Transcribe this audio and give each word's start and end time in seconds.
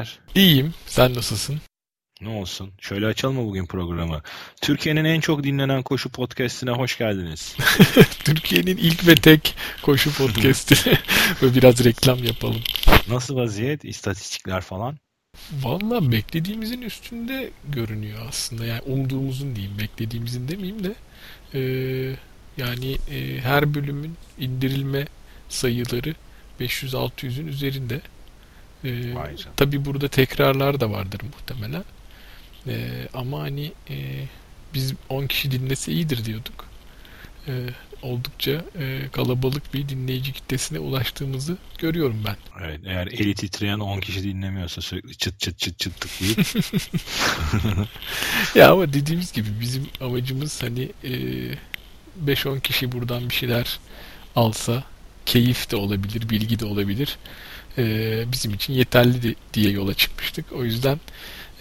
haber? 0.00 0.18
İyiyim. 0.34 0.74
Sen 0.86 1.14
nasılsın? 1.14 1.60
Ne 2.20 2.28
olsun? 2.28 2.72
Şöyle 2.80 3.06
açalım 3.06 3.36
mı 3.36 3.46
bugün 3.46 3.66
programı? 3.66 4.22
Türkiye'nin 4.62 5.04
en 5.04 5.20
çok 5.20 5.44
dinlenen 5.44 5.82
koşu 5.82 6.10
podcastine 6.10 6.70
hoş 6.70 6.98
geldiniz. 6.98 7.56
Türkiye'nin 8.24 8.76
ilk 8.76 9.06
ve 9.06 9.14
tek 9.14 9.54
koşu 9.82 10.14
podcast'i. 10.18 10.98
Ve 11.42 11.54
biraz 11.54 11.84
reklam 11.84 12.24
yapalım. 12.24 12.62
Nasıl 13.08 13.36
vaziyet? 13.36 13.84
İstatistikler 13.84 14.60
falan? 14.60 14.98
Valla 15.62 16.12
beklediğimizin 16.12 16.82
üstünde 16.82 17.50
görünüyor 17.68 18.18
aslında. 18.28 18.66
Yani 18.66 18.80
umduğumuzun 18.80 19.56
diyeyim. 19.56 19.78
Beklediğimizin 19.78 20.48
demeyeyim 20.48 20.84
de. 20.84 20.94
Ee, 21.54 22.16
yani 22.56 22.96
e, 23.10 23.40
her 23.40 23.74
bölümün 23.74 24.14
indirilme 24.38 25.06
sayıları 25.48 26.14
500-600'ün 26.60 27.46
üzerinde. 27.46 28.00
Ee, 28.84 29.14
tabi 29.56 29.84
burada 29.84 30.08
tekrarlar 30.08 30.80
da 30.80 30.90
vardır 30.90 31.20
muhtemelen. 31.22 31.84
Ee, 32.66 33.08
ama 33.14 33.40
hani 33.40 33.72
e, 33.90 34.24
biz 34.74 34.94
10 35.08 35.26
kişi 35.26 35.50
dinlese 35.50 35.92
iyidir 35.92 36.24
diyorduk. 36.24 36.66
Ee, 37.48 37.66
oldukça 38.02 38.64
e, 38.78 39.08
kalabalık 39.12 39.74
bir 39.74 39.88
dinleyici 39.88 40.32
kitlesine 40.32 40.78
ulaştığımızı 40.78 41.56
görüyorum 41.78 42.22
ben. 42.26 42.36
Evet, 42.64 42.80
eğer 42.84 43.06
eli 43.06 43.34
titreyen 43.34 43.78
10 43.78 44.00
kişi 44.00 44.22
dinlemiyorsa 44.22 44.80
sürekli 44.80 45.16
çıt 45.16 45.40
çıt 45.40 45.58
çıt 45.58 45.78
çıt 45.78 46.00
tıklayıp. 46.00 46.38
ya 48.54 48.72
ama 48.72 48.92
dediğimiz 48.92 49.32
gibi 49.32 49.48
bizim 49.60 49.86
amacımız 50.00 50.62
hani 50.62 50.88
e, 51.04 51.12
5-10 52.26 52.60
kişi 52.60 52.92
buradan 52.92 53.28
bir 53.28 53.34
şeyler 53.34 53.78
alsa 54.36 54.84
keyif 55.26 55.70
de 55.70 55.76
olabilir, 55.76 56.28
bilgi 56.28 56.58
de 56.58 56.64
olabilir. 56.64 57.18
E, 57.78 58.24
bizim 58.32 58.54
için 58.54 58.72
yeterli 58.72 59.34
diye 59.54 59.70
yola 59.70 59.94
çıkmıştık. 59.94 60.52
O 60.52 60.64
yüzden 60.64 61.00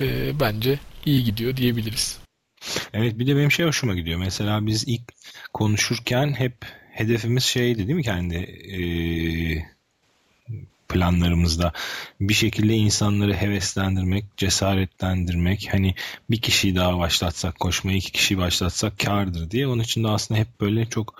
e, 0.01 0.39
bence 0.39 0.79
iyi 1.05 1.23
gidiyor 1.23 1.57
diyebiliriz. 1.57 2.19
Evet 2.93 3.19
bir 3.19 3.27
de 3.27 3.35
benim 3.35 3.51
şey 3.51 3.65
hoşuma 3.65 3.95
gidiyor. 3.95 4.19
Mesela 4.19 4.65
biz 4.65 4.87
ilk 4.87 5.01
konuşurken 5.53 6.33
hep 6.33 6.53
hedefimiz 6.91 7.43
şeydi 7.43 7.77
değil 7.77 7.95
mi 7.95 8.03
kendi 8.03 8.35
e, 8.35 8.79
planlarımızda 10.89 11.73
bir 12.21 12.33
şekilde 12.33 12.73
insanları 12.73 13.33
heveslendirmek, 13.33 14.25
cesaretlendirmek. 14.37 15.69
Hani 15.71 15.95
bir 16.29 16.41
kişiyi 16.41 16.75
daha 16.75 16.99
başlatsak 16.99 17.59
koşmayı 17.59 17.97
iki 17.97 18.11
kişiyi 18.11 18.37
başlatsak 18.37 18.99
kardır 18.99 19.51
diye. 19.51 19.67
Onun 19.67 19.83
için 19.83 20.03
de 20.03 20.07
aslında 20.07 20.39
hep 20.39 20.61
böyle 20.61 20.85
çok 20.85 21.15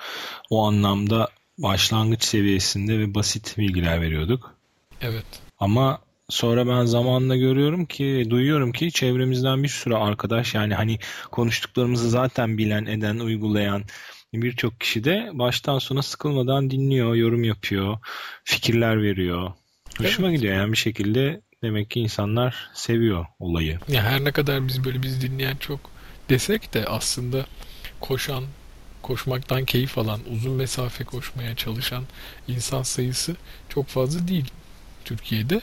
o 0.50 0.68
anlamda 0.68 1.30
başlangıç 1.58 2.24
seviyesinde 2.24 3.00
ve 3.00 3.16
basit 3.16 3.58
bilgiler 3.58 4.02
veriyorduk. 4.02 4.59
Evet. 5.02 5.26
Ama 5.60 6.02
sonra 6.30 6.68
ben 6.68 6.86
zamanla 6.86 7.36
görüyorum 7.36 7.86
ki, 7.86 8.28
duyuyorum 8.30 8.72
ki 8.72 8.92
çevremizden 8.92 9.64
bir 9.64 9.68
sürü 9.68 9.96
arkadaş 9.96 10.54
yani 10.54 10.74
hani 10.74 11.00
konuştuklarımızı 11.32 12.10
zaten 12.10 12.58
bilen, 12.58 12.86
eden, 12.86 13.20
uygulayan 13.20 13.84
birçok 14.34 14.80
kişi 14.80 15.04
de 15.04 15.30
baştan 15.34 15.80
sona 15.80 16.02
sıkılmadan 16.02 16.70
dinliyor, 16.70 17.16
yorum 17.16 17.44
yapıyor, 17.44 17.98
fikirler 18.44 19.04
veriyor. 19.04 19.52
Hoşuma 19.98 20.28
evet. 20.28 20.38
gidiyor 20.38 20.56
yani 20.56 20.72
bir 20.72 20.78
şekilde 20.78 21.42
demek 21.64 21.90
ki 21.90 22.00
insanlar 22.00 22.70
seviyor 22.74 23.26
olayı. 23.40 23.80
Ya 23.88 24.04
her 24.04 24.24
ne 24.24 24.32
kadar 24.32 24.68
biz 24.68 24.86
böyle 24.86 25.04
biz 25.04 25.22
dinleyen 25.22 25.56
çok 25.56 25.80
desek 26.30 26.74
de 26.74 26.86
aslında 26.86 27.46
koşan, 28.00 28.44
koşmaktan 29.02 29.66
keyif 29.66 29.98
alan, 29.98 30.20
uzun 30.34 30.54
mesafe 30.54 31.04
koşmaya 31.04 31.56
çalışan 31.56 32.04
insan 32.48 32.84
sayısı 32.84 33.36
çok 33.70 33.88
fazla 33.88 34.28
değil 34.28 34.52
Türkiye'de. 35.10 35.62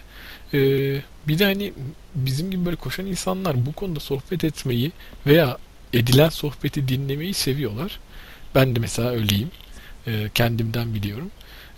Ee, 0.55 1.03
bir 1.29 1.39
de 1.39 1.45
hani 1.45 1.73
bizim 2.15 2.51
gibi 2.51 2.67
böyle 2.67 2.77
koşan 2.77 3.07
insanlar 3.07 3.67
bu 3.67 3.73
konuda 3.73 4.01
sohbet 4.01 4.45
etmeyi 4.45 4.93
veya 5.27 5.59
edilen 5.93 6.29
sohbeti 6.29 6.89
dinlemeyi 6.89 7.35
seviyorlar. 7.35 8.01
Ben 8.55 8.77
de 8.77 8.81
mesela 8.81 9.11
öyleyim. 9.11 9.51
Ee, 10.07 10.31
kendimden 10.35 10.95
biliyorum. 10.95 11.31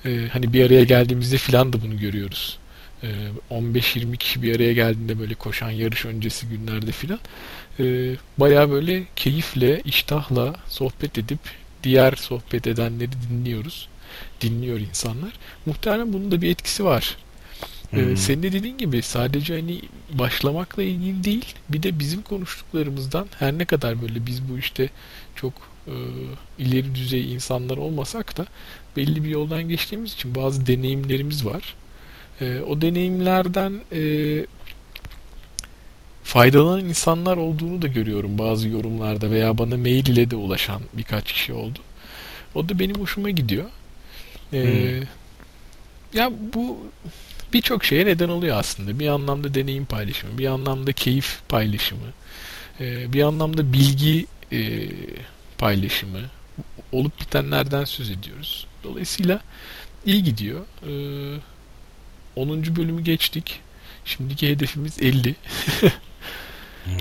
Ee, 0.07 0.29
hani 0.33 0.53
bir 0.53 0.67
araya 0.67 0.85
geldiğimizde 0.85 1.37
filan 1.39 1.73
da 1.73 1.83
bunu 1.83 1.99
görüyoruz. 1.99 2.59
Ee, 3.03 3.09
15-20 3.51 4.17
kişi 4.17 4.43
bir 4.43 4.57
araya 4.57 4.73
geldiğinde 4.73 5.21
böyle 5.21 5.35
koşan 5.35 5.71
yarış 5.71 6.05
öncesi 6.05 6.47
günlerde 6.49 6.93
filan 6.93 7.21
e, 7.81 7.85
baya 8.39 8.71
böyle 8.71 9.05
keyifle, 9.17 9.81
iştahla 9.85 10.57
sohbet 10.69 11.19
edip 11.19 11.41
diğer 11.83 12.13
sohbet 12.13 12.67
edenleri 12.67 13.11
dinliyoruz. 13.31 13.89
Dinliyor 14.41 14.81
insanlar. 14.81 15.33
Muhtemelen 15.67 16.13
bunun 16.13 16.31
da 16.31 16.43
bir 16.43 16.51
etkisi 16.51 16.85
var. 16.85 17.17
Ee, 17.93 18.17
senin 18.17 18.43
de 18.43 18.53
dediğin 18.53 18.79
gibi 18.79 19.03
sadece 19.03 19.55
hani 19.55 19.81
başlamakla 20.13 20.83
ilgili 20.83 21.25
değil 21.25 21.55
bir 21.69 21.83
de 21.83 21.99
bizim 21.99 22.23
konuştuklarımızdan 22.23 23.27
her 23.39 23.59
ne 23.59 23.65
kadar 23.65 24.03
böyle 24.03 24.27
biz 24.27 24.49
bu 24.49 24.59
işte 24.59 24.89
çok 25.37 25.53
e, 25.87 25.95
ileri 26.59 26.95
düzey 26.95 27.35
insanlar 27.35 27.77
olmasak 27.77 28.37
da 28.37 28.47
belli 28.97 29.25
bir 29.25 29.29
yoldan 29.29 29.69
geçtiğimiz 29.69 30.13
için 30.13 30.35
bazı 30.35 30.67
deneyimlerimiz 30.67 31.47
var. 31.47 31.75
E, 32.41 32.61
o 32.61 32.81
deneyimlerden 32.81 33.81
e, 33.93 34.03
faydalanan 36.25 36.85
insanlar 36.85 37.37
olduğunu 37.37 37.83
da 37.83 37.87
görüyorum 37.87 38.39
bazı 38.39 38.69
yorumlarda 38.69 39.31
veya 39.31 39.59
bana 39.59 39.77
mail 39.77 40.07
ile 40.07 40.31
de 40.31 40.37
ulaşan 40.37 40.83
birkaç 40.93 41.33
kişi 41.33 41.53
oldu. 41.53 41.79
O 42.55 42.69
da 42.69 42.79
benim 42.79 42.97
hoşuma 43.01 43.31
gidiyor. 43.31 43.65
E, 44.53 44.63
hmm. 44.63 45.07
Ya 46.15 46.33
bu 46.55 46.79
birçok 47.53 47.85
şeye 47.85 48.07
neden 48.07 48.29
oluyor 48.29 48.57
aslında. 48.57 48.99
Bir 48.99 49.09
anlamda 49.09 49.55
deneyim 49.55 49.85
paylaşımı, 49.85 50.39
bir 50.39 50.47
anlamda 50.47 50.93
keyif 50.93 51.41
paylaşımı, 51.49 52.13
e, 52.81 53.13
bir 53.13 53.23
anlamda 53.23 53.73
bilgi 53.73 54.27
e, 54.53 54.89
paylaşımı, 55.59 56.21
olup 56.93 57.21
bitenlerden 57.21 57.85
söz 57.85 58.11
ediyoruz. 58.11 58.67
Dolayısıyla 58.85 59.41
iyi 60.07 60.25
gidiyor. 60.25 60.67
10. 62.37 62.63
E, 62.63 62.77
bölümü 62.77 63.03
geçtik. 63.03 63.61
Şimdiki 64.05 64.49
hedefimiz 64.49 65.03
50. 65.03 65.35
hmm. 66.85 66.95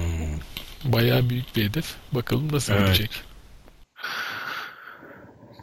Bayağı 0.83 1.29
büyük 1.29 1.55
bir 1.55 1.69
hedef. 1.69 1.95
Bakalım 2.11 2.53
nasıl 2.53 2.73
evet. 2.73 2.85
gidecek. 2.85 3.11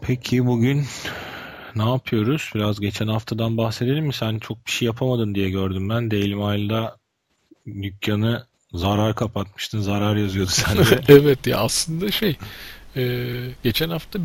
Peki 0.02 0.46
bugün 0.46 0.86
ne 1.76 1.90
yapıyoruz? 1.90 2.50
Biraz 2.54 2.80
geçen 2.80 3.08
haftadan 3.08 3.56
bahsedelim 3.56 4.06
mi? 4.06 4.12
Sen 4.14 4.38
çok 4.38 4.66
bir 4.66 4.70
şey 4.70 4.86
yapamadın 4.86 5.34
diye 5.34 5.50
gördüm 5.50 5.88
ben. 5.88 6.10
Daily 6.10 6.34
Mail'da 6.34 6.96
dükkanı 7.66 8.46
zarar 8.72 9.14
kapatmıştın. 9.14 9.80
Zarar 9.80 10.16
yazıyordu 10.16 10.50
sende. 10.54 11.00
evet 11.08 11.46
ya 11.46 11.58
aslında 11.58 12.10
şey 12.10 12.36
e, 12.96 13.26
geçen 13.62 13.90
hafta 13.90 14.18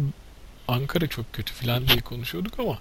Ankara 0.67 1.07
çok 1.07 1.33
kötü 1.33 1.53
falan 1.53 1.87
diye 1.87 2.01
konuşuyorduk 2.01 2.59
ama 2.59 2.77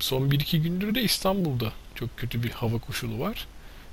son 0.00 0.28
1-2 0.30 0.56
gündür 0.56 0.94
de 0.94 1.02
İstanbul'da 1.02 1.72
çok 1.94 2.16
kötü 2.16 2.42
bir 2.42 2.50
hava 2.50 2.78
koşulu 2.78 3.20
var. 3.20 3.46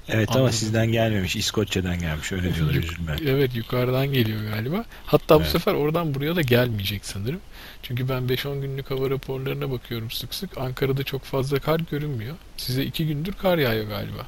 Evet 0.09 0.29
Anladım. 0.29 0.41
ama 0.41 0.51
sizden 0.51 0.91
gelmemiş. 0.91 1.35
İskoçya'dan 1.35 1.99
gelmiş. 1.99 2.31
Öyle 2.31 2.55
diyorlar 2.55 2.73
üzülme. 2.73 3.15
Evet 3.25 3.55
yukarıdan 3.55 4.13
geliyor 4.13 4.39
galiba. 4.55 4.85
Hatta 5.05 5.35
evet. 5.35 5.45
bu 5.45 5.49
sefer 5.49 5.73
oradan 5.73 6.15
buraya 6.15 6.35
da 6.35 6.41
gelmeyecek 6.41 7.05
sanırım. 7.05 7.39
Çünkü 7.83 8.09
ben 8.09 8.23
5-10 8.23 8.61
günlük 8.61 8.91
hava 8.91 9.09
raporlarına 9.09 9.71
bakıyorum 9.71 10.11
sık 10.11 10.33
sık. 10.33 10.57
Ankara'da 10.57 11.03
çok 11.03 11.23
fazla 11.23 11.59
kar 11.59 11.79
görünmüyor. 11.91 12.35
Size 12.57 12.83
2 12.83 13.07
gündür 13.07 13.33
kar 13.33 13.57
yağıyor 13.57 13.87
galiba. 13.87 14.27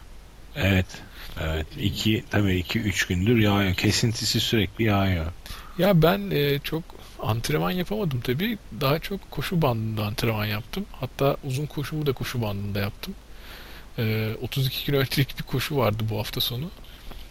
Evet. 0.55 0.85
Evet. 1.43 1.67
2 1.79 2.23
tabii 2.29 2.59
2-3 2.59 3.07
gündür 3.07 3.37
yağıyor. 3.37 3.73
Kesintisi 3.73 4.39
sürekli 4.39 4.83
yağıyor. 4.83 5.25
Ya 5.77 6.01
ben 6.01 6.31
e, 6.31 6.59
çok 6.59 6.83
antrenman 7.19 7.71
yapamadım 7.71 8.21
tabii. 8.21 8.57
Daha 8.81 8.99
çok 8.99 9.31
koşu 9.31 9.61
bandında 9.61 10.05
antrenman 10.05 10.45
yaptım. 10.45 10.85
Hatta 10.91 11.37
uzun 11.43 11.65
koşumu 11.65 12.05
da 12.05 12.13
koşu 12.13 12.41
bandında 12.41 12.79
yaptım. 12.79 13.13
E, 13.97 14.33
32 14.41 14.85
kilometrelik 14.85 15.37
bir 15.39 15.43
koşu 15.43 15.77
vardı 15.77 16.03
bu 16.09 16.19
hafta 16.19 16.41
sonu. 16.41 16.69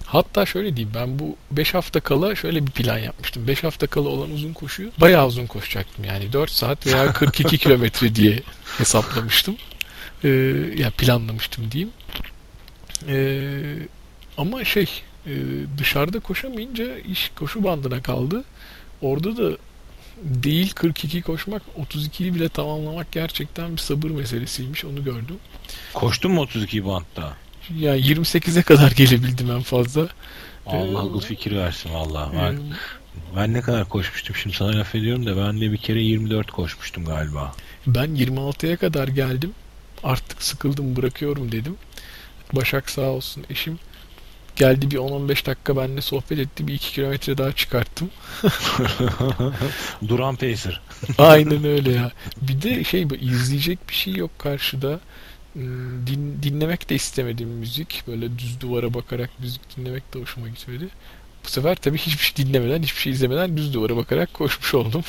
Hatta 0.06 0.46
şöyle 0.46 0.76
diyeyim 0.76 0.94
ben 0.94 1.18
bu 1.18 1.36
5 1.50 1.74
hafta 1.74 2.00
kala 2.00 2.34
şöyle 2.36 2.66
bir 2.66 2.70
plan 2.70 2.98
yapmıştım. 2.98 3.46
5 3.46 3.64
hafta 3.64 3.86
kala 3.86 4.08
olan 4.08 4.30
uzun 4.30 4.52
koşuyu 4.52 4.90
bayağı 5.00 5.26
uzun 5.26 5.46
koşacaktım. 5.46 6.04
Yani 6.04 6.32
4 6.32 6.50
saat 6.50 6.86
veya 6.86 7.12
42 7.12 7.58
kilometre 7.58 8.14
diye 8.14 8.42
hesaplamıştım. 8.78 9.56
Ee, 10.24 10.28
yani 10.76 10.90
planlamıştım 10.98 11.70
diyeyim. 11.70 11.92
Ee, 13.08 13.76
ama 14.38 14.64
şey 14.64 15.02
e, 15.26 15.32
dışarıda 15.78 16.20
koşamayınca 16.20 16.98
iş 16.98 17.32
koşu 17.36 17.64
bandına 17.64 18.02
kaldı. 18.02 18.44
Orada 19.02 19.36
da 19.36 19.56
değil 20.24 20.72
42 20.72 21.22
koşmak 21.22 21.62
32'yi 21.78 22.34
bile 22.34 22.48
tamamlamak 22.48 23.12
gerçekten 23.12 23.72
bir 23.72 23.78
sabır 23.78 24.10
meselesiymiş 24.10 24.84
onu 24.84 25.04
gördüm. 25.04 25.36
Koştun 25.94 26.32
mu 26.32 26.40
32 26.40 26.86
bantta? 26.86 27.36
Yani 27.78 28.00
28'e 28.00 28.62
kadar 28.62 28.90
gelebildim 28.90 29.50
en 29.50 29.62
fazla. 29.62 30.08
Allah 30.66 30.98
akıl 30.98 31.20
fikir 31.20 31.56
versin 31.56 31.94
valla. 31.94 32.30
Ben, 32.36 32.52
ee, 32.52 32.58
ben 33.36 33.52
ne 33.52 33.60
kadar 33.60 33.88
koşmuştum 33.88 34.36
şimdi 34.36 34.56
sana 34.56 34.78
laf 34.78 34.94
ediyorum 34.94 35.26
da 35.26 35.36
ben 35.36 35.60
de 35.60 35.72
bir 35.72 35.76
kere 35.76 36.00
24 36.00 36.50
koşmuştum 36.50 37.04
galiba. 37.04 37.54
Ben 37.86 38.06
26'ya 38.06 38.76
kadar 38.76 39.08
geldim. 39.08 39.52
artık 40.04 40.42
sıkıldım 40.42 40.96
bırakıyorum 40.96 41.52
dedim. 41.52 41.76
Başak 42.52 42.90
sağ 42.90 43.02
olsun 43.02 43.44
eşim 43.50 43.78
geldi 44.56 44.90
bir 44.90 44.96
10-15 44.96 45.46
dakika 45.46 45.76
benimle 45.76 46.00
sohbet 46.00 46.38
etti. 46.38 46.66
Bir 46.68 46.74
2 46.74 46.92
kilometre 46.92 47.38
daha 47.38 47.52
çıkarttım. 47.52 48.10
Duran 50.08 50.36
Pacer. 50.36 50.80
Aynen 51.18 51.64
öyle 51.64 51.92
ya. 51.92 52.12
Bir 52.42 52.62
de 52.62 52.84
şey 52.84 53.06
izleyecek 53.20 53.78
bir 53.88 53.94
şey 53.94 54.14
yok 54.14 54.38
karşıda. 54.38 55.00
Hmm, 55.52 56.06
Din, 56.06 56.42
dinlemek 56.42 56.90
de 56.90 56.94
istemedim 56.94 57.48
müzik. 57.48 58.02
Böyle 58.06 58.38
düz 58.38 58.60
duvara 58.60 58.94
bakarak 58.94 59.30
müzik 59.40 59.76
dinlemek 59.76 60.14
de 60.14 60.18
hoşuma 60.20 60.48
gitmedi. 60.48 60.88
Bu 61.44 61.48
sefer 61.48 61.74
tabii 61.76 61.98
hiçbir 61.98 62.24
şey 62.24 62.46
dinlemeden, 62.46 62.82
hiçbir 62.82 63.00
şey 63.00 63.12
izlemeden 63.12 63.56
düz 63.56 63.74
duvara 63.74 63.96
bakarak 63.96 64.34
koşmuş 64.34 64.74
oldum. 64.74 65.02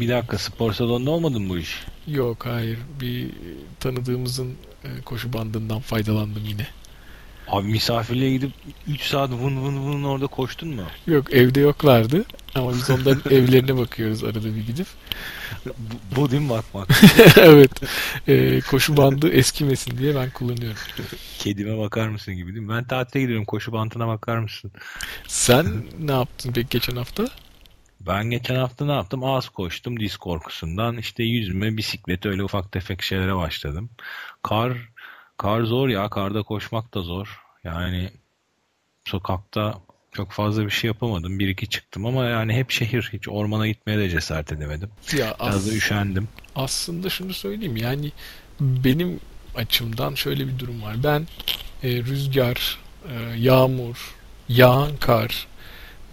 Bir 0.00 0.08
dakika 0.08 0.38
spor 0.38 0.72
salonunda 0.72 1.10
olmadın 1.10 1.48
bu 1.48 1.58
iş? 1.58 1.84
Yok 2.06 2.46
hayır. 2.46 2.78
Bir 3.00 3.30
tanıdığımızın 3.80 4.54
e, 4.84 5.02
koşu 5.04 5.32
bandından 5.32 5.80
faydalandım 5.80 6.44
yine. 6.44 6.66
Abi 7.48 7.68
misafirliğe 7.68 8.30
gidip 8.30 8.52
3 8.88 9.02
saat 9.02 9.30
vın 9.30 9.64
vın 9.64 9.86
vın 9.86 10.04
orada 10.04 10.26
koştun 10.26 10.68
mu? 10.68 10.82
Yok 11.06 11.32
evde 11.32 11.60
yoklardı. 11.60 12.24
Ama 12.54 12.72
biz 12.72 12.90
onların 12.90 13.22
evlerine 13.32 13.76
bakıyoruz 13.76 14.24
arada 14.24 14.44
bir 14.44 14.66
gidip. 14.66 14.86
Bu, 15.66 15.70
bu 16.16 16.30
değil 16.30 16.42
mi 16.42 16.50
bakmak? 16.50 16.88
evet. 17.36 17.70
E, 18.28 18.60
koşu 18.60 18.96
bandı 18.96 19.30
eskimesin 19.30 19.98
diye 19.98 20.14
ben 20.14 20.30
kullanıyorum. 20.30 20.78
Kedime 21.38 21.78
bakar 21.78 22.08
mısın 22.08 22.34
gibi 22.34 22.54
değil 22.54 22.66
mi? 22.66 22.72
Ben 22.72 22.84
tatile 22.84 23.22
gidiyorum 23.22 23.44
koşu 23.44 23.72
bandına 23.72 24.08
bakar 24.08 24.38
mısın? 24.38 24.72
Sen 25.28 25.66
ne 25.98 26.12
yaptın 26.12 26.52
peki 26.54 26.68
geçen 26.70 26.96
hafta? 26.96 27.24
Ben 28.00 28.30
geçen 28.30 28.56
hafta 28.56 28.86
ne 28.86 28.92
yaptım? 28.92 29.24
Az 29.24 29.48
koştum 29.48 30.00
diz 30.00 30.16
korkusundan. 30.16 30.96
İşte 30.96 31.22
yüzme, 31.22 31.76
bisiklet 31.76 32.26
öyle 32.26 32.44
ufak 32.44 32.72
tefek 32.72 33.02
şeylere 33.02 33.36
başladım. 33.36 33.90
Kar 34.42 34.72
kar 35.36 35.62
zor 35.62 35.88
ya. 35.88 36.08
Karda 36.10 36.42
koşmak 36.42 36.94
da 36.94 37.02
zor. 37.02 37.40
Yani 37.64 38.10
sokakta 39.04 39.78
çok 40.12 40.32
fazla 40.32 40.64
bir 40.64 40.70
şey 40.70 40.88
yapamadım. 40.88 41.38
Bir 41.38 41.48
iki 41.48 41.68
çıktım 41.68 42.06
ama 42.06 42.24
yani 42.24 42.52
hep 42.54 42.70
şehir. 42.70 43.10
Hiç 43.12 43.28
ormana 43.28 43.68
gitmeye 43.68 43.98
de 43.98 44.08
cesaret 44.10 44.52
edemedim. 44.52 44.90
Ya 45.18 45.36
Biraz 45.40 45.70
da 45.70 45.74
üşendim. 45.74 46.28
aslında 46.56 47.10
şunu 47.10 47.34
söyleyeyim 47.34 47.76
yani 47.76 48.12
benim 48.60 49.20
açımdan 49.56 50.14
şöyle 50.14 50.46
bir 50.48 50.58
durum 50.58 50.82
var. 50.82 50.96
Ben 51.04 51.26
e, 51.82 51.88
rüzgar, 51.96 52.78
e, 53.08 53.14
yağmur, 53.38 54.14
yağan 54.48 54.96
kar 54.96 55.46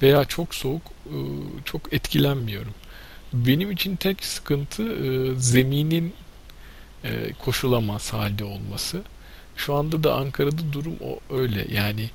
veya 0.02 0.26
çok 0.26 0.56
soğuk 0.56 0.82
e, 1.06 1.16
çok 1.66 1.94
etkilenmiyorum. 1.94 2.74
Benim 3.34 3.72
için 3.72 3.96
tek 3.96 4.26
sıkıntı 4.26 4.84
e, 4.84 5.36
zeminin 5.36 6.14
e, 7.04 7.34
koşulamaz 7.40 8.14
halde 8.14 8.44
olması. 8.44 9.02
Şu 9.56 9.76
anda 9.76 10.04
da 10.04 10.16
Ankara'da 10.16 10.74
durum 10.74 10.96
o 11.04 11.36
öyle. 11.36 11.68
Yani 11.74 12.10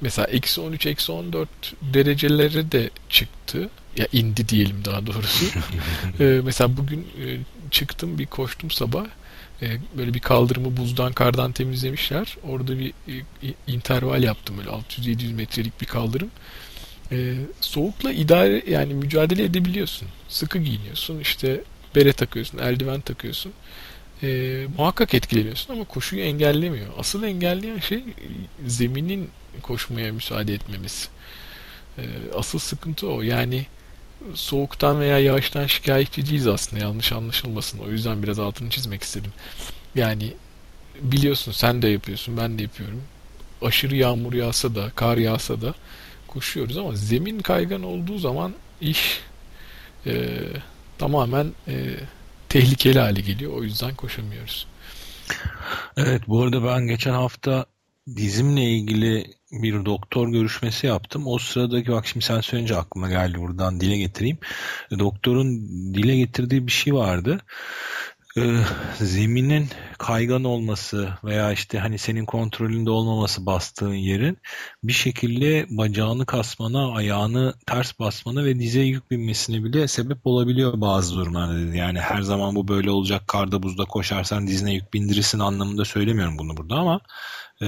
mesela 0.00 0.28
eksi 0.28 0.60
13, 0.60 0.86
eksi 0.86 1.12
14 1.12 1.48
derecelere 1.82 2.72
de 2.72 2.90
çıktı. 3.08 3.70
Ya 3.96 4.06
indi 4.12 4.48
diyelim 4.48 4.84
daha 4.84 5.06
doğrusu. 5.06 5.46
Ee, 6.20 6.24
mesela 6.44 6.76
bugün 6.76 7.00
e, 7.00 7.38
çıktım 7.70 8.18
bir 8.18 8.26
koştum 8.26 8.70
sabah. 8.70 9.06
Ee, 9.62 9.78
böyle 9.96 10.14
bir 10.14 10.20
kaldırımı 10.20 10.76
buzdan 10.76 11.12
kardan 11.12 11.52
temizlemişler. 11.52 12.36
Orada 12.42 12.78
bir 12.78 12.88
e, 12.88 13.14
interval 13.66 14.22
yaptım 14.22 14.58
böyle 14.58 14.70
600-700 14.70 15.34
metrelik 15.34 15.80
bir 15.80 15.86
kaldırım. 15.86 16.30
Ee, 17.12 17.34
soğukla 17.60 18.12
idare 18.12 18.62
yani 18.70 18.94
mücadele 18.94 19.44
edebiliyorsun. 19.44 20.08
Sıkı 20.28 20.58
giyiniyorsun 20.58 21.20
işte 21.20 21.60
bere 21.96 22.12
takıyorsun, 22.12 22.58
eldiven 22.58 23.00
takıyorsun. 23.00 23.52
Ee, 24.22 24.66
muhakkak 24.78 25.14
etkileniyorsun 25.14 25.74
ama 25.74 25.84
koşuyu 25.84 26.22
engellemiyor. 26.22 26.86
Asıl 26.98 27.22
engelleyen 27.22 27.78
şey 27.78 27.98
e, 27.98 28.04
zeminin 28.66 29.30
koşmaya 29.62 30.12
müsaade 30.12 30.54
etmemesi. 30.54 31.08
Ee, 31.98 32.02
asıl 32.36 32.58
sıkıntı 32.58 33.08
o. 33.08 33.22
Yani 33.22 33.66
soğuktan 34.34 35.00
veya 35.00 35.18
yağıştan 35.18 35.66
şikayetçi 35.66 36.26
değiliz 36.26 36.46
aslında 36.46 36.84
yanlış 36.84 37.12
anlaşılmasın. 37.12 37.78
O 37.78 37.90
yüzden 37.90 38.22
biraz 38.22 38.38
altını 38.38 38.70
çizmek 38.70 39.02
istedim. 39.02 39.32
Yani 39.94 40.32
biliyorsun 41.00 41.52
sen 41.52 41.82
de 41.82 41.88
yapıyorsun 41.88 42.36
ben 42.36 42.58
de 42.58 42.62
yapıyorum. 42.62 43.02
Aşırı 43.62 43.96
yağmur 43.96 44.32
yağsa 44.32 44.74
da 44.74 44.90
kar 44.94 45.16
yağsa 45.16 45.60
da 45.60 45.74
koşuyoruz 46.26 46.78
ama 46.78 46.94
zemin 46.94 47.40
kaygan 47.40 47.82
olduğu 47.82 48.18
zaman 48.18 48.54
iş 48.80 49.20
e, 50.06 50.38
tamamen 50.98 51.46
e, 51.68 51.94
tehlikeli 52.48 52.98
hale 52.98 53.20
geliyor. 53.20 53.52
O 53.52 53.62
yüzden 53.62 53.94
koşamıyoruz. 53.94 54.66
Evet 55.96 56.22
bu 56.28 56.42
arada 56.42 56.64
ben 56.64 56.86
geçen 56.86 57.12
hafta 57.12 57.66
dizimle 58.16 58.64
ilgili 58.64 59.26
bir 59.52 59.84
doktor 59.84 60.28
görüşmesi 60.28 60.86
yaptım. 60.86 61.26
O 61.26 61.38
sıradaki 61.38 61.92
bak 61.92 62.06
şimdi 62.06 62.24
sen 62.24 62.40
söyleyince 62.40 62.76
aklıma 62.76 63.08
geldi 63.08 63.38
buradan 63.38 63.80
dile 63.80 63.98
getireyim. 63.98 64.38
Doktorun 64.98 65.58
dile 65.94 66.16
getirdiği 66.16 66.66
bir 66.66 66.72
şey 66.72 66.94
vardı. 66.94 67.40
Ee, 68.38 68.64
zeminin 69.04 69.68
kaygan 69.98 70.44
olması 70.44 71.08
veya 71.24 71.52
işte 71.52 71.78
hani 71.78 71.98
senin 71.98 72.24
kontrolünde 72.24 72.90
olmaması 72.90 73.46
bastığın 73.46 73.94
yerin 73.94 74.38
bir 74.82 74.92
şekilde 74.92 75.66
bacağını 75.70 76.26
kasmana, 76.26 76.92
ayağını 76.92 77.54
ters 77.66 77.98
basmana 77.98 78.44
ve 78.44 78.60
dize 78.60 78.80
yük 78.80 79.10
binmesine 79.10 79.64
bile 79.64 79.88
sebep 79.88 80.18
olabiliyor 80.26 80.80
bazı 80.80 81.16
durumlarda. 81.16 81.76
Yani 81.76 82.00
her 82.00 82.22
zaman 82.22 82.54
bu 82.54 82.68
böyle 82.68 82.90
olacak 82.90 83.28
karda 83.28 83.62
buzda 83.62 83.84
koşarsan 83.84 84.46
dizine 84.46 84.74
yük 84.74 84.94
bindirirsin 84.94 85.38
anlamında 85.38 85.84
söylemiyorum 85.84 86.38
bunu 86.38 86.56
burada 86.56 86.74
ama 86.74 87.00
e, 87.62 87.66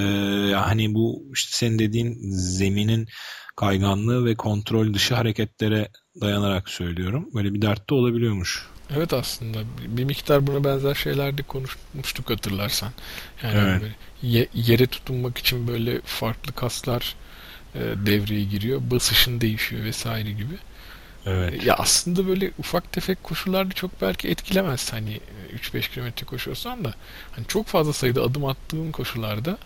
hani 0.54 0.94
bu 0.94 1.30
işte 1.34 1.56
senin 1.56 1.78
dediğin 1.78 2.18
zeminin 2.32 3.08
kayganlığı 3.56 4.24
ve 4.24 4.34
kontrol 4.34 4.94
dışı 4.94 5.14
hareketlere 5.14 5.88
dayanarak 6.20 6.68
söylüyorum. 6.68 7.28
Böyle 7.34 7.54
bir 7.54 7.62
dert 7.62 7.90
de 7.90 7.94
olabiliyormuş. 7.94 8.66
Evet 8.96 9.12
aslında 9.12 9.58
bir 9.88 10.04
miktar 10.04 10.46
buna 10.46 10.64
benzer 10.64 10.94
şeylerde 10.94 11.42
konuşmuştuk 11.42 12.30
hatırlarsan. 12.30 12.92
Yani 13.42 13.58
Evet. 13.82 13.92
ye- 14.22 14.48
yere 14.54 14.86
tutunmak 14.86 15.38
için 15.38 15.68
böyle 15.68 16.00
farklı 16.00 16.52
kaslar 16.52 17.14
e, 17.74 17.78
devreye 17.80 18.44
giriyor. 18.44 18.80
Basışın 18.90 19.40
değişiyor 19.40 19.84
vesaire 19.84 20.30
gibi. 20.32 20.54
Evet. 21.26 21.64
Ya 21.64 21.74
aslında 21.74 22.28
böyle 22.28 22.50
ufak 22.58 22.92
tefek 22.92 23.22
koşularda 23.22 23.74
çok 23.74 24.00
belki 24.02 24.28
etkilemez. 24.28 24.92
Hani 24.92 25.20
e, 25.52 25.56
3-5 25.56 25.90
kilometre 25.90 26.26
koşuyorsan 26.26 26.84
da 26.84 26.94
hani 27.36 27.46
çok 27.46 27.66
fazla 27.66 27.92
sayıda 27.92 28.22
adım 28.22 28.44
attığın 28.44 28.92
koşularda 28.92 29.58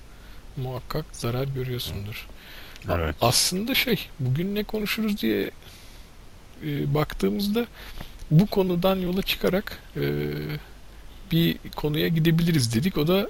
muhakkak 0.56 1.04
zarar 1.12 1.44
görüyorsundur. 1.48 2.26
Evet. 2.90 3.16
Aslında 3.20 3.74
şey 3.74 4.08
bugün 4.20 4.54
ne 4.54 4.64
konuşuruz 4.64 5.22
diye 5.22 5.50
e, 6.66 6.94
baktığımızda 6.94 7.66
bu 8.40 8.46
konudan 8.46 8.96
yola 8.96 9.22
çıkarak 9.22 9.78
e, 9.96 10.02
bir 11.32 11.56
konuya 11.76 12.08
gidebiliriz 12.08 12.74
dedik. 12.74 12.98
O 12.98 13.08
da 13.08 13.28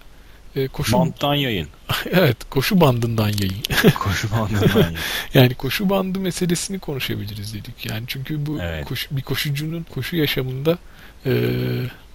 e, 0.56 0.68
koşu 0.68 0.92
Banttan 0.98 1.34
yayın. 1.34 1.68
evet 2.10 2.36
koşu 2.50 2.80
bandından 2.80 3.28
yayın. 3.28 3.62
Koşu 3.98 4.30
bandından 4.30 4.80
yayın. 4.80 4.96
Yani 5.34 5.54
koşu 5.54 5.90
bandı 5.90 6.20
meselesini 6.20 6.78
konuşabiliriz 6.78 7.54
dedik. 7.54 7.86
Yani 7.86 8.04
çünkü 8.06 8.46
bu 8.46 8.58
Evet. 8.62 8.84
koş- 8.86 9.08
bir 9.10 9.22
koşucunun 9.22 9.82
koşu 9.82 10.16
yaşamında 10.16 10.78
e, 11.26 11.32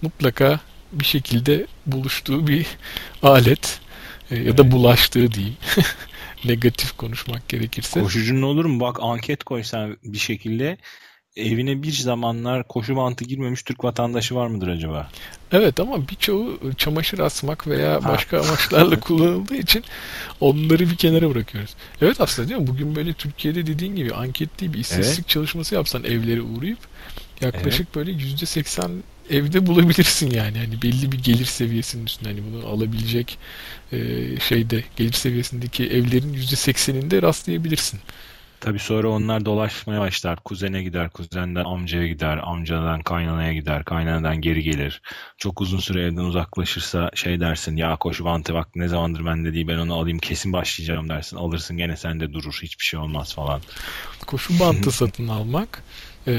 mutlaka 0.02 0.60
bir 0.92 1.04
şekilde 1.04 1.66
buluştuğu 1.86 2.46
bir 2.46 2.66
alet 3.22 3.80
e, 4.30 4.36
ya 4.36 4.58
da 4.58 4.62
Evet. 4.62 4.72
bulaştığı 4.72 5.32
diyeyim. 5.32 5.56
Negatif 6.44 6.96
konuşmak 6.96 7.48
gerekirse. 7.48 8.00
Koşucunun 8.00 8.42
olur 8.42 8.64
mu? 8.64 8.80
Bak 8.80 8.96
anket 9.00 9.44
koysan 9.44 9.96
bir 10.04 10.18
şekilde 10.18 10.76
evine 11.36 11.82
bir 11.82 11.92
zamanlar 11.92 12.68
koşu 12.68 12.96
bantı 12.96 13.24
girmemiş 13.24 13.62
Türk 13.62 13.84
vatandaşı 13.84 14.34
var 14.34 14.46
mıdır 14.46 14.68
acaba? 14.68 15.10
Evet 15.52 15.80
ama 15.80 16.08
birçoğu 16.08 16.60
çamaşır 16.76 17.18
asmak 17.18 17.66
veya 17.66 18.04
Ha. 18.04 18.08
başka 18.08 18.40
amaçlarla 18.40 19.00
kullanıldığı 19.00 19.56
için 19.56 19.84
onları 20.40 20.90
bir 20.90 20.96
kenara 20.96 21.30
bırakıyoruz. 21.30 21.70
Evet 22.02 22.20
aslında 22.20 22.48
değil 22.48 22.60
mi? 22.60 22.66
Bugün 22.66 22.96
böyle 22.96 23.12
Türkiye'de 23.12 23.66
dediğin 23.66 23.96
gibi 23.96 24.14
anket 24.14 24.60
değil 24.60 24.72
bir 24.72 24.78
istatistik 24.78 25.28
çalışması 25.28 25.74
yapsan 25.74 26.04
evlere 26.04 26.42
uğrayıp 26.42 26.78
yaklaşık 27.40 27.94
böyle 27.94 28.10
yüzde 28.12 28.46
seksen 28.46 28.90
evde 29.30 29.66
bulabilirsin 29.66 30.30
yani. 30.30 30.58
Hani 30.58 30.82
belli 30.82 31.12
bir 31.12 31.18
gelir 31.22 31.44
seviyesinin 31.44 32.06
üstünde 32.06 32.28
hani 32.28 32.40
bunu 32.52 32.66
alabilecek 32.66 33.38
e, 33.92 33.98
şeyde 34.40 34.84
gelir 34.96 35.12
seviyesindeki 35.12 35.86
evlerin 35.86 36.32
yüzde 36.32 36.56
sekseninde 36.56 37.22
rastlayabilirsin. 37.22 38.00
Tabii 38.60 38.78
sonra 38.78 39.08
onlar 39.08 39.44
dolaşmaya 39.44 40.00
başlar. 40.00 40.36
Kuzene 40.36 40.82
gider, 40.82 41.10
kuzenden 41.10 41.64
amcaya 41.64 42.06
gider, 42.06 42.40
amcadan 42.42 43.02
kaynanaya 43.02 43.52
gider, 43.52 43.84
kaynanadan 43.84 44.40
geri 44.40 44.62
gelir. 44.62 45.02
Çok 45.38 45.60
uzun 45.60 45.78
süre 45.78 46.02
evden 46.02 46.24
uzaklaşırsa 46.24 47.10
şey 47.14 47.40
dersin 47.40 47.76
ya 47.76 47.96
koşu 47.96 48.24
bantı 48.24 48.54
bak 48.54 48.68
ne 48.76 48.88
zamandır 48.88 49.26
bende 49.26 49.54
değil 49.54 49.68
ben 49.68 49.78
onu 49.78 49.94
alayım 49.94 50.18
kesin 50.18 50.52
başlayacağım 50.52 51.08
dersin. 51.08 51.36
Alırsın 51.36 51.76
gene 51.76 51.96
sende 51.96 52.32
durur 52.32 52.58
hiçbir 52.62 52.84
şey 52.84 53.00
olmaz 53.00 53.34
falan. 53.34 53.60
Koşu 54.26 54.60
bantı 54.60 54.90
satın 54.90 55.28
almak, 55.28 55.82
e, 56.26 56.34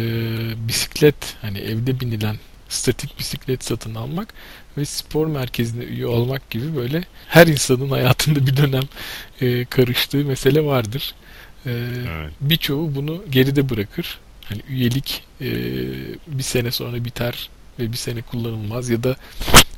bisiklet 0.68 1.38
hani 1.42 1.58
evde 1.58 2.00
binilen 2.00 2.36
statik 2.70 3.20
bisiklet 3.20 3.64
satın 3.64 3.96
almak 3.96 4.34
ve 4.78 4.86
spor 4.86 5.28
merkezine 5.28 5.84
üye 5.84 6.08
olmak 6.08 6.50
gibi 6.50 6.76
böyle 6.76 7.04
her 7.28 7.48
insanın 7.48 7.90
hayatında 7.90 8.48
bir 8.48 8.58
dönem 8.58 8.84
e, 9.42 9.66
karıştığı 9.66 10.26
mesele 10.26 10.66
vardır. 10.66 11.16
E, 11.66 11.72
evet. 12.10 12.34
Birçoğu 12.42 12.96
bunu 12.96 13.24
geride 13.30 13.70
bırakır. 13.70 14.20
Hani 14.46 14.62
üyelik 14.70 15.24
e, 15.42 15.48
bir 16.28 16.44
sene 16.44 16.72
sonra 16.72 17.06
biter 17.06 17.50
ve 17.80 17.92
bir 17.92 17.98
sene 17.98 18.22
kullanılmaz 18.22 18.90
ya 18.90 19.04
da 19.04 19.16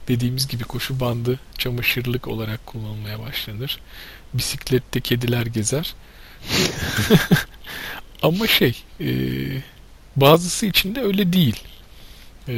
dediğimiz 0.08 0.48
gibi 0.48 0.64
koşu 0.64 1.00
bandı 1.00 1.40
çamaşırlık 1.58 2.28
olarak 2.28 2.66
kullanılmaya 2.66 3.20
başlanır. 3.20 3.80
Bisiklette 4.34 5.02
kediler 5.02 5.46
gezer. 5.46 5.94
Ama 8.22 8.48
şey 8.48 8.84
e, 9.02 9.08
bazısı 10.16 10.66
için 10.66 10.96
de 10.96 11.02
öyle 11.02 11.34
değil. 11.34 11.64
E, 12.48 12.56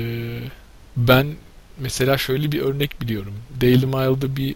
ben 0.97 1.35
mesela 1.77 2.17
şöyle 2.17 2.51
bir 2.51 2.61
örnek 2.61 3.01
biliyorum. 3.01 3.33
Daily 3.61 3.85
Mile'da 3.85 4.35
bir 4.35 4.55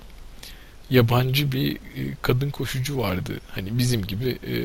yabancı 0.89 1.51
bir 1.51 1.75
e, 1.75 1.79
kadın 2.21 2.49
koşucu 2.49 2.97
vardı. 2.97 3.39
Hani 3.55 3.77
bizim 3.77 4.01
gibi 4.05 4.29
e, 4.29 4.55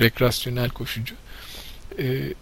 rekreasyonel 0.00 0.70
koşucu. 0.70 1.14
E, 1.98 2.34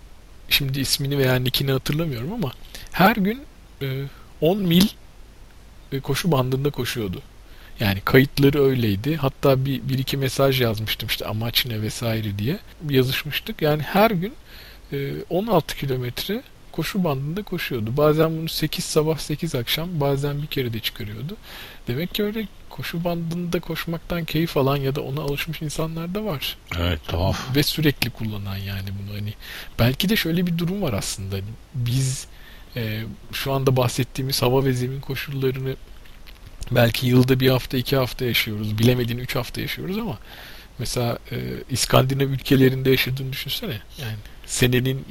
şimdi 0.48 0.80
ismini 0.80 1.18
veya 1.18 1.34
nickini 1.34 1.72
hatırlamıyorum 1.72 2.32
ama 2.32 2.52
her 2.92 3.16
gün 3.16 3.42
e, 3.82 4.04
10 4.40 4.58
mil 4.58 4.88
e, 5.92 6.00
koşu 6.00 6.32
bandında 6.32 6.70
koşuyordu. 6.70 7.22
Yani 7.80 8.00
kayıtları 8.04 8.62
öyleydi. 8.62 9.16
Hatta 9.16 9.64
bir, 9.64 9.88
bir 9.88 9.98
iki 9.98 10.16
mesaj 10.16 10.60
yazmıştım 10.60 11.08
işte 11.08 11.26
amaç 11.26 11.66
ne 11.66 11.82
vesaire 11.82 12.38
diye 12.38 12.58
yazışmıştık. 12.88 13.62
Yani 13.62 13.82
her 13.82 14.10
gün 14.10 14.34
e, 14.92 15.12
16 15.30 15.76
kilometre 15.76 16.42
koşu 16.76 17.04
bandında 17.04 17.42
koşuyordu. 17.42 17.96
Bazen 17.96 18.38
bunu 18.38 18.48
8 18.48 18.84
sabah 18.84 19.18
8 19.18 19.54
akşam 19.54 20.00
bazen 20.00 20.42
bir 20.42 20.46
kere 20.46 20.72
de 20.72 20.80
çıkarıyordu. 20.80 21.36
Demek 21.88 22.14
ki 22.14 22.22
öyle 22.22 22.48
koşu 22.70 23.04
bandında 23.04 23.60
koşmaktan 23.60 24.24
keyif 24.24 24.56
alan 24.56 24.76
ya 24.76 24.94
da 24.94 25.00
ona 25.00 25.20
alışmış 25.20 25.62
insanlar 25.62 26.14
da 26.14 26.24
var. 26.24 26.56
Evet 26.78 27.00
tuhaf. 27.08 27.56
Ve 27.56 27.62
sürekli 27.62 28.10
kullanan 28.10 28.56
yani 28.56 28.88
bunu 29.02 29.16
hani. 29.16 29.34
Belki 29.78 30.08
de 30.08 30.16
şöyle 30.16 30.46
bir 30.46 30.58
durum 30.58 30.82
var 30.82 30.92
aslında. 30.92 31.36
Hani 31.36 31.44
biz 31.74 32.26
e, 32.76 33.02
şu 33.32 33.52
anda 33.52 33.76
bahsettiğimiz 33.76 34.42
hava 34.42 34.64
ve 34.64 34.72
zemin 34.72 35.00
koşullarını 35.00 35.76
belki 36.70 37.06
yılda 37.06 37.40
bir 37.40 37.50
hafta 37.50 37.76
iki 37.76 37.96
hafta 37.96 38.24
yaşıyoruz. 38.24 38.78
Bilemediğin 38.78 39.18
üç 39.18 39.36
hafta 39.36 39.60
yaşıyoruz 39.60 39.98
ama 39.98 40.18
mesela 40.78 41.18
e, 41.32 41.36
İskandinav 41.70 42.28
ülkelerinde 42.28 42.90
yaşadığını 42.90 43.32
düşünsene. 43.32 43.80
Yani 44.00 44.16
senenin 44.46 45.04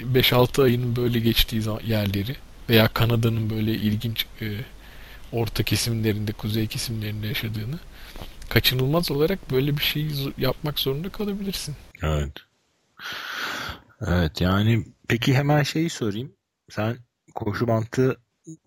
e, 0.00 0.04
5-6 0.04 0.62
ayının 0.62 0.96
böyle 0.96 1.18
geçtiği 1.18 1.62
yerleri 1.86 2.36
veya 2.68 2.88
Kanada'nın 2.88 3.50
böyle 3.50 3.72
ilginç 3.72 4.26
e, 4.40 4.46
orta 5.32 5.62
kesimlerinde, 5.62 6.32
kuzey 6.32 6.66
kesimlerinde 6.66 7.26
yaşadığını 7.26 7.78
kaçınılmaz 8.48 9.10
olarak 9.10 9.50
böyle 9.50 9.76
bir 9.76 9.82
şey 9.82 10.08
yapmak 10.38 10.78
zorunda 10.78 11.08
kalabilirsin. 11.08 11.76
Evet. 12.02 12.32
Evet 14.06 14.40
yani 14.40 14.84
peki 15.08 15.34
hemen 15.34 15.62
şeyi 15.62 15.90
sorayım. 15.90 16.32
Sen 16.70 16.96
koşu 17.34 17.68
bantı 17.68 18.16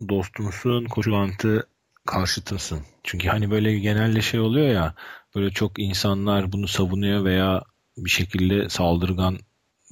dostu 0.09 0.43
musun? 0.43 0.85
Koşu 0.85 1.11
bantı 1.11 1.67
karşıtısın. 2.05 2.81
Çünkü 3.03 3.27
hani 3.27 3.51
böyle 3.51 3.79
genelde 3.79 4.21
şey 4.21 4.39
oluyor 4.39 4.67
ya 4.67 4.95
böyle 5.35 5.49
çok 5.49 5.79
insanlar 5.79 6.51
bunu 6.51 6.67
savunuyor 6.67 7.25
veya 7.25 7.63
bir 7.97 8.09
şekilde 8.09 8.69
saldırgan 8.69 9.39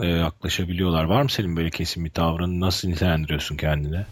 e, 0.02 0.08
yaklaşabiliyorlar. 0.08 1.04
Var 1.04 1.22
mı 1.22 1.30
senin 1.30 1.56
böyle 1.58 1.70
kesin 1.70 2.06
bir 2.06 2.10
tavrın? 2.10 2.62
Nasıl 2.62 2.88
nitelendiriyorsun 2.88 3.58
kendine? 3.58 4.06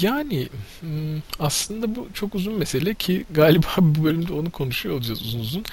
Yani 0.00 0.48
hmm, 0.80 1.18
aslında 1.38 1.96
bu 1.96 2.08
çok 2.14 2.34
uzun 2.34 2.54
mesele 2.54 2.94
ki 2.94 3.24
galiba 3.34 3.68
bu 3.78 4.04
bölümde 4.04 4.32
onu 4.32 4.50
konuşuyor 4.50 4.94
olacağız 4.94 5.22
uzun 5.22 5.40
uzun. 5.40 5.64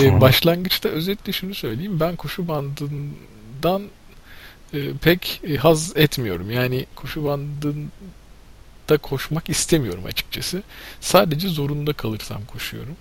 Ee, 0.00 0.20
başlangıçta 0.20 0.88
özetle 0.88 1.32
şunu 1.32 1.54
söyleyeyim. 1.54 2.00
Ben 2.00 2.16
koşu 2.16 2.48
bandından 2.48 3.82
e, 4.74 4.92
pek 5.02 5.40
e, 5.48 5.56
haz 5.56 5.96
etmiyorum. 5.96 6.50
Yani 6.50 6.86
koşu 6.94 7.24
bandında 7.24 8.98
koşmak 9.02 9.50
istemiyorum 9.50 10.04
açıkçası. 10.06 10.62
Sadece 11.00 11.48
zorunda 11.48 11.92
kalırsam 11.92 12.44
koşuyorum. 12.44 12.96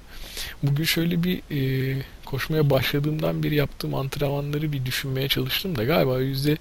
Bugün 0.63 0.83
şöyle 0.83 1.23
bir 1.23 1.41
e, 1.51 2.01
koşmaya 2.25 2.69
başladığımdan 2.69 3.43
beri 3.43 3.55
yaptığım 3.55 3.95
antrenmanları 3.95 4.71
bir 4.71 4.85
düşünmeye 4.85 5.27
çalıştım 5.27 5.75
da 5.75 5.83
galiba 5.83 6.19
yüzde 6.19 6.57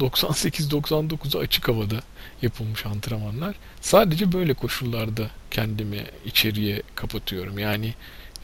98-99'u 0.00 1.40
açık 1.40 1.68
havada 1.68 2.00
yapılmış 2.42 2.86
antrenmanlar. 2.86 3.56
Sadece 3.80 4.32
böyle 4.32 4.54
koşullarda 4.54 5.30
kendimi 5.50 6.04
içeriye 6.24 6.82
kapatıyorum. 6.94 7.58
Yani 7.58 7.94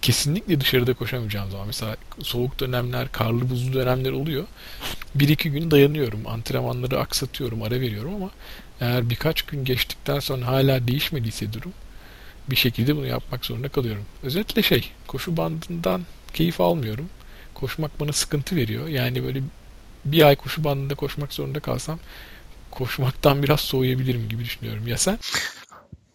kesinlikle 0.03 0.61
dışarıda 0.61 0.95
koşamayacağım 0.95 1.51
zaman. 1.51 1.67
Mesela 1.67 1.97
soğuk 2.23 2.61
dönemler, 2.61 3.13
karlı 3.13 3.51
buzlu 3.51 3.73
dönemler 3.73 4.13
oluyor. 4.13 4.45
Bir 5.15 5.29
iki 5.29 5.51
gün 5.51 5.71
dayanıyorum. 5.71 6.27
Antrenmanları 6.27 7.01
aksatıyorum, 7.01 7.63
ara 7.63 7.81
veriyorum 7.81 8.15
ama 8.15 8.31
eğer 8.81 9.11
birkaç 9.11 9.43
gün 9.43 9.65
geçtikten 9.65 10.21
sonra 10.21 10.47
hala 10.47 10.89
değişmediyse 10.89 11.53
durum 11.53 11.73
bir 12.51 12.57
şekilde 12.57 12.97
bunu 12.97 13.07
yapmak 13.07 13.45
zorunda 13.45 13.69
kalıyorum. 13.69 14.05
Özetle 14.23 14.63
şey, 14.63 14.91
koşu 15.07 15.37
bandından 15.37 16.03
keyif 16.35 16.61
almıyorum. 16.61 17.09
Koşmak 17.55 18.01
bana 18.01 18.13
sıkıntı 18.13 18.57
veriyor. 18.57 18.89
Yani 18.89 19.25
böyle 19.25 19.43
bir 20.05 20.23
ay 20.23 20.37
koşu 20.37 20.65
bandında 20.65 20.95
koşmak 20.95 21.33
zorunda 21.33 21.61
kalsam 21.61 21.99
koşmaktan 22.71 23.43
biraz 23.43 23.61
soğuyabilirim 23.61 24.29
gibi 24.29 24.45
düşünüyorum. 24.45 24.89
Ya 24.89 24.99
sen? 24.99 25.19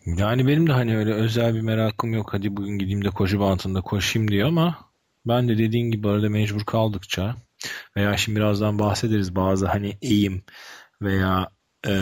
Yani 0.05 0.47
benim 0.47 0.67
de 0.67 0.71
hani 0.71 0.97
öyle 0.97 1.13
özel 1.13 1.55
bir 1.55 1.61
merakım 1.61 2.13
yok. 2.13 2.33
Hadi 2.33 2.57
bugün 2.57 2.79
gideyim 2.79 3.03
de 3.03 3.09
koşu 3.09 3.39
bantında 3.39 3.81
koşayım 3.81 4.31
diye 4.31 4.45
ama 4.45 4.77
ben 5.25 5.47
de 5.47 5.57
dediğin 5.57 5.91
gibi 5.91 6.09
arada 6.09 6.29
mecbur 6.29 6.65
kaldıkça 6.65 7.35
veya 7.97 8.17
şimdi 8.17 8.39
birazdan 8.39 8.79
bahsederiz 8.79 9.35
bazı 9.35 9.67
hani 9.67 9.97
eğim 10.01 10.43
veya 11.01 11.49
e, 11.87 11.95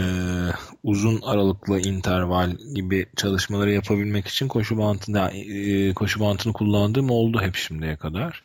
uzun 0.83 1.21
aralıklı 1.21 1.79
interval 1.79 2.51
gibi 2.75 3.05
çalışmaları 3.15 3.71
yapabilmek 3.71 4.27
için 4.27 4.47
koşu 4.47 4.77
bantını 4.77 5.31
e, 5.31 5.93
koşu 5.93 6.19
bantını 6.19 6.53
kullandığım 6.53 7.09
oldu 7.09 7.41
hep 7.41 7.55
şimdiye 7.55 7.97
kadar. 7.97 8.43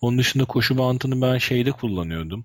Onun 0.00 0.18
dışında 0.18 0.44
koşu 0.44 0.78
bantını 0.78 1.22
ben 1.22 1.38
şeyde 1.38 1.72
kullanıyordum 1.72 2.44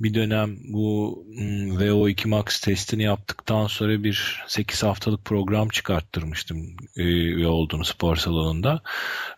bir 0.00 0.14
dönem 0.14 0.56
bu 0.64 1.18
hmm, 1.36 1.78
VO2 1.78 2.28
Max 2.28 2.60
testini 2.60 3.02
yaptıktan 3.02 3.66
sonra 3.66 4.04
bir 4.04 4.44
8 4.46 4.82
haftalık 4.82 5.24
program 5.24 5.68
çıkarttırmıştım 5.68 6.76
e, 6.96 7.02
üye 7.02 7.46
olduğum 7.46 7.84
spor 7.84 8.16
salonunda. 8.16 8.82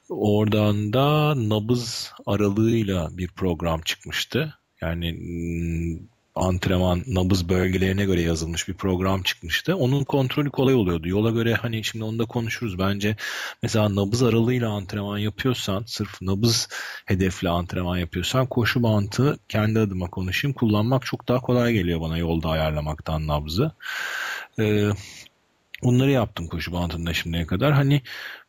Oradan 0.08 0.92
da 0.92 1.34
nabız 1.48 2.12
aralığıyla 2.26 3.08
bir 3.12 3.28
program 3.28 3.80
çıkmıştı. 3.80 4.54
Yani 4.80 5.12
hmm, 5.12 6.06
antrenman 6.36 7.02
nabız 7.06 7.48
bölgelerine 7.48 8.04
göre 8.04 8.22
yazılmış 8.22 8.68
bir 8.68 8.74
program 8.74 9.22
çıkmıştı. 9.22 9.76
Onun 9.76 10.04
kontrolü 10.04 10.50
kolay 10.50 10.74
oluyordu. 10.74 11.08
Yola 11.08 11.30
göre 11.30 11.54
hani 11.54 11.84
şimdi 11.84 12.04
onu 12.04 12.18
da 12.18 12.24
konuşuruz. 12.24 12.78
Bence 12.78 13.16
mesela 13.62 13.94
nabız 13.94 14.22
aralığıyla 14.22 14.70
antrenman 14.70 15.18
yapıyorsan, 15.18 15.84
sırf 15.86 16.22
nabız 16.22 16.68
hedefli 17.06 17.48
antrenman 17.48 17.96
yapıyorsan 17.96 18.46
koşu 18.46 18.82
bantı 18.82 19.38
kendi 19.48 19.78
adıma 19.78 20.10
konuşayım 20.10 20.54
kullanmak 20.54 21.06
çok 21.06 21.28
daha 21.28 21.40
kolay 21.40 21.72
geliyor 21.72 22.00
bana 22.00 22.18
yolda 22.18 22.48
ayarlamaktan 22.48 23.26
nabzı. 23.26 23.72
Ee, 24.58 24.90
Bunları 25.82 26.10
yaptım 26.10 26.48
koşu 26.48 26.72
bantında 26.72 27.14
şimdiye 27.14 27.46
kadar. 27.46 27.72
Hani 27.72 28.02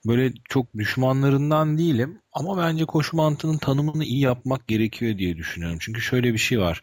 böyle 0.06 0.34
çok 0.50 0.77
düşmanlarından 0.77 1.77
değilim 1.77 2.22
ama 2.39 2.58
bence 2.58 2.86
koşu 2.86 3.17
bantının 3.17 3.58
tanımını 3.58 4.03
iyi 4.03 4.20
yapmak 4.20 4.67
gerekiyor 4.67 5.17
diye 5.17 5.38
düşünüyorum. 5.38 5.77
Çünkü 5.82 6.01
şöyle 6.01 6.34
bir 6.34 6.38
şey 6.38 6.60
var. 6.60 6.82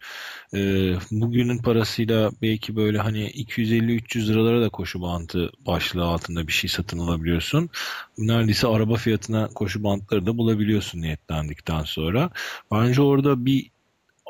Ee, 0.55 0.95
bugünün 1.11 1.59
parasıyla 1.59 2.31
belki 2.43 2.77
böyle 2.77 2.99
hani 2.99 3.31
250-300 3.31 4.29
liralara 4.29 4.63
da 4.63 4.69
koşu 4.69 5.03
bantı 5.03 5.51
başlığı 5.67 6.05
altında 6.05 6.47
bir 6.47 6.53
şey 6.53 6.71
satın 6.71 6.99
alabiliyorsun. 6.99 7.71
Neredeyse 8.19 8.67
araba 8.67 8.95
fiyatına 8.95 9.49
koşu 9.49 9.85
bantları 9.85 10.27
da 10.27 10.39
bulabiliyorsun 10.39 11.03
niyetlendikten 11.03 11.83
sonra. 11.83 12.31
Bence 12.73 13.03
orada 13.03 13.47
bir 13.47 13.71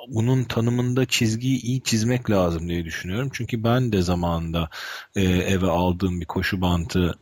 bunun 0.09 0.45
tanımında 0.45 1.07
çizgiyi 1.07 1.63
iyi 1.63 1.83
çizmek 1.83 2.31
lazım 2.31 2.69
diye 2.69 2.85
düşünüyorum. 2.85 3.31
Çünkü 3.33 3.65
ben 3.65 3.93
de 3.93 4.03
zamanında 4.03 4.69
e, 5.17 5.23
eve 5.23 5.67
aldığım 5.67 6.21
bir 6.21 6.27
koşu 6.27 6.61
bantı 6.61 7.19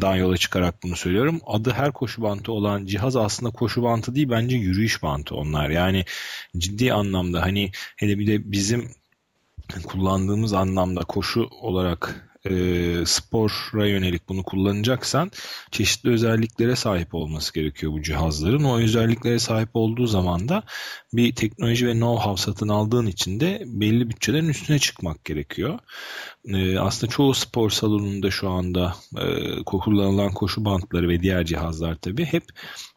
dan 0.00 0.16
yola 0.16 0.36
çıkarak 0.36 0.82
bunu 0.82 0.96
söylüyorum. 0.96 1.40
Adı 1.46 1.70
her 1.70 1.92
koşu 1.92 2.22
bantı 2.22 2.52
olan 2.52 2.86
cihaz 2.86 3.16
aslında 3.16 3.52
koşu 3.52 3.82
bantı 3.82 4.14
değil 4.14 4.30
bence 4.30 4.56
yürüyüş 4.56 5.02
bantı 5.02 5.34
onlar. 5.34 5.70
Yani 5.70 6.04
ciddi 6.56 6.92
anlamda 6.92 7.42
hani 7.42 7.70
hele 7.96 8.18
bir 8.18 8.26
de 8.26 8.52
bizim 8.52 8.90
kullandığımız 9.84 10.52
anlamda 10.52 11.00
koşu 11.00 11.48
olarak 11.60 12.31
e, 12.50 12.54
spora 13.06 13.86
yönelik 13.86 14.28
bunu 14.28 14.42
kullanacaksan 14.42 15.30
çeşitli 15.70 16.10
özelliklere 16.10 16.76
sahip 16.76 17.14
olması 17.14 17.54
gerekiyor 17.54 17.92
bu 17.92 18.02
cihazların. 18.02 18.64
O 18.64 18.78
özelliklere 18.78 19.38
sahip 19.38 19.68
olduğu 19.74 20.06
zaman 20.06 20.48
da 20.48 20.62
bir 21.12 21.34
teknoloji 21.34 21.86
ve 21.86 21.92
know-how 21.92 22.40
satın 22.40 22.68
aldığın 22.68 23.06
için 23.06 23.40
de 23.40 23.62
belli 23.66 24.10
bütçelerin 24.10 24.48
üstüne 24.48 24.78
çıkmak 24.78 25.24
gerekiyor. 25.24 25.78
E, 26.44 26.78
aslında 26.78 27.12
çoğu 27.12 27.34
spor 27.34 27.70
salonunda 27.70 28.30
şu 28.30 28.50
anda 28.50 28.94
e, 29.18 29.64
kullanılan 29.64 30.32
koşu 30.32 30.64
bantları 30.64 31.08
ve 31.08 31.22
diğer 31.22 31.44
cihazlar 31.44 31.94
tabii 31.94 32.24
hep 32.24 32.44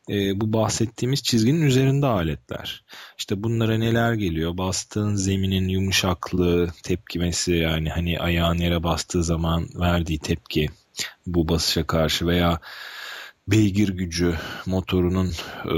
e, 0.10 0.42
bu 0.42 0.54
bahsettiğimiz 0.54 1.24
çizginin 1.24 1.62
üzerinde 1.62 2.06
aletler. 2.06 2.84
İşte 3.18 3.44
bunlara 3.44 3.78
neler 3.78 4.14
geliyor? 4.14 4.58
Bastığın 4.58 5.16
zeminin 5.16 5.68
yumuşaklığı, 5.68 6.70
tepkimesi 6.84 7.54
yani 7.54 7.90
hani 7.90 8.20
ayağın 8.20 8.58
yere 8.58 8.84
bastığı 8.84 9.24
zaman 9.24 9.70
verdiği 9.76 10.20
tepki 10.20 10.70
bu 11.28 11.48
basışa 11.48 11.88
karşı 11.88 12.28
veya 12.28 12.60
beygir 13.48 13.90
gücü 13.90 14.36
motorunun 14.66 15.32
e, 15.66 15.78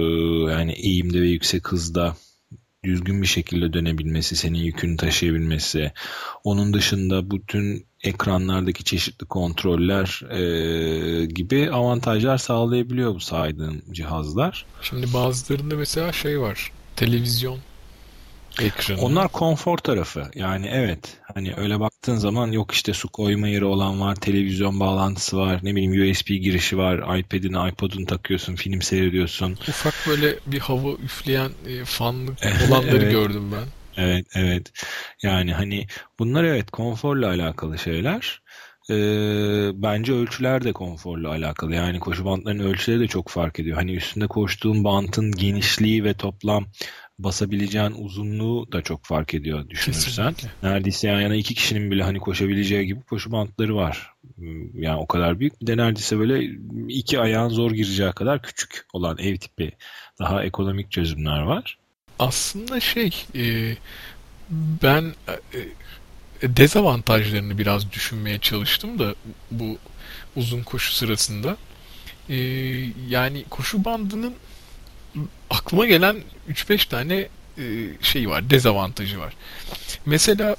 yani 0.51 0.71
eğimde 0.71 1.21
ve 1.21 1.27
yüksek 1.27 1.67
hızda 1.67 2.15
düzgün 2.83 3.21
bir 3.21 3.27
şekilde 3.27 3.73
dönebilmesi, 3.73 4.35
senin 4.35 4.59
yükünü 4.59 4.97
taşıyabilmesi. 4.97 5.91
Onun 6.43 6.73
dışında 6.73 7.31
bütün 7.31 7.86
ekranlardaki 8.03 8.83
çeşitli 8.83 9.25
kontroller 9.25 10.21
e, 10.31 11.25
gibi 11.25 11.71
avantajlar 11.71 12.37
sağlayabiliyor 12.37 13.15
bu 13.15 13.19
saydığım 13.19 13.81
cihazlar. 13.91 14.65
Şimdi 14.81 15.13
bazılarında 15.13 15.75
mesela 15.75 16.11
şey 16.11 16.39
var. 16.39 16.71
Televizyon 16.95 17.59
ekranı. 18.61 19.01
Onlar 19.01 19.27
konfor 19.27 19.77
tarafı. 19.77 20.31
Yani 20.35 20.69
evet 20.71 21.17
hani 21.33 21.53
öyle 21.57 21.79
baktığın 21.79 22.15
zaman 22.15 22.51
yok 22.51 22.71
işte 22.71 22.93
su 22.93 23.09
koyma 23.09 23.47
yeri 23.47 23.65
olan 23.65 24.01
var, 24.01 24.15
televizyon 24.15 24.79
bağlantısı 24.79 25.37
var, 25.37 25.59
ne 25.63 25.75
bileyim 25.75 26.11
USB 26.11 26.27
girişi 26.27 26.77
var, 26.77 27.19
iPad'ini, 27.19 27.69
iPod'unu 27.69 28.05
takıyorsun, 28.05 28.55
film 28.55 28.81
seyrediyorsun. 28.81 29.51
Ufak 29.51 29.93
böyle 30.07 30.35
bir 30.45 30.59
hava 30.59 30.91
üfleyen 30.91 31.51
e, 31.67 31.85
fanlık 31.85 32.37
olanları 32.69 32.97
evet. 32.97 33.11
gördüm 33.11 33.51
ben. 33.51 33.76
Evet, 33.97 34.25
evet. 34.35 34.71
Yani 35.23 35.53
hani 35.53 35.87
bunlar 36.19 36.43
evet 36.43 36.71
konforla 36.71 37.27
alakalı 37.27 37.77
şeyler. 37.77 38.41
Ee, 38.89 39.69
bence 39.73 40.13
ölçüler 40.13 40.63
de 40.63 40.73
konforla 40.73 41.29
alakalı. 41.29 41.75
Yani 41.75 41.99
koşu 41.99 42.25
bantlarının 42.25 42.63
ölçüleri 42.63 42.99
de 42.99 43.07
çok 43.07 43.29
fark 43.29 43.59
ediyor. 43.59 43.77
Hani 43.77 43.95
üstünde 43.95 44.27
koştuğun 44.27 44.83
bantın 44.83 45.31
genişliği 45.31 46.03
ve 46.03 46.13
toplam 46.13 46.65
basabileceğin 47.19 47.91
uzunluğu 47.91 48.71
da 48.71 48.81
çok 48.81 49.05
fark 49.05 49.33
ediyor 49.33 49.69
düşünürsen. 49.69 50.33
Kesinlikle. 50.33 50.69
Neredeyse 50.69 51.07
yan 51.07 51.21
yana 51.21 51.35
iki 51.35 51.53
kişinin 51.53 51.91
bile 51.91 52.03
hani 52.03 52.19
koşabileceği 52.19 52.85
gibi 52.85 53.01
koşu 53.01 53.31
bantları 53.31 53.75
var. 53.75 54.13
Yani 54.73 54.99
o 54.99 55.07
kadar 55.07 55.39
büyük. 55.39 55.61
Bir 55.61 55.67
de 55.67 55.77
neredeyse 55.77 56.19
böyle 56.19 56.43
iki 56.87 57.19
ayağın 57.19 57.49
zor 57.49 57.71
gireceği 57.71 58.11
kadar 58.11 58.41
küçük 58.41 58.85
olan 58.93 59.17
ev 59.17 59.37
tipi 59.37 59.71
daha 60.19 60.43
ekonomik 60.43 60.91
çözümler 60.91 61.41
var. 61.41 61.77
Aslında 62.19 62.79
şey 62.79 63.25
e, 63.35 63.75
ben 64.83 65.13
e, 65.53 65.59
dezavantajlarını 66.57 67.57
biraz 67.57 67.91
düşünmeye 67.91 68.39
çalıştım 68.39 68.99
da 68.99 69.15
bu 69.51 69.77
uzun 70.35 70.63
koşu 70.63 70.93
sırasında. 70.93 71.57
E, 72.29 72.35
yani 73.09 73.43
koşu 73.49 73.85
bandının 73.85 74.33
aklıma 75.49 75.85
gelen 75.85 76.17
3-5 76.49 76.89
tane 76.89 77.27
e, 77.57 77.63
şey 78.01 78.29
var, 78.29 78.49
dezavantajı 78.49 79.19
var. 79.19 79.33
Mesela 80.05 80.55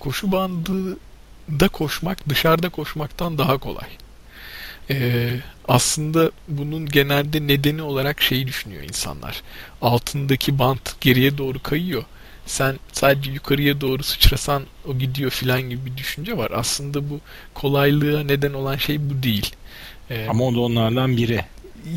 koşu 0.00 0.32
bandında 0.32 1.68
koşmak 1.72 2.28
dışarıda 2.28 2.68
koşmaktan 2.68 3.38
daha 3.38 3.58
kolay. 3.58 3.88
Ee, 4.90 5.30
aslında 5.68 6.30
bunun 6.48 6.86
genelde 6.86 7.46
nedeni 7.46 7.82
olarak 7.82 8.22
şeyi 8.22 8.46
düşünüyor 8.46 8.82
insanlar. 8.82 9.42
Altındaki 9.82 10.58
bant 10.58 11.00
geriye 11.00 11.38
doğru 11.38 11.62
kayıyor. 11.62 12.04
Sen 12.46 12.78
sadece 12.92 13.30
yukarıya 13.30 13.80
doğru 13.80 14.02
sıçrasan 14.02 14.62
o 14.88 14.98
gidiyor 14.98 15.30
filan 15.30 15.62
gibi 15.62 15.86
bir 15.86 15.96
düşünce 15.96 16.36
var. 16.36 16.50
Aslında 16.54 17.10
bu 17.10 17.20
kolaylığa 17.54 18.22
neden 18.22 18.52
olan 18.52 18.76
şey 18.76 19.10
bu 19.10 19.22
değil. 19.22 19.52
Ee, 20.10 20.26
Ama 20.30 20.44
o 20.44 20.54
da 20.54 20.60
onlardan 20.60 21.16
biri. 21.16 21.44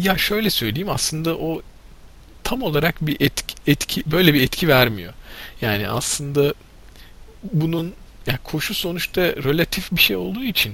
Ya 0.01 0.17
şöyle 0.17 0.49
söyleyeyim 0.49 0.89
aslında 0.89 1.37
o 1.37 1.61
tam 2.43 2.61
olarak 2.63 2.95
bir 3.01 3.17
etki, 3.19 3.55
etki 3.67 4.03
böyle 4.05 4.33
bir 4.33 4.41
etki 4.41 4.67
vermiyor. 4.67 5.13
Yani 5.61 5.89
aslında 5.89 6.53
bunun 7.53 7.93
ya 8.27 8.39
koşu 8.43 8.73
sonuçta 8.73 9.21
relatif 9.21 9.91
bir 9.91 10.01
şey 10.01 10.15
olduğu 10.15 10.43
için 10.43 10.73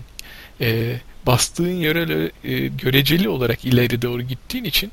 e, 0.62 1.00
bastığın 1.26 1.72
yere 1.72 2.32
e, 2.44 2.68
göreceli 2.68 3.30
olarak 3.30 3.66
ileri 3.66 4.02
doğru 4.02 4.22
gittiğin 4.22 4.64
için 4.64 4.92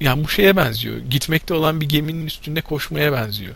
yani 0.00 0.24
bu 0.24 0.28
şeye 0.28 0.56
benziyor. 0.56 0.98
Gitmekte 0.98 1.54
olan 1.54 1.80
bir 1.80 1.88
geminin 1.88 2.26
üstünde 2.26 2.60
koşmaya 2.60 3.12
benziyor. 3.12 3.54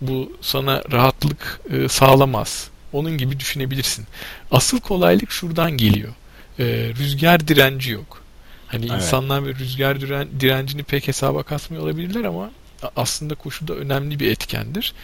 Bu 0.00 0.32
sana 0.40 0.82
rahatlık 0.92 1.60
e, 1.70 1.88
sağlamaz. 1.88 2.70
Onun 2.92 3.18
gibi 3.18 3.40
düşünebilirsin. 3.40 4.06
Asıl 4.50 4.80
kolaylık 4.80 5.30
şuradan 5.30 5.70
geliyor. 5.70 6.14
E, 6.58 6.64
rüzgar 6.98 7.48
direnci 7.48 7.90
yok. 7.90 8.22
Hani 8.66 8.86
evet. 8.86 8.96
insanlar 8.96 9.46
ve 9.46 9.54
rüzgar 9.54 10.00
diren, 10.00 10.28
direncini 10.40 10.82
pek 10.82 11.08
hesaba 11.08 11.42
katmıyor 11.42 11.82
olabilirler 11.82 12.24
ama 12.24 12.50
aslında 12.96 13.34
koşuda 13.34 13.74
önemli 13.74 14.20
bir 14.20 14.30
etkendir. 14.30 14.94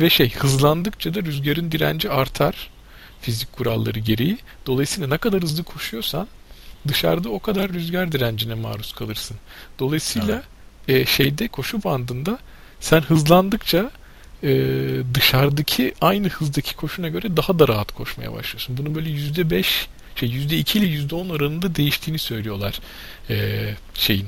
Ve 0.00 0.10
şey 0.10 0.34
hızlandıkça 0.34 1.14
da 1.14 1.22
rüzgarın 1.22 1.72
direnci 1.72 2.10
artar 2.10 2.70
fizik 3.24 3.52
kuralları 3.52 3.98
gereği. 3.98 4.38
Dolayısıyla 4.66 5.08
ne 5.08 5.18
kadar 5.18 5.42
hızlı 5.42 5.64
koşuyorsan 5.64 6.28
dışarıda 6.88 7.28
o 7.28 7.38
kadar 7.38 7.72
rüzgar 7.72 8.12
direncine 8.12 8.54
maruz 8.54 8.92
kalırsın. 8.92 9.36
Dolayısıyla 9.78 10.42
evet. 10.88 11.02
e, 11.02 11.06
şeyde 11.06 11.48
koşu 11.48 11.84
bandında 11.84 12.38
sen 12.80 13.00
hızlandıkça 13.00 13.90
e, 14.42 14.50
dışarıdaki 15.14 15.94
aynı 16.00 16.28
hızdaki 16.28 16.76
koşuna 16.76 17.08
göre 17.08 17.36
daha 17.36 17.58
da 17.58 17.68
rahat 17.68 17.92
koşmaya 17.92 18.32
başlıyorsun. 18.32 18.76
Bunu 18.76 18.94
böyle 18.94 19.10
yüzde 19.10 19.50
beş 19.50 19.88
şey 20.16 20.28
yüzde 20.28 20.58
iki 20.58 20.78
ile 20.78 20.86
yüzde 20.86 21.14
on 21.14 21.28
oranında 21.28 21.74
değiştiğini 21.74 22.18
söylüyorlar 22.18 22.80
e, 23.30 23.68
şeyin 23.94 24.26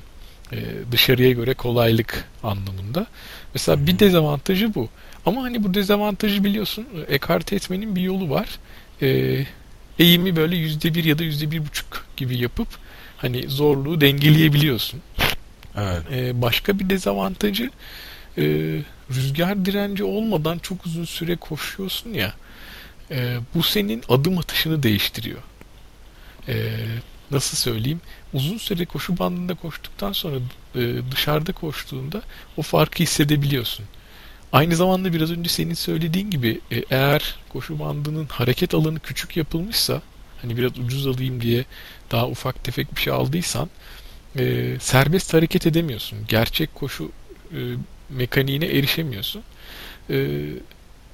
e, 0.52 0.56
dışarıya 0.92 1.32
göre 1.32 1.54
kolaylık 1.54 2.24
anlamında. 2.42 3.06
Mesela 3.54 3.86
bir 3.86 3.98
dezavantajı 3.98 4.74
bu. 4.74 4.88
Ama 5.26 5.42
hani 5.42 5.64
bu 5.64 5.74
dezavantajı 5.74 6.44
biliyorsun 6.44 6.86
ekarte 7.08 7.56
etmenin 7.56 7.96
bir 7.96 8.00
yolu 8.00 8.30
var. 8.30 8.48
E, 9.02 9.46
eğimi 9.98 10.36
böyle 10.36 10.56
yüzde 10.56 10.94
bir 10.94 11.04
ya 11.04 11.18
da 11.18 11.22
yüzde 11.22 11.50
bir 11.50 11.66
buçuk 11.66 12.06
gibi 12.16 12.38
yapıp 12.38 12.68
hani 13.16 13.48
zorluğu 13.48 14.00
dengeleyebiliyorsun. 14.00 15.00
Evet. 15.76 16.02
E, 16.12 16.42
başka 16.42 16.78
bir 16.78 16.90
dezavantajı 16.90 17.70
e, 18.38 18.42
rüzgar 19.10 19.64
direnci 19.64 20.04
olmadan 20.04 20.58
çok 20.58 20.86
uzun 20.86 21.04
süre 21.04 21.36
koşuyorsun 21.36 22.12
ya 22.12 22.34
e, 23.10 23.36
bu 23.54 23.62
senin 23.62 24.02
adım 24.08 24.38
atışını 24.38 24.82
değiştiriyor 24.82 25.38
e, 26.48 26.76
nasıl 27.30 27.56
söyleyeyim 27.56 28.00
uzun 28.32 28.58
süre 28.58 28.84
koşu 28.84 29.18
bandında 29.18 29.54
koştuktan 29.54 30.12
sonra 30.12 30.36
e, 30.74 30.80
dışarıda 31.12 31.52
koştuğunda 31.52 32.22
o 32.56 32.62
farkı 32.62 33.02
hissedebiliyorsun. 33.02 33.84
Aynı 34.56 34.76
zamanda 34.76 35.12
biraz 35.12 35.30
önce 35.30 35.50
senin 35.50 35.74
söylediğin 35.74 36.30
gibi 36.30 36.60
e, 36.70 36.82
eğer 36.90 37.34
koşu 37.48 37.78
bandının 37.78 38.26
hareket 38.26 38.74
alanı 38.74 39.00
küçük 39.00 39.36
yapılmışsa 39.36 40.02
hani 40.42 40.56
biraz 40.56 40.78
ucuz 40.78 41.06
alayım 41.06 41.40
diye 41.40 41.64
daha 42.10 42.28
ufak 42.28 42.64
tefek 42.64 42.96
bir 42.96 43.00
şey 43.00 43.12
aldıysan 43.12 43.70
e, 44.38 44.76
serbest 44.80 45.34
hareket 45.34 45.66
edemiyorsun. 45.66 46.18
Gerçek 46.28 46.74
koşu 46.74 47.10
e, 47.52 47.58
mekaniğine 48.10 48.66
erişemiyorsun. 48.66 49.42
E, 50.10 50.16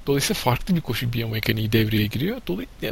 Dolayısıyla 0.06 0.40
farklı 0.40 0.76
bir 0.76 0.80
koşu 0.80 1.12
biyomekaniği 1.12 1.72
devreye 1.72 2.06
giriyor. 2.06 2.40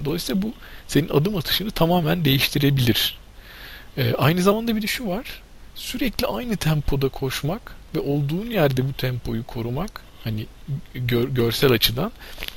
Dolayısıyla 0.04 0.42
bu 0.42 0.52
senin 0.88 1.08
adım 1.08 1.36
atışını 1.36 1.70
tamamen 1.70 2.24
değiştirebilir. 2.24 3.18
Ee, 3.98 4.14
aynı 4.18 4.42
zamanda 4.42 4.76
bir 4.76 4.82
de 4.82 4.86
şu 4.86 5.08
var. 5.08 5.42
Sürekli 5.74 6.26
aynı 6.26 6.56
tempoda 6.56 7.08
koşmak 7.08 7.76
ve 7.94 8.00
olduğun 8.00 8.46
yerde 8.46 8.88
bu 8.88 8.92
tempoyu 8.92 9.44
korumak 9.44 10.09
hani 10.24 10.46
gör, 10.94 11.28
görsel 11.28 11.72
açıdan 11.72 12.12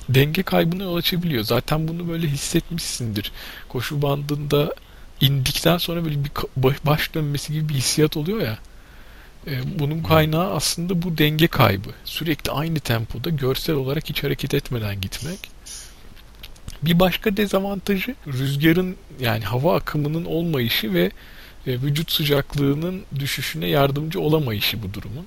denge 0.09 0.43
kaybına 0.43 0.83
yol 0.83 0.95
açabiliyor. 0.95 1.43
Zaten 1.43 1.87
bunu 1.87 2.09
böyle 2.09 2.27
hissetmişsindir. 2.27 3.31
Koşu 3.69 4.01
bandında 4.01 4.73
indikten 5.21 5.77
sonra 5.77 6.05
böyle 6.05 6.23
bir 6.23 6.31
baş 6.85 7.13
dönmesi 7.13 7.53
gibi 7.53 7.69
bir 7.69 7.73
hissiyat 7.73 8.17
oluyor 8.17 8.41
ya. 8.41 8.57
E, 9.47 9.79
bunun 9.79 10.03
kaynağı 10.03 10.53
aslında 10.53 11.01
bu 11.01 11.17
denge 11.17 11.47
kaybı. 11.47 11.89
Sürekli 12.05 12.51
aynı 12.51 12.79
tempoda 12.79 13.29
görsel 13.29 13.75
olarak 13.75 14.09
hiç 14.09 14.23
hareket 14.23 14.53
etmeden 14.53 15.01
gitmek. 15.01 15.39
Bir 16.81 16.99
başka 16.99 17.37
dezavantajı 17.37 18.15
rüzgarın 18.27 18.95
yani 19.19 19.43
hava 19.43 19.75
akımının 19.75 20.25
olmayışı 20.25 20.93
ve 20.93 21.11
e, 21.67 21.71
vücut 21.81 22.11
sıcaklığının 22.11 23.03
düşüşüne 23.19 23.67
yardımcı 23.67 24.19
olamayışı 24.19 24.83
bu 24.83 24.93
durumun. 24.93 25.25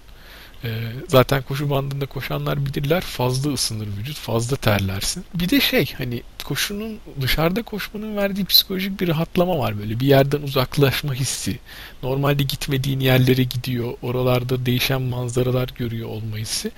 Ee, 0.64 0.92
zaten 1.08 1.42
koşu 1.42 1.70
bandında 1.70 2.06
koşanlar 2.06 2.66
bilirler 2.66 3.00
fazla 3.00 3.52
ısınır 3.52 3.86
vücut, 3.98 4.16
fazla 4.16 4.56
terlersin. 4.56 5.24
Bir 5.34 5.48
de 5.48 5.60
şey 5.60 5.92
hani 5.98 6.22
koşunun 6.44 6.98
dışarıda 7.20 7.62
koşmanın 7.62 8.16
verdiği 8.16 8.44
psikolojik 8.44 9.00
bir 9.00 9.08
rahatlama 9.08 9.58
var 9.58 9.78
böyle 9.78 10.00
bir 10.00 10.06
yerden 10.06 10.42
uzaklaşma 10.42 11.14
hissi. 11.14 11.58
Normalde 12.02 12.42
gitmediğin 12.42 13.00
yerlere 13.00 13.42
gidiyor, 13.42 13.94
oralarda 14.02 14.66
değişen 14.66 15.02
manzaralar 15.02 15.68
görüyor 15.68 16.08
olma 16.08 16.36
hissi. 16.36 16.70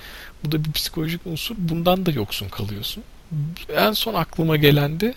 Bu 0.45 0.53
da 0.53 0.65
bir 0.65 0.73
psikolojik 0.73 1.21
unsur. 1.27 1.55
Bundan 1.59 2.07
da 2.07 2.11
yoksun 2.11 2.49
kalıyorsun. 2.49 3.05
En 3.77 3.93
son 3.93 4.15
aklıma 4.15 4.57
gelen 4.57 5.01
de 5.01 5.15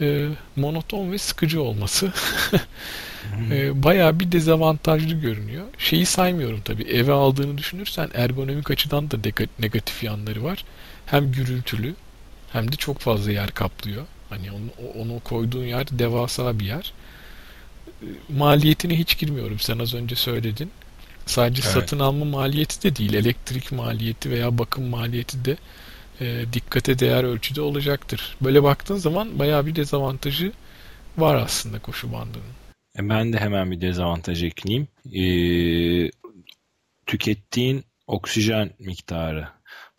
e, 0.00 0.28
monoton 0.56 1.12
ve 1.12 1.18
sıkıcı 1.18 1.62
olması. 1.62 2.12
e, 3.50 3.82
bayağı 3.82 4.20
bir 4.20 4.32
dezavantajlı 4.32 5.14
görünüyor. 5.14 5.64
Şeyi 5.78 6.06
saymıyorum 6.06 6.60
tabii. 6.64 6.82
Eve 6.82 7.12
aldığını 7.12 7.58
düşünürsen 7.58 8.10
ergonomik 8.14 8.70
açıdan 8.70 9.10
da 9.10 9.16
negatif 9.58 10.02
yanları 10.02 10.44
var. 10.44 10.64
Hem 11.06 11.32
gürültülü 11.32 11.94
hem 12.52 12.72
de 12.72 12.76
çok 12.76 12.98
fazla 12.98 13.32
yer 13.32 13.50
kaplıyor. 13.50 14.06
Hani 14.30 14.50
onu, 14.52 14.88
onu 15.02 15.20
koyduğun 15.20 15.64
yer 15.64 15.86
devasa 15.90 16.58
bir 16.58 16.64
yer. 16.66 16.92
E, 18.02 18.06
maliyetine 18.28 18.98
hiç 18.98 19.18
girmiyorum. 19.18 19.58
Sen 19.58 19.78
az 19.78 19.94
önce 19.94 20.16
söyledin. 20.16 20.70
Sadece 21.26 21.62
evet. 21.64 21.72
satın 21.72 21.98
alma 21.98 22.24
maliyeti 22.24 22.82
de 22.82 22.96
değil. 22.96 23.14
Elektrik 23.14 23.72
maliyeti 23.72 24.30
veya 24.30 24.58
bakım 24.58 24.84
maliyeti 24.84 25.44
de 25.44 25.56
e, 26.20 26.52
dikkate 26.52 26.98
değer 26.98 27.24
ölçüde 27.24 27.60
olacaktır. 27.60 28.36
Böyle 28.40 28.62
baktığın 28.62 28.96
zaman 28.96 29.38
bayağı 29.38 29.66
bir 29.66 29.74
dezavantajı 29.74 30.52
var 31.18 31.34
aslında 31.34 31.78
koşu 31.78 32.12
bandının. 32.12 32.52
E, 32.98 33.08
ben 33.08 33.32
de 33.32 33.38
hemen 33.38 33.70
bir 33.70 33.80
dezavantaj 33.80 34.44
ekleyeyim. 34.44 34.88
E, 35.12 35.24
tükettiğin 37.06 37.84
oksijen 38.06 38.70
miktarı 38.78 39.48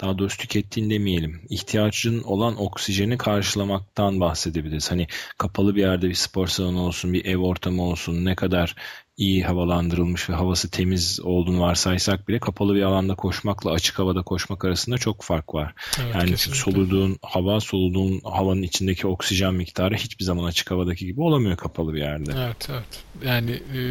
daha 0.02 0.18
doğrusu 0.18 0.38
tükettiğin 0.38 0.90
demeyelim. 0.90 1.42
İhtiyacın 1.50 2.24
olan 2.24 2.62
oksijeni 2.62 3.18
karşılamaktan 3.18 4.20
bahsedebiliriz. 4.20 4.92
Hani 4.92 5.08
kapalı 5.38 5.76
bir 5.76 5.82
yerde 5.82 6.10
bir 6.10 6.14
spor 6.14 6.48
salonu 6.48 6.82
olsun, 6.82 7.14
bir 7.14 7.26
ev 7.26 7.38
ortamı 7.38 7.84
olsun, 7.84 8.26
ne 8.26 8.36
kadar 8.36 8.76
iyi 9.18 9.44
havalandırılmış 9.44 10.30
ve 10.30 10.34
havası 10.34 10.72
temiz 10.72 11.20
olduğunu 11.24 11.60
varsaysak 11.60 12.28
bile 12.28 12.40
kapalı 12.40 12.76
bir 12.76 12.82
alanda 12.82 13.16
koşmakla 13.16 13.72
açık 13.72 14.00
havada 14.00 14.22
koşmak 14.22 14.66
arasında 14.66 14.98
çok 14.98 15.24
fark 15.24 15.54
var. 15.54 15.74
Evet, 16.02 16.16
yani 16.16 16.30
kesinlikle. 16.30 16.62
soluduğun 16.62 17.18
hava, 17.22 17.60
soluduğun 17.60 18.22
havanın 18.24 18.62
içindeki 18.64 19.08
oksijen 19.08 19.54
miktarı 19.54 19.96
hiçbir 19.96 20.26
zaman 20.26 20.44
açık 20.44 20.72
havadaki 20.72 21.06
gibi 21.06 21.22
olamıyor 21.22 21.58
kapalı 21.58 21.94
bir 21.94 22.00
yerde. 22.00 22.32
Evet, 22.38 22.70
evet. 22.72 23.04
Yani 23.26 23.52
e, 23.52 23.82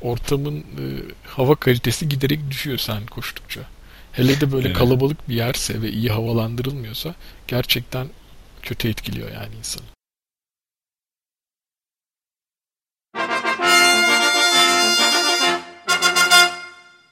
ortamın 0.00 0.58
e, 0.58 0.84
hava 1.26 1.54
kalitesi 1.54 2.08
giderek 2.08 2.50
düşüyor 2.50 2.78
sen 2.78 3.06
koştukça. 3.06 3.60
Hele 4.12 4.40
de 4.40 4.52
böyle 4.52 4.68
evet. 4.68 4.78
kalabalık 4.78 5.28
bir 5.28 5.34
yerse 5.34 5.82
ve 5.82 5.90
iyi 5.90 6.08
havalandırılmıyorsa 6.10 7.14
gerçekten 7.48 8.08
kötü 8.62 8.88
etkiliyor 8.88 9.32
yani 9.32 9.54
insanı. 9.58 9.93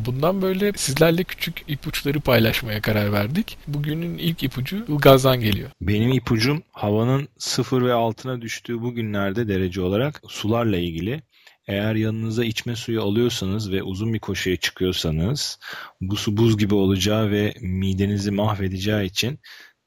Bundan 0.07 0.43
böyle 0.43 0.73
sizlerle 0.77 1.25
küçük 1.25 1.65
ipuçları 1.69 2.21
paylaşmaya 2.21 2.83
karar 2.83 3.13
verdik. 3.13 3.59
Bugünün 3.67 4.19
ilk 4.19 4.43
ipucu 4.43 4.85
Ilgaz'dan 4.89 5.41
geliyor. 5.41 5.71
Benim 5.81 6.13
ipucum 6.13 6.63
havanın 6.73 7.29
sıfır 7.39 7.83
ve 7.83 7.93
altına 7.93 8.41
düştüğü 8.41 8.83
bu 8.83 8.95
günlerde 8.95 9.49
derece 9.49 9.81
olarak 9.81 10.23
sularla 10.29 10.77
ilgili. 10.77 11.23
Eğer 11.69 11.95
yanınıza 11.95 12.45
içme 12.45 12.77
suyu 12.77 13.03
alıyorsanız 13.03 13.73
ve 13.73 13.83
uzun 13.83 14.15
bir 14.15 14.19
koşuya 14.19 14.57
çıkıyorsanız 14.57 15.59
bu 16.01 16.17
su 16.17 16.37
buz 16.37 16.59
gibi 16.59 16.75
olacağı 16.75 17.31
ve 17.31 17.55
midenizi 17.61 18.31
mahvedeceği 18.31 19.07
için 19.07 19.39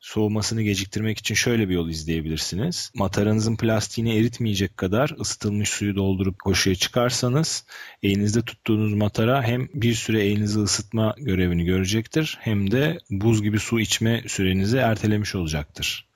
soğumasını 0.05 0.61
geciktirmek 0.61 1.17
için 1.17 1.35
şöyle 1.35 1.69
bir 1.69 1.73
yol 1.73 1.89
izleyebilirsiniz. 1.89 2.91
Mataranızın 2.95 3.55
plastiğini 3.55 4.17
eritmeyecek 4.17 4.77
kadar 4.77 5.15
ısıtılmış 5.19 5.69
suyu 5.69 5.95
doldurup 5.95 6.39
koşuya 6.39 6.75
çıkarsanız 6.75 7.65
elinizde 8.03 8.41
tuttuğunuz 8.41 8.93
matara 8.93 9.43
hem 9.43 9.67
bir 9.73 9.93
süre 9.93 10.25
elinizi 10.25 10.59
ısıtma 10.59 11.15
görevini 11.17 11.65
görecektir 11.65 12.37
hem 12.41 12.71
de 12.71 12.99
buz 13.09 13.43
gibi 13.43 13.59
su 13.59 13.79
içme 13.79 14.23
sürenizi 14.27 14.77
ertelemiş 14.77 15.35
olacaktır. 15.35 16.07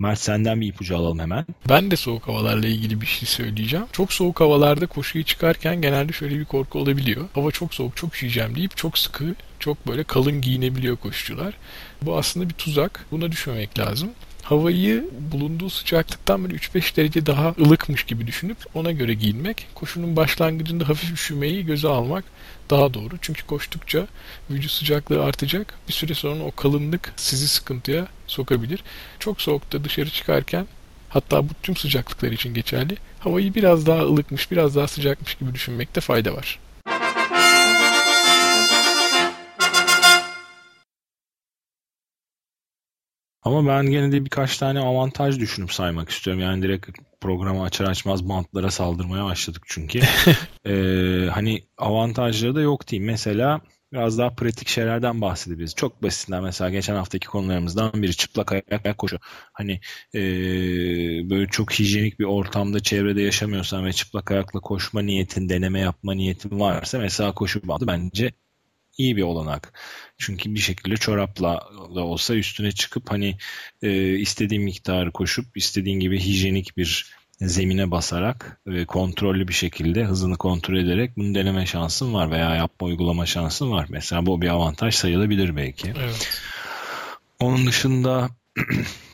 Mert 0.00 0.18
senden 0.18 0.60
bir 0.60 0.66
ipucu 0.66 0.96
alalım 0.96 1.18
hemen. 1.18 1.46
Ben 1.68 1.90
de 1.90 1.96
soğuk 1.96 2.28
havalarla 2.28 2.66
ilgili 2.66 3.00
bir 3.00 3.06
şey 3.06 3.28
söyleyeceğim. 3.28 3.86
Çok 3.92 4.12
soğuk 4.12 4.40
havalarda 4.40 4.86
koşuya 4.86 5.24
çıkarken 5.24 5.80
genelde 5.80 6.12
şöyle 6.12 6.38
bir 6.38 6.44
korku 6.44 6.78
olabiliyor. 6.78 7.28
Hava 7.34 7.50
çok 7.50 7.74
soğuk, 7.74 7.96
çok 7.96 8.14
üşüyeceğim 8.14 8.54
deyip 8.54 8.76
çok 8.76 8.98
sıkı, 8.98 9.34
çok 9.58 9.86
böyle 9.86 10.04
kalın 10.04 10.40
giyinebiliyor 10.40 10.96
koşucular. 10.96 11.54
Bu 12.02 12.18
aslında 12.18 12.48
bir 12.48 12.54
tuzak. 12.54 13.06
Buna 13.10 13.32
düşmemek 13.32 13.78
lazım 13.78 14.10
havayı 14.48 15.04
bulunduğu 15.32 15.70
sıcaklıktan 15.70 16.44
böyle 16.44 16.54
3-5 16.56 16.96
derece 16.96 17.26
daha 17.26 17.54
ılıkmış 17.60 18.04
gibi 18.04 18.26
düşünüp 18.26 18.56
ona 18.74 18.92
göre 18.92 19.14
giyinmek. 19.14 19.66
Koşunun 19.74 20.16
başlangıcında 20.16 20.88
hafif 20.88 21.12
üşümeyi 21.12 21.66
göze 21.66 21.88
almak 21.88 22.24
daha 22.70 22.94
doğru. 22.94 23.14
Çünkü 23.20 23.46
koştukça 23.46 24.06
vücut 24.50 24.70
sıcaklığı 24.70 25.24
artacak. 25.24 25.74
Bir 25.88 25.92
süre 25.92 26.14
sonra 26.14 26.44
o 26.44 26.50
kalınlık 26.50 27.12
sizi 27.16 27.48
sıkıntıya 27.48 28.06
sokabilir. 28.26 28.82
Çok 29.18 29.40
soğukta 29.40 29.84
dışarı 29.84 30.10
çıkarken 30.10 30.66
hatta 31.08 31.48
bu 31.48 31.52
tüm 31.62 31.76
sıcaklıklar 31.76 32.32
için 32.32 32.54
geçerli. 32.54 32.96
Havayı 33.20 33.54
biraz 33.54 33.86
daha 33.86 34.00
ılıkmış, 34.00 34.50
biraz 34.50 34.76
daha 34.76 34.88
sıcakmış 34.88 35.34
gibi 35.34 35.54
düşünmekte 35.54 36.00
fayda 36.00 36.34
var. 36.34 36.58
Ama 43.48 43.66
ben 43.66 43.90
gene 43.90 44.12
de 44.12 44.24
birkaç 44.24 44.58
tane 44.58 44.80
avantaj 44.80 45.38
düşünüp 45.38 45.72
saymak 45.72 46.10
istiyorum. 46.10 46.42
Yani 46.42 46.62
direkt 46.62 46.88
programı 47.20 47.62
açar 47.62 47.84
açmaz 47.84 48.28
bantlara 48.28 48.70
saldırmaya 48.70 49.24
başladık 49.24 49.62
çünkü. 49.66 50.00
ee, 50.66 51.28
hani 51.32 51.62
avantajları 51.78 52.54
da 52.54 52.60
yok 52.60 52.90
değil. 52.90 53.02
Mesela 53.02 53.60
biraz 53.92 54.18
daha 54.18 54.30
pratik 54.34 54.68
şeylerden 54.68 55.20
bahsedebiliriz. 55.20 55.74
Çok 55.74 56.02
basitinden 56.02 56.42
mesela 56.42 56.70
geçen 56.70 56.94
haftaki 56.94 57.26
konularımızdan 57.26 58.02
biri 58.02 58.16
çıplak 58.16 58.52
ayak, 58.52 58.86
ayak 58.86 58.98
koşu. 58.98 59.18
Hani 59.52 59.80
e, 60.14 60.20
böyle 61.30 61.46
çok 61.46 61.72
hijyenik 61.72 62.18
bir 62.20 62.24
ortamda 62.24 62.80
çevrede 62.80 63.22
yaşamıyorsan 63.22 63.86
ve 63.86 63.92
çıplak 63.92 64.30
ayakla 64.30 64.60
koşma 64.60 65.02
niyetin, 65.02 65.48
deneme 65.48 65.80
yapma 65.80 66.14
niyetin 66.14 66.60
varsa 66.60 66.98
mesela 66.98 67.34
koşu 67.34 67.68
bandı 67.68 67.86
bence 67.86 68.32
iyi 68.98 69.16
bir 69.16 69.22
olanak. 69.22 69.72
Çünkü 70.18 70.54
bir 70.54 70.60
şekilde 70.60 70.96
çorapla 70.96 71.68
da 71.94 72.04
olsa 72.04 72.34
üstüne 72.34 72.72
çıkıp 72.72 73.10
hani 73.10 73.36
e, 73.82 74.18
istediğin 74.18 74.62
miktarı 74.62 75.12
koşup 75.12 75.56
istediğin 75.56 76.00
gibi 76.00 76.20
hijyenik 76.20 76.76
bir 76.76 77.18
zemine 77.40 77.90
basarak 77.90 78.60
ve 78.66 78.84
kontrollü 78.84 79.48
bir 79.48 79.52
şekilde 79.52 80.04
hızını 80.04 80.36
kontrol 80.36 80.76
ederek 80.76 81.16
bunu 81.16 81.34
deneme 81.34 81.66
şansın 81.66 82.14
var 82.14 82.30
veya 82.30 82.54
yapma 82.54 82.86
uygulama 82.86 83.26
şansın 83.26 83.70
var. 83.70 83.86
Mesela 83.88 84.26
bu 84.26 84.42
bir 84.42 84.48
avantaj 84.48 84.94
sayılabilir 84.94 85.56
belki. 85.56 85.94
Evet. 85.98 86.40
Onun 87.40 87.66
dışında 87.66 88.28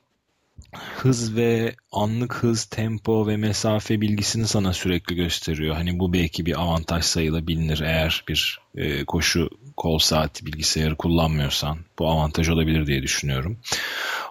hız 0.96 1.36
ve 1.36 1.74
anlık 1.92 2.34
hız, 2.34 2.64
tempo 2.64 3.26
ve 3.26 3.36
mesafe 3.36 4.00
bilgisini 4.00 4.46
sana 4.46 4.72
sürekli 4.72 5.16
gösteriyor. 5.16 5.74
Hani 5.74 5.98
bu 5.98 6.12
belki 6.12 6.46
bir 6.46 6.60
avantaj 6.60 7.04
sayılabilir 7.04 7.80
eğer 7.80 8.24
bir 8.28 8.60
e, 8.74 9.04
koşu 9.04 9.50
kol 9.76 9.98
saati 9.98 10.46
bilgisayarı 10.46 10.96
kullanmıyorsan 10.96 11.78
bu 11.98 12.08
avantaj 12.08 12.48
olabilir 12.48 12.86
diye 12.86 13.02
düşünüyorum. 13.02 13.58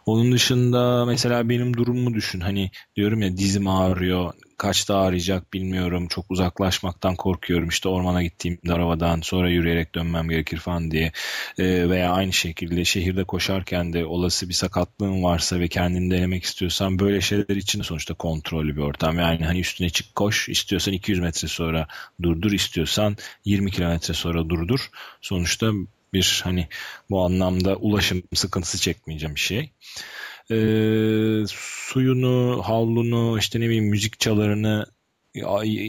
Onun 0.06 0.32
dışında 0.32 1.06
mesela 1.06 1.50
benim 1.50 1.78
durumumu 1.78 2.14
düşün. 2.14 2.40
Hani 2.40 2.72
diyorum 2.96 3.22
ya 3.22 3.38
dizim 3.38 3.68
ağrıyor, 3.68 4.34
kaçta 4.64 4.98
ağrıyacak 4.98 5.54
bilmiyorum. 5.54 6.08
Çok 6.08 6.32
uzaklaşmaktan 6.32 7.16
korkuyorum. 7.16 7.70
İşte 7.70 7.90
ormana 7.90 8.24
gittiğimde 8.24 8.74
arabadan 8.74 9.22
sonra 9.22 9.50
yürüyerek 9.50 9.96
dönmem 9.96 10.30
gerekir 10.30 10.58
falan 10.58 10.92
diye. 10.92 11.12
E, 11.58 11.90
veya 11.90 12.12
aynı 12.12 12.34
şekilde 12.34 12.86
şehirde 12.86 13.24
koşarken 13.24 13.94
de 13.94 14.06
olası 14.06 14.50
bir 14.50 14.54
sakatlığın 14.54 15.24
varsa 15.24 15.60
ve 15.60 15.68
kendini 15.68 16.12
denemek 16.12 16.44
istiyorsan 16.44 17.00
böyle 17.00 17.22
şeyler 17.22 17.56
için 17.56 17.82
sonuçta 17.82 18.14
kontrollü 18.14 18.76
bir 18.76 18.82
ortam. 18.82 19.20
Yani 19.20 19.46
hani 19.46 19.60
üstüne 19.60 19.90
çık 19.90 20.16
koş, 20.16 20.50
istiyorsan 20.50 20.94
200 20.94 21.20
metre 21.20 21.48
sonra 21.48 21.88
durdur, 22.22 22.52
istiyorsan 22.52 23.18
20 23.46 23.72
kilometre 23.72 24.14
sonra 24.14 24.50
durdur. 24.50 24.90
Sonuçta 25.22 25.72
bir 26.14 26.42
hani 26.44 26.68
bu 27.10 27.26
anlamda 27.26 27.76
ulaşım 27.76 28.24
sıkıntısı 28.34 28.82
çekmeyeceğim 28.82 29.36
bir 29.36 29.40
şey. 29.40 29.72
Ee, 30.54 31.44
suyunu, 31.48 32.62
havlunu, 32.66 33.40
işte 33.40 33.60
ne 33.60 33.66
bileyim 33.66 33.86
müzik 33.86 34.20
çalarını 34.20 34.86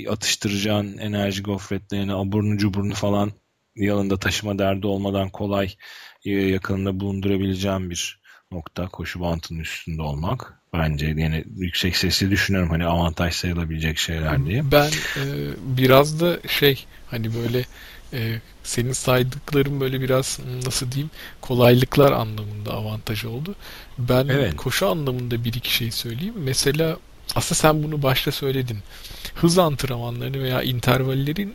atıştıracağın 0.08 0.98
enerji 0.98 1.42
gofretlerini, 1.42 2.14
aburnu 2.14 2.58
cuburnu 2.58 2.94
falan 2.94 3.32
yanında 3.76 4.16
taşıma 4.16 4.58
derdi 4.58 4.86
olmadan 4.86 5.30
kolay 5.30 5.70
e, 6.24 6.30
yakınında 6.30 7.00
bulundurabileceğim 7.00 7.90
bir 7.90 8.20
nokta 8.50 8.88
koşu 8.88 9.20
bantının 9.20 9.60
üstünde 9.60 10.02
olmak. 10.02 10.60
Bence 10.72 11.06
yine 11.06 11.44
yüksek 11.56 11.96
sesli 11.96 12.30
düşünüyorum 12.30 12.70
hani 12.70 12.84
avantaj 12.84 13.34
sayılabilecek 13.34 13.98
şeyler 13.98 14.46
diye. 14.46 14.72
Ben 14.72 14.90
e, 14.90 15.24
biraz 15.58 16.20
da 16.20 16.38
şey 16.48 16.84
hani 17.06 17.34
böyle 17.34 17.64
e, 18.14 18.40
senin 18.62 18.92
saydıkların 18.92 19.80
böyle 19.80 20.00
biraz 20.00 20.38
nasıl 20.64 20.92
diyeyim 20.92 21.10
kolaylıklar 21.40 22.12
anlamında 22.12 22.72
avantaj 22.72 23.24
oldu. 23.24 23.54
Ben 23.98 24.28
evet. 24.28 24.56
koşu 24.56 24.88
anlamında 24.88 25.44
bir 25.44 25.52
iki 25.52 25.74
şey 25.74 25.90
söyleyeyim. 25.90 26.34
Mesela 26.36 26.96
aslında 27.34 27.54
sen 27.54 27.82
bunu 27.82 28.02
başta 28.02 28.32
söyledin. 28.32 28.78
Hız 29.34 29.58
antrenmanlarını 29.58 30.42
veya 30.42 30.62
intervallerin 30.62 31.54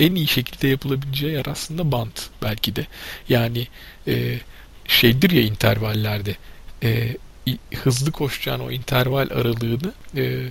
en 0.00 0.14
iyi 0.14 0.26
şekilde 0.26 0.68
yapılabileceği 0.68 1.32
yer 1.32 1.46
aslında 1.46 1.92
bant 1.92 2.28
belki 2.42 2.76
de. 2.76 2.86
Yani 3.28 3.68
e, 4.06 4.38
şeydir 4.88 5.30
ya 5.30 5.42
intervallerde 5.42 6.36
e, 6.82 7.16
hızlı 7.74 8.12
koşacağın 8.12 8.60
o 8.60 8.70
interval 8.70 9.28
aralığını 9.30 9.92
e, 10.16 10.50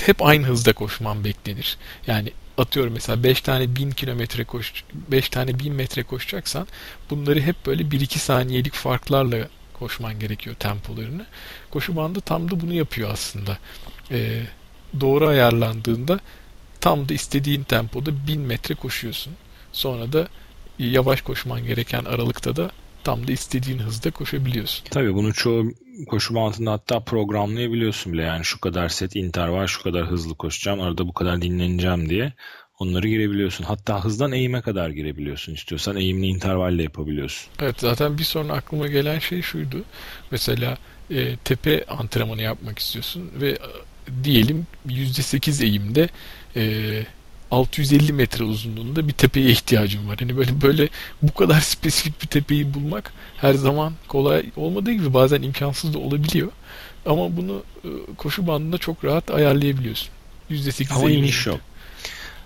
hep 0.00 0.22
aynı 0.22 0.46
hızda 0.46 0.72
koşman 0.72 1.24
beklenir. 1.24 1.76
Yani 2.06 2.32
atıyorum 2.58 2.92
mesela 2.92 3.22
5 3.22 3.40
tane 3.40 3.76
1000 3.76 3.90
kilometre 3.90 4.44
koş 4.44 4.84
5 4.92 5.28
tane 5.28 5.58
1000 5.58 5.72
metre 5.72 6.02
koşacaksan 6.02 6.66
bunları 7.10 7.40
hep 7.40 7.66
böyle 7.66 7.82
1-2 7.82 8.18
saniyelik 8.18 8.74
farklarla 8.74 9.48
koşman 9.78 10.18
gerekiyor 10.20 10.56
tempolarını. 10.56 11.26
Koşu 11.70 11.96
bandı 11.96 12.20
tam 12.20 12.50
da 12.50 12.60
bunu 12.60 12.72
yapıyor 12.72 13.10
aslında. 13.12 13.58
Ee, 14.10 14.42
doğru 15.00 15.26
ayarlandığında 15.26 16.20
tam 16.80 17.08
da 17.08 17.14
istediğin 17.14 17.62
tempoda 17.62 18.26
1000 18.26 18.40
metre 18.40 18.74
koşuyorsun. 18.74 19.32
Sonra 19.72 20.12
da 20.12 20.28
yavaş 20.78 21.22
koşman 21.22 21.64
gereken 21.66 22.04
aralıkta 22.04 22.56
da 22.56 22.70
tam 23.08 23.26
da 23.26 23.32
istediğin 23.32 23.78
hızda 23.78 24.10
koşabiliyorsun. 24.10 24.84
Tabii 24.90 25.14
bunu 25.14 25.34
çoğu 25.34 25.72
koşu 26.08 26.34
bantında 26.34 26.72
hatta 26.72 27.00
programlayabiliyorsun 27.00 28.12
bile. 28.12 28.22
Yani 28.22 28.44
şu 28.44 28.60
kadar 28.60 28.88
set 28.88 29.16
interval, 29.16 29.66
şu 29.66 29.82
kadar 29.82 30.06
hızlı 30.06 30.34
koşacağım, 30.34 30.80
arada 30.80 31.08
bu 31.08 31.12
kadar 31.12 31.42
dinleneceğim 31.42 32.08
diye 32.08 32.32
onları 32.78 33.08
girebiliyorsun. 33.08 33.64
Hatta 33.64 34.04
hızdan 34.04 34.32
eğime 34.32 34.60
kadar 34.60 34.90
girebiliyorsun. 34.90 35.54
İstiyorsan 35.54 35.96
eğimli 35.96 36.26
intervalle 36.26 36.82
yapabiliyorsun. 36.82 37.50
Evet 37.60 37.80
zaten 37.80 38.18
bir 38.18 38.24
sonra 38.24 38.52
aklıma 38.52 38.86
gelen 38.86 39.18
şey 39.18 39.42
şuydu. 39.42 39.84
Mesela 40.30 40.78
e, 41.10 41.36
tepe 41.36 41.84
antrenmanı 41.84 42.42
yapmak 42.42 42.78
istiyorsun 42.78 43.30
ve 43.40 43.50
e, 43.50 44.24
diyelim 44.24 44.66
%8 44.88 45.64
eğimde 45.64 46.08
e, 46.56 47.02
650 47.50 48.12
metre 48.12 48.44
uzunluğunda 48.44 49.08
bir 49.08 49.12
tepeye 49.12 49.50
ihtiyacım 49.50 50.08
var. 50.08 50.16
Hani 50.20 50.36
böyle 50.36 50.60
böyle 50.62 50.88
bu 51.22 51.34
kadar 51.34 51.60
spesifik 51.60 52.22
bir 52.22 52.26
tepeyi 52.26 52.74
bulmak 52.74 53.12
her 53.36 53.54
zaman 53.54 53.92
kolay 54.08 54.44
olmadığı 54.56 54.92
gibi 54.92 55.14
bazen 55.14 55.42
imkansız 55.42 55.94
da 55.94 55.98
olabiliyor. 55.98 56.48
Ama 57.06 57.36
bunu 57.36 57.62
e, 57.84 57.88
koşu 58.16 58.46
bandında 58.46 58.78
çok 58.78 59.04
rahat 59.04 59.30
ayarlayabiliyorsun. 59.30 60.08
%8 60.50 60.94
Ama 60.94 61.10
iniş 61.10 61.46
yok. 61.46 61.60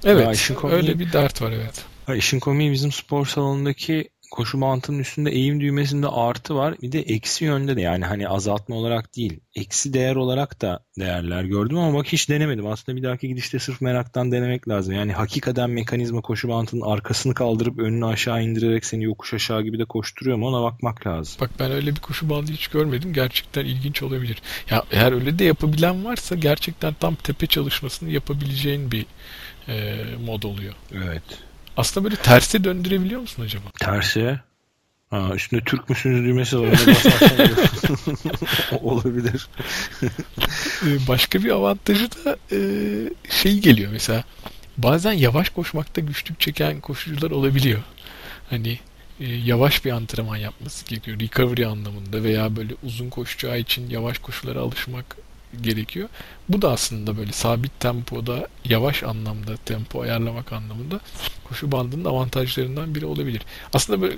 Evet. 0.04 0.50
Ya 0.50 0.70
öyle 0.70 0.98
bir 0.98 1.12
dert 1.12 1.42
var 1.42 1.52
evet. 1.52 1.84
Ha, 2.06 2.14
işin 2.14 2.40
komiği 2.40 2.72
bizim 2.72 2.92
spor 2.92 3.26
salonundaki 3.26 4.08
koşu 4.32 4.58
mantığının 4.58 4.98
üstünde 4.98 5.30
eğim 5.30 5.60
düğmesinde 5.60 6.08
artı 6.08 6.54
var. 6.54 6.74
Bir 6.82 6.92
de 6.92 7.00
eksi 7.00 7.44
yönde 7.44 7.76
de 7.76 7.80
yani 7.80 8.04
hani 8.04 8.28
azaltma 8.28 8.76
olarak 8.76 9.16
değil. 9.16 9.40
Eksi 9.54 9.94
değer 9.94 10.16
olarak 10.16 10.62
da 10.62 10.84
değerler 10.98 11.44
gördüm 11.44 11.78
ama 11.78 11.98
bak 11.98 12.06
hiç 12.06 12.28
denemedim. 12.28 12.66
Aslında 12.66 12.96
bir 12.96 13.02
dahaki 13.02 13.28
gidişte 13.28 13.58
sırf 13.58 13.80
meraktan 13.80 14.32
denemek 14.32 14.68
lazım. 14.68 14.94
Yani 14.94 15.12
hakikaten 15.12 15.70
mekanizma 15.70 16.20
koşu 16.20 16.48
bantının 16.48 16.80
arkasını 16.80 17.34
kaldırıp 17.34 17.78
önünü 17.78 18.06
aşağı 18.06 18.42
indirerek 18.42 18.84
seni 18.84 19.04
yokuş 19.04 19.34
aşağı 19.34 19.62
gibi 19.62 19.78
de 19.78 19.84
koşturuyor 19.84 20.36
mu 20.36 20.46
ona 20.46 20.62
bakmak 20.62 21.06
lazım. 21.06 21.36
Bak 21.40 21.50
ben 21.58 21.70
öyle 21.70 21.90
bir 21.90 22.00
koşu 22.00 22.30
bandı 22.30 22.52
hiç 22.52 22.68
görmedim. 22.68 23.12
Gerçekten 23.12 23.64
ilginç 23.64 24.02
olabilir. 24.02 24.42
Ya 24.70 24.82
eğer 24.90 25.12
öyle 25.12 25.38
de 25.38 25.44
yapabilen 25.44 26.04
varsa 26.04 26.34
gerçekten 26.34 26.94
tam 26.94 27.14
tepe 27.14 27.46
çalışmasını 27.46 28.10
yapabileceğin 28.10 28.90
bir 28.90 29.06
e, 29.68 30.04
mod 30.26 30.42
oluyor. 30.42 30.74
Evet. 30.94 31.22
Aslında 31.76 32.04
böyle 32.04 32.16
terse 32.16 32.64
döndürebiliyor 32.64 33.20
musun 33.20 33.42
acaba? 33.42 33.64
Terse? 33.80 34.40
Ha, 35.10 35.30
üstünde 35.34 35.64
Türk 35.64 35.88
müsünüz 35.88 36.24
düğmesi 36.24 36.60
var. 36.60 36.68
Olabilir. 38.82 39.48
Ee, 40.02 41.08
başka 41.08 41.44
bir 41.44 41.50
avantajı 41.50 42.10
da 42.10 42.36
e, 42.52 42.58
şey 43.30 43.58
geliyor 43.58 43.92
mesela. 43.92 44.24
Bazen 44.78 45.12
yavaş 45.12 45.48
koşmakta 45.48 46.00
güçlük 46.00 46.40
çeken 46.40 46.80
koşucular 46.80 47.30
olabiliyor. 47.30 47.82
Hani 48.50 48.78
e, 49.20 49.24
yavaş 49.34 49.84
bir 49.84 49.90
antrenman 49.90 50.36
yapması 50.36 50.86
gerekiyor. 50.86 51.20
Recovery 51.20 51.66
anlamında 51.66 52.22
veya 52.22 52.56
böyle 52.56 52.74
uzun 52.82 53.10
koşacağı 53.10 53.58
için 53.58 53.90
yavaş 53.90 54.18
koşulara 54.18 54.60
alışmak 54.60 55.16
gerekiyor. 55.60 56.08
Bu 56.48 56.62
da 56.62 56.70
aslında 56.70 57.16
böyle 57.16 57.32
sabit 57.32 57.80
tempoda 57.80 58.48
yavaş 58.64 59.02
anlamda 59.02 59.56
tempo 59.56 60.00
ayarlamak 60.02 60.52
anlamında 60.52 61.00
koşu 61.44 61.72
bandının 61.72 62.04
avantajlarından 62.04 62.94
biri 62.94 63.06
olabilir. 63.06 63.42
Aslında 63.72 64.00
böyle 64.00 64.16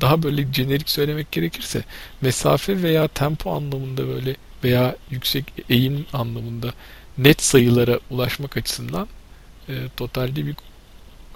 daha 0.00 0.22
böyle 0.22 0.52
jenerik 0.52 0.90
söylemek 0.90 1.32
gerekirse 1.32 1.84
mesafe 2.20 2.82
veya 2.82 3.08
tempo 3.08 3.50
anlamında 3.52 4.08
böyle 4.08 4.36
veya 4.64 4.96
yüksek 5.10 5.52
eğim 5.68 6.06
anlamında 6.12 6.72
net 7.18 7.42
sayılara 7.42 8.00
ulaşmak 8.10 8.56
açısından 8.56 9.08
e, 9.68 9.74
totalde 9.96 10.46
bir 10.46 10.56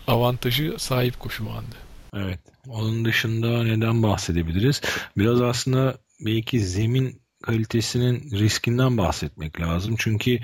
avantajı 0.07 0.75
sahip 0.79 1.21
koşu 1.21 1.47
bandı. 1.47 1.77
Evet. 2.17 2.39
Onun 2.69 3.05
dışında 3.05 3.65
neden 3.65 4.03
bahsedebiliriz? 4.03 4.81
Biraz 5.19 5.41
aslında 5.41 5.99
belki 6.21 6.61
zemin 6.61 7.22
kalitesinin 7.43 8.31
riskinden 8.31 8.99
bahsetmek 8.99 9.61
lazım. 9.61 9.95
Çünkü 9.99 10.39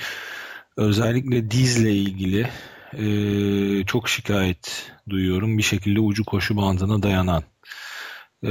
özellikle 0.77 1.51
dizle 1.51 1.93
ilgili 1.93 2.49
e, 2.99 3.85
çok 3.85 4.09
şikayet 4.09 4.93
duyuyorum. 5.09 5.59
Bir 5.59 5.63
şekilde 5.63 6.01
ucu 6.01 6.25
koşu 6.25 6.57
bandına 6.57 7.03
dayanan. 7.03 7.43
E, 8.43 8.51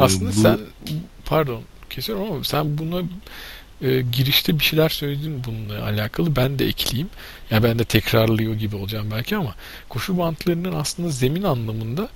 Aslında 0.00 0.30
bu... 0.30 0.34
sen 0.34 0.58
pardon 1.24 1.62
kesiyorum 1.90 2.32
ama 2.32 2.44
sen 2.44 2.78
buna 2.78 3.02
e, 3.82 4.00
girişte 4.00 4.58
bir 4.58 4.64
şeyler 4.64 4.88
söyledin 4.88 5.42
bununla 5.46 5.84
alakalı. 5.84 6.36
Ben 6.36 6.58
de 6.58 6.66
ekleyeyim. 6.66 7.10
Yani 7.50 7.62
ben 7.62 7.78
de 7.78 7.84
tekrarlıyor 7.84 8.54
gibi 8.54 8.76
olacağım 8.76 9.10
belki 9.10 9.36
ama 9.36 9.54
koşu 9.88 10.18
bantlarının 10.18 10.72
aslında 10.72 11.08
zemin 11.08 11.42
anlamında 11.42 12.08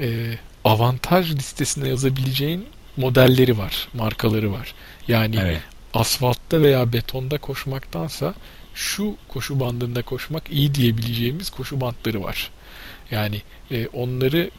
e, 0.00 0.38
avantaj 0.64 1.34
listesine 1.34 1.88
yazabileceğin 1.88 2.66
modelleri 2.96 3.58
var, 3.58 3.88
markaları 3.94 4.52
var. 4.52 4.74
Yani 5.08 5.36
evet. 5.40 5.60
asfaltta 5.94 6.62
veya 6.62 6.92
betonda 6.92 7.38
koşmaktansa 7.38 8.34
şu 8.74 9.16
koşu 9.28 9.60
bandında 9.60 10.02
koşmak 10.02 10.50
iyi 10.50 10.74
diyebileceğimiz 10.74 11.50
koşu 11.50 11.80
bandları 11.80 12.22
var. 12.22 12.50
Yani 13.10 13.42
e, 13.70 13.86
onları 13.86 14.50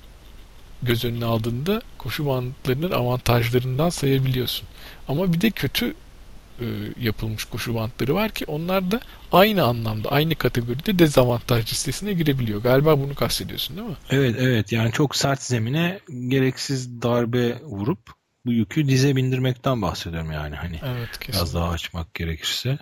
göz 0.83 1.05
önüne 1.05 1.25
aldığında 1.25 1.81
koşu 1.97 2.25
bandlarının 2.25 2.91
avantajlarından 2.91 3.89
sayabiliyorsun. 3.89 4.67
Ama 5.07 5.33
bir 5.33 5.41
de 5.41 5.49
kötü 5.49 5.93
e, 6.59 6.65
yapılmış 6.99 7.45
koşu 7.45 7.75
bantları 7.75 8.15
var 8.15 8.31
ki 8.31 8.45
onlar 8.47 8.91
da 8.91 8.99
aynı 9.31 9.63
anlamda, 9.63 10.09
aynı 10.09 10.35
kategoride 10.35 10.99
dezavantaj 10.99 11.71
listesine 11.71 12.13
girebiliyor. 12.13 12.61
Galiba 12.61 12.99
bunu 12.99 13.15
kastediyorsun 13.15 13.77
değil 13.77 13.87
mi? 13.87 13.95
Evet, 14.09 14.35
evet. 14.39 14.71
Yani 14.71 14.91
çok 14.91 15.15
sert 15.15 15.41
zemine 15.41 15.99
gereksiz 16.27 17.01
darbe 17.01 17.61
vurup 17.61 18.20
bu 18.45 18.51
yükü 18.51 18.87
dize 18.87 19.15
bindirmekten 19.15 19.81
bahsediyorum 19.81 20.31
yani 20.31 20.55
hani 20.55 20.79
evet, 20.83 21.09
biraz 21.27 21.53
daha 21.53 21.69
açmak 21.69 22.13
gerekirse 22.13 22.77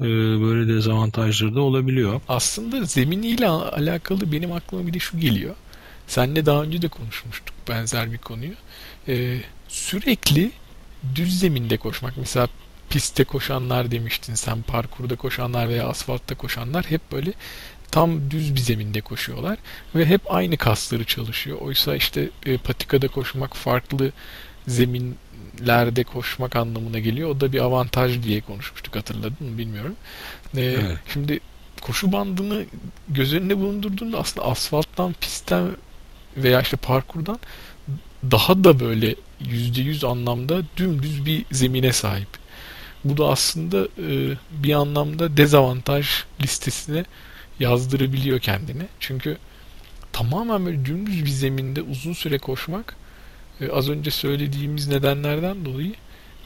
ee, 0.00 0.04
böyle 0.40 0.74
dezavantajları 0.74 1.54
da 1.54 1.60
olabiliyor. 1.60 2.20
Aslında 2.28 2.84
zeminiyle 2.84 3.48
alakalı 3.48 4.32
benim 4.32 4.52
aklıma 4.52 4.86
bir 4.86 4.92
de 4.92 4.98
şu 4.98 5.18
geliyor. 5.18 5.54
Seninle 6.06 6.46
daha 6.46 6.62
önce 6.62 6.82
de 6.82 6.88
konuşmuştuk 6.88 7.54
benzer 7.68 8.12
bir 8.12 8.18
konuyu. 8.18 8.54
Ee, 9.08 9.40
sürekli 9.68 10.50
düz 11.14 11.38
zeminde 11.38 11.76
koşmak. 11.76 12.16
Mesela 12.16 12.48
pistte 12.90 13.24
koşanlar 13.24 13.90
demiştin 13.90 14.34
sen 14.34 14.62
parkurda 14.62 15.16
koşanlar 15.16 15.68
veya 15.68 15.88
asfaltta 15.88 16.34
koşanlar 16.34 16.84
hep 16.84 17.12
böyle 17.12 17.32
tam 17.90 18.30
düz 18.30 18.54
bir 18.54 18.60
zeminde 18.60 19.00
koşuyorlar 19.00 19.58
ve 19.94 20.06
hep 20.06 20.34
aynı 20.34 20.56
kasları 20.56 21.04
çalışıyor. 21.04 21.58
Oysa 21.60 21.96
işte 21.96 22.30
e, 22.46 22.58
patikada 22.58 23.08
koşmak 23.08 23.56
farklı 23.56 24.12
zeminlerde 24.68 26.04
koşmak 26.04 26.56
anlamına 26.56 26.98
geliyor. 26.98 27.30
O 27.30 27.40
da 27.40 27.52
bir 27.52 27.60
avantaj 27.60 28.22
diye 28.22 28.40
konuşmuştuk 28.40 28.96
hatırladın 28.96 29.50
mı 29.50 29.58
bilmiyorum. 29.58 29.96
Ee, 30.56 30.60
evet. 30.60 30.98
Şimdi 31.12 31.40
koşu 31.80 32.12
bandını 32.12 32.64
göz 33.08 33.34
önüne 33.34 33.56
bulundurduğunda 33.56 34.18
aslında 34.18 34.46
asfalttan, 34.46 35.12
pistten 35.20 35.68
veya 36.36 36.60
işte 36.60 36.76
parkurdan 36.76 37.38
daha 38.30 38.64
da 38.64 38.80
böyle 38.80 39.14
yüzde 39.40 39.80
yüz 39.80 40.04
anlamda 40.04 40.62
dümdüz 40.76 41.26
bir 41.26 41.44
zemine 41.52 41.92
sahip. 41.92 42.28
Bu 43.04 43.16
da 43.16 43.28
aslında 43.28 43.84
e, 43.84 44.36
bir 44.50 44.72
anlamda 44.72 45.36
dezavantaj 45.36 46.08
listesine 46.42 47.04
yazdırabiliyor 47.60 48.38
kendini. 48.38 48.82
Çünkü 49.00 49.36
tamamen 50.12 50.66
böyle 50.66 50.84
dümdüz 50.84 51.24
bir 51.24 51.30
zeminde 51.30 51.82
uzun 51.82 52.12
süre 52.12 52.38
koşmak 52.38 52.96
az 53.72 53.88
önce 53.88 54.10
söylediğimiz 54.10 54.88
nedenlerden 54.88 55.64
dolayı 55.64 55.94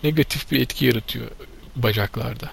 negatif 0.05 0.51
bir 0.51 0.61
etki 0.61 0.85
yaratıyor 0.85 1.27
bacaklarda. 1.77 2.51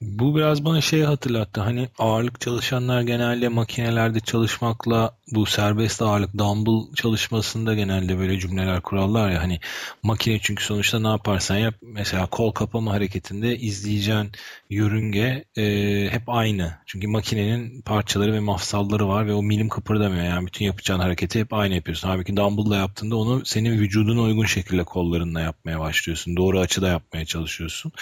Bu 0.00 0.36
biraz 0.36 0.64
bana 0.64 0.80
şey 0.80 1.02
hatırlattı. 1.02 1.60
Hani 1.60 1.88
ağırlık 1.98 2.40
çalışanlar 2.40 3.02
genelde 3.02 3.48
makinelerde 3.48 4.20
çalışmakla 4.20 5.18
bu 5.32 5.46
serbest 5.46 6.02
ağırlık 6.02 6.38
dumbbell 6.38 6.94
çalışmasında 6.94 7.74
genelde 7.74 8.18
böyle 8.18 8.38
cümleler 8.38 8.80
kurarlar 8.80 9.30
ya 9.30 9.42
hani 9.42 9.60
makine 10.02 10.38
çünkü 10.42 10.64
sonuçta 10.64 11.00
ne 11.00 11.08
yaparsan 11.08 11.56
yap 11.56 11.74
mesela 11.82 12.26
kol 12.26 12.52
kapama 12.52 12.92
hareketinde 12.92 13.56
izleyeceğin 13.56 14.30
yörünge 14.70 15.44
e, 15.56 15.64
hep 16.10 16.22
aynı. 16.28 16.78
Çünkü 16.86 17.08
makinenin 17.08 17.82
parçaları 17.82 18.32
ve 18.32 18.40
mafsalları 18.40 19.08
var 19.08 19.26
ve 19.26 19.32
o 19.34 19.42
milim 19.42 19.68
kıpırdamıyor. 19.68 20.24
Yani 20.24 20.46
bütün 20.46 20.64
yapacağın 20.64 21.00
hareketi 21.00 21.40
hep 21.40 21.52
aynı 21.52 21.74
yapıyorsun. 21.74 22.08
Halbuki 22.08 22.36
dumbbell'la 22.36 22.76
yaptığında 22.76 23.16
onu 23.16 23.44
senin 23.44 23.78
vücuduna 23.78 24.22
uygun 24.22 24.44
şekilde 24.44 24.84
kollarınla 24.84 25.40
yapmaya 25.40 25.80
başlıyorsun. 25.80 26.36
Doğru 26.36 26.60
açıda 26.60 26.88
yapmaya 26.88 27.24
çalışıyorsun. 27.24 27.92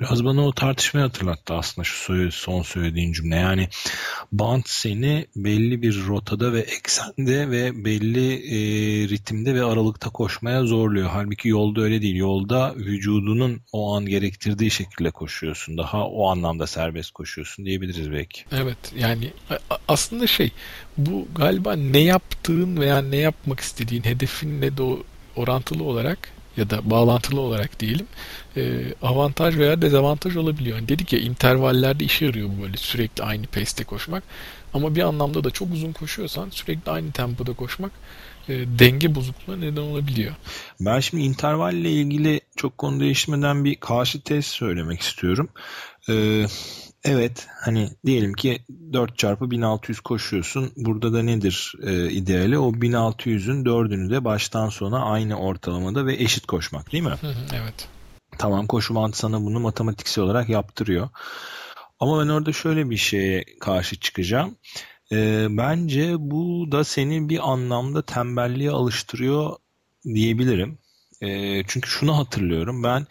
Biraz 0.00 0.24
bana 0.24 0.46
o 0.46 0.52
tartışmayı 0.52 1.06
hatırlattı 1.06 1.31
aslında 1.50 1.84
şu 1.84 2.32
son 2.32 2.62
söylediğin 2.62 3.12
cümle. 3.12 3.36
Yani 3.36 3.68
bant 4.32 4.68
seni 4.68 5.26
belli 5.36 5.82
bir 5.82 6.06
rotada 6.06 6.52
ve 6.52 6.60
eksende 6.60 7.50
ve 7.50 7.84
belli 7.84 8.34
e, 8.34 8.58
ritimde 9.08 9.54
ve 9.54 9.64
aralıkta 9.64 10.10
koşmaya 10.10 10.64
zorluyor. 10.64 11.10
Halbuki 11.10 11.48
yolda 11.48 11.80
öyle 11.80 12.02
değil. 12.02 12.16
Yolda 12.16 12.74
vücudunun 12.76 13.60
o 13.72 13.96
an 13.96 14.06
gerektirdiği 14.06 14.70
şekilde 14.70 15.10
koşuyorsun. 15.10 15.78
Daha 15.78 16.06
o 16.06 16.28
anlamda 16.28 16.66
serbest 16.66 17.10
koşuyorsun 17.10 17.64
diyebiliriz 17.64 18.12
belki. 18.12 18.44
Evet 18.52 18.78
yani 18.96 19.30
aslında 19.88 20.26
şey 20.26 20.50
bu 20.96 21.28
galiba 21.34 21.76
ne 21.76 22.00
yaptığın 22.00 22.76
veya 22.80 23.02
ne 23.02 23.16
yapmak 23.16 23.60
istediğin 23.60 24.04
hedefinle 24.04 24.76
de 24.76 24.82
orantılı 25.36 25.84
olarak 25.84 26.32
ya 26.56 26.70
da 26.70 26.90
bağlantılı 26.90 27.40
olarak 27.40 27.80
diyelim 27.80 28.06
e, 28.56 28.94
avantaj 29.02 29.56
veya 29.58 29.82
dezavantaj 29.82 30.36
olabiliyor. 30.36 30.76
Yani 30.76 30.88
dedik 30.88 31.12
ya 31.12 31.18
intervallerde 31.18 32.04
işe 32.04 32.24
yarıyor 32.24 32.48
bu 32.48 32.62
böyle 32.62 32.76
sürekli 32.76 33.22
aynı 33.22 33.46
pace'te 33.46 33.84
koşmak. 33.84 34.22
Ama 34.74 34.94
bir 34.94 35.02
anlamda 35.02 35.44
da 35.44 35.50
çok 35.50 35.72
uzun 35.72 35.92
koşuyorsan 35.92 36.50
sürekli 36.50 36.90
aynı 36.90 37.12
tempoda 37.12 37.52
koşmak 37.52 37.92
e, 38.48 38.54
denge 38.78 39.14
bozukluğuna 39.14 39.56
neden 39.56 39.80
olabiliyor. 39.80 40.34
Ben 40.80 41.00
şimdi 41.00 41.22
intervalle 41.22 41.90
ilgili 41.90 42.40
çok 42.56 42.78
konu 42.78 43.00
değişmeden 43.00 43.64
bir 43.64 43.74
karşı 43.74 44.20
test 44.20 44.48
söylemek 44.48 45.00
istiyorum. 45.00 45.48
Ee, 46.08 46.46
evet 47.04 47.46
hani 47.64 47.88
diyelim 48.06 48.32
ki 48.32 48.62
4 48.92 49.18
çarpı 49.18 49.50
1600 49.50 50.00
koşuyorsun. 50.00 50.72
Burada 50.76 51.12
da 51.12 51.22
nedir 51.22 51.74
e, 51.82 52.10
ideali? 52.10 52.58
O 52.58 52.72
1600'ün 52.72 53.64
dördünü 53.64 54.10
de 54.10 54.24
baştan 54.24 54.68
sona 54.68 55.04
aynı 55.04 55.38
ortalamada 55.38 56.06
ve 56.06 56.14
eşit 56.14 56.46
koşmak 56.46 56.92
değil 56.92 57.04
mi? 57.04 57.14
evet. 57.54 57.88
Tamam 58.38 58.66
koşu 58.66 58.94
mantığı 58.94 59.18
sana 59.18 59.42
bunu 59.42 59.60
matematiksel 59.60 60.24
olarak 60.24 60.48
yaptırıyor. 60.48 61.08
Ama 62.00 62.22
ben 62.24 62.28
orada 62.28 62.52
şöyle 62.52 62.90
bir 62.90 62.96
şeye 62.96 63.44
karşı 63.60 64.00
çıkacağım. 64.00 64.56
E, 65.12 65.46
bence 65.50 66.14
bu 66.18 66.72
da 66.72 66.84
seni 66.84 67.28
bir 67.28 67.52
anlamda 67.52 68.02
tembelliğe 68.02 68.70
alıştırıyor 68.70 69.56
diyebilirim. 70.04 70.78
E, 71.20 71.62
çünkü 71.66 71.90
şunu 71.90 72.18
hatırlıyorum. 72.18 72.82
Ben 72.82 73.06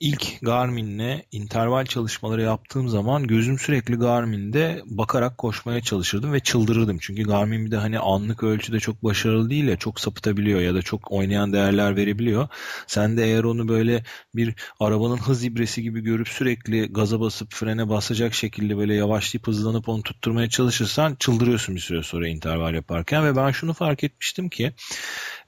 ilk 0.00 0.40
Garmin'le 0.42 1.22
interval 1.32 1.84
çalışmaları 1.84 2.42
yaptığım 2.42 2.88
zaman 2.88 3.26
gözüm 3.26 3.58
sürekli 3.58 3.94
Garmin'de 3.94 4.82
bakarak 4.86 5.38
koşmaya 5.38 5.80
çalışırdım 5.80 6.32
ve 6.32 6.40
çıldırırdım. 6.40 6.98
Çünkü 7.00 7.22
Garmin 7.22 7.66
bir 7.66 7.70
de 7.70 7.76
hani 7.76 7.98
anlık 7.98 8.42
ölçüde 8.42 8.80
çok 8.80 9.04
başarılı 9.04 9.50
değil 9.50 9.68
ya 9.68 9.76
çok 9.76 10.00
sapıtabiliyor 10.00 10.60
ya 10.60 10.74
da 10.74 10.82
çok 10.82 11.12
oynayan 11.12 11.52
değerler 11.52 11.96
verebiliyor. 11.96 12.48
Sen 12.86 13.16
de 13.16 13.24
eğer 13.24 13.44
onu 13.44 13.68
böyle 13.68 14.04
bir 14.34 14.54
arabanın 14.80 15.16
hız 15.16 15.44
ibresi 15.44 15.82
gibi 15.82 16.00
görüp 16.00 16.28
sürekli 16.28 16.92
gaza 16.92 17.20
basıp 17.20 17.52
frene 17.52 17.88
basacak 17.88 18.34
şekilde 18.34 18.76
böyle 18.76 18.94
yavaşlayıp 18.94 19.46
hızlanıp 19.46 19.88
onu 19.88 20.02
tutturmaya 20.02 20.48
çalışırsan 20.48 21.14
çıldırıyorsun 21.14 21.74
bir 21.74 21.80
süre 21.80 22.02
sonra 22.02 22.28
interval 22.28 22.74
yaparken 22.74 23.24
ve 23.24 23.36
ben 23.36 23.50
şunu 23.50 23.72
fark 23.72 24.04
etmiştim 24.04 24.48
ki 24.48 24.72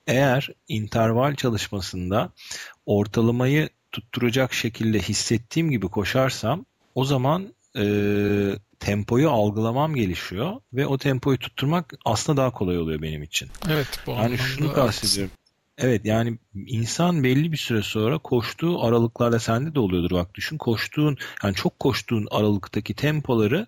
eğer 0.06 0.48
interval 0.68 1.34
çalışmasında 1.34 2.32
ortalamayı 2.86 3.68
tutturacak 3.92 4.55
şekilde 4.55 4.98
hissettiğim 4.98 5.70
gibi 5.70 5.88
koşarsam 5.88 6.64
o 6.94 7.05
zaman 7.05 7.55
e, 7.76 7.85
tempoyu 8.81 9.31
algılamam 9.31 9.94
gelişiyor 9.94 10.61
ve 10.72 10.87
o 10.87 10.98
tempoyu 10.98 11.38
tutturmak 11.38 11.94
aslında 12.05 12.42
daha 12.42 12.50
kolay 12.50 12.79
oluyor 12.79 13.03
benim 13.03 13.22
için. 13.22 13.48
Evet 13.70 14.00
bu 14.07 14.11
Yani 14.11 14.38
şunu 14.38 14.72
kastediyorum. 14.72 15.33
Evet 15.80 16.04
yani 16.04 16.38
insan 16.66 17.24
belli 17.24 17.52
bir 17.52 17.56
süre 17.56 17.82
sonra 17.82 18.18
koştuğu 18.18 18.84
aralıklarda 18.84 19.38
sende 19.38 19.74
de 19.74 19.80
oluyordur 19.80 20.10
bak 20.10 20.34
düşün. 20.34 20.58
Koştuğun 20.58 21.16
yani 21.44 21.54
çok 21.54 21.78
koştuğun 21.78 22.28
aralıktaki 22.30 22.94
tempoları 22.94 23.66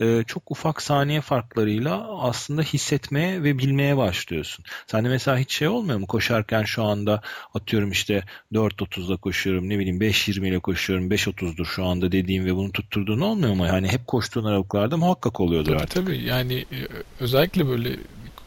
e, 0.00 0.22
çok 0.26 0.50
ufak 0.50 0.82
saniye 0.82 1.20
farklarıyla 1.20 2.18
aslında 2.20 2.62
hissetmeye 2.62 3.42
ve 3.42 3.58
bilmeye 3.58 3.96
başlıyorsun. 3.96 4.64
Sende 4.86 5.08
mesela 5.08 5.38
hiç 5.38 5.54
şey 5.54 5.68
olmuyor 5.68 5.98
mu 5.98 6.06
koşarken 6.06 6.62
şu 6.62 6.84
anda 6.84 7.22
atıyorum 7.54 7.90
işte 7.90 8.24
4.30'da 8.52 9.16
koşuyorum 9.16 9.68
ne 9.68 9.78
bileyim 9.78 10.00
5.20 10.00 10.48
ile 10.48 10.58
koşuyorum 10.58 11.10
5.30'dur 11.10 11.64
şu 11.64 11.84
anda 11.84 12.12
dediğim 12.12 12.44
ve 12.44 12.56
bunu 12.56 12.72
tutturduğun 12.72 13.20
olmuyor 13.20 13.54
mu? 13.54 13.66
Yani 13.66 13.88
hep 13.88 14.06
koştuğun 14.06 14.44
aralıklarda 14.44 14.96
muhakkak 14.96 15.40
oluyordur 15.40 15.72
tabii, 15.72 15.82
artık. 15.82 16.06
Tabii 16.06 16.24
yani 16.24 16.54
e, 16.54 16.78
özellikle 17.20 17.68
böyle 17.68 17.96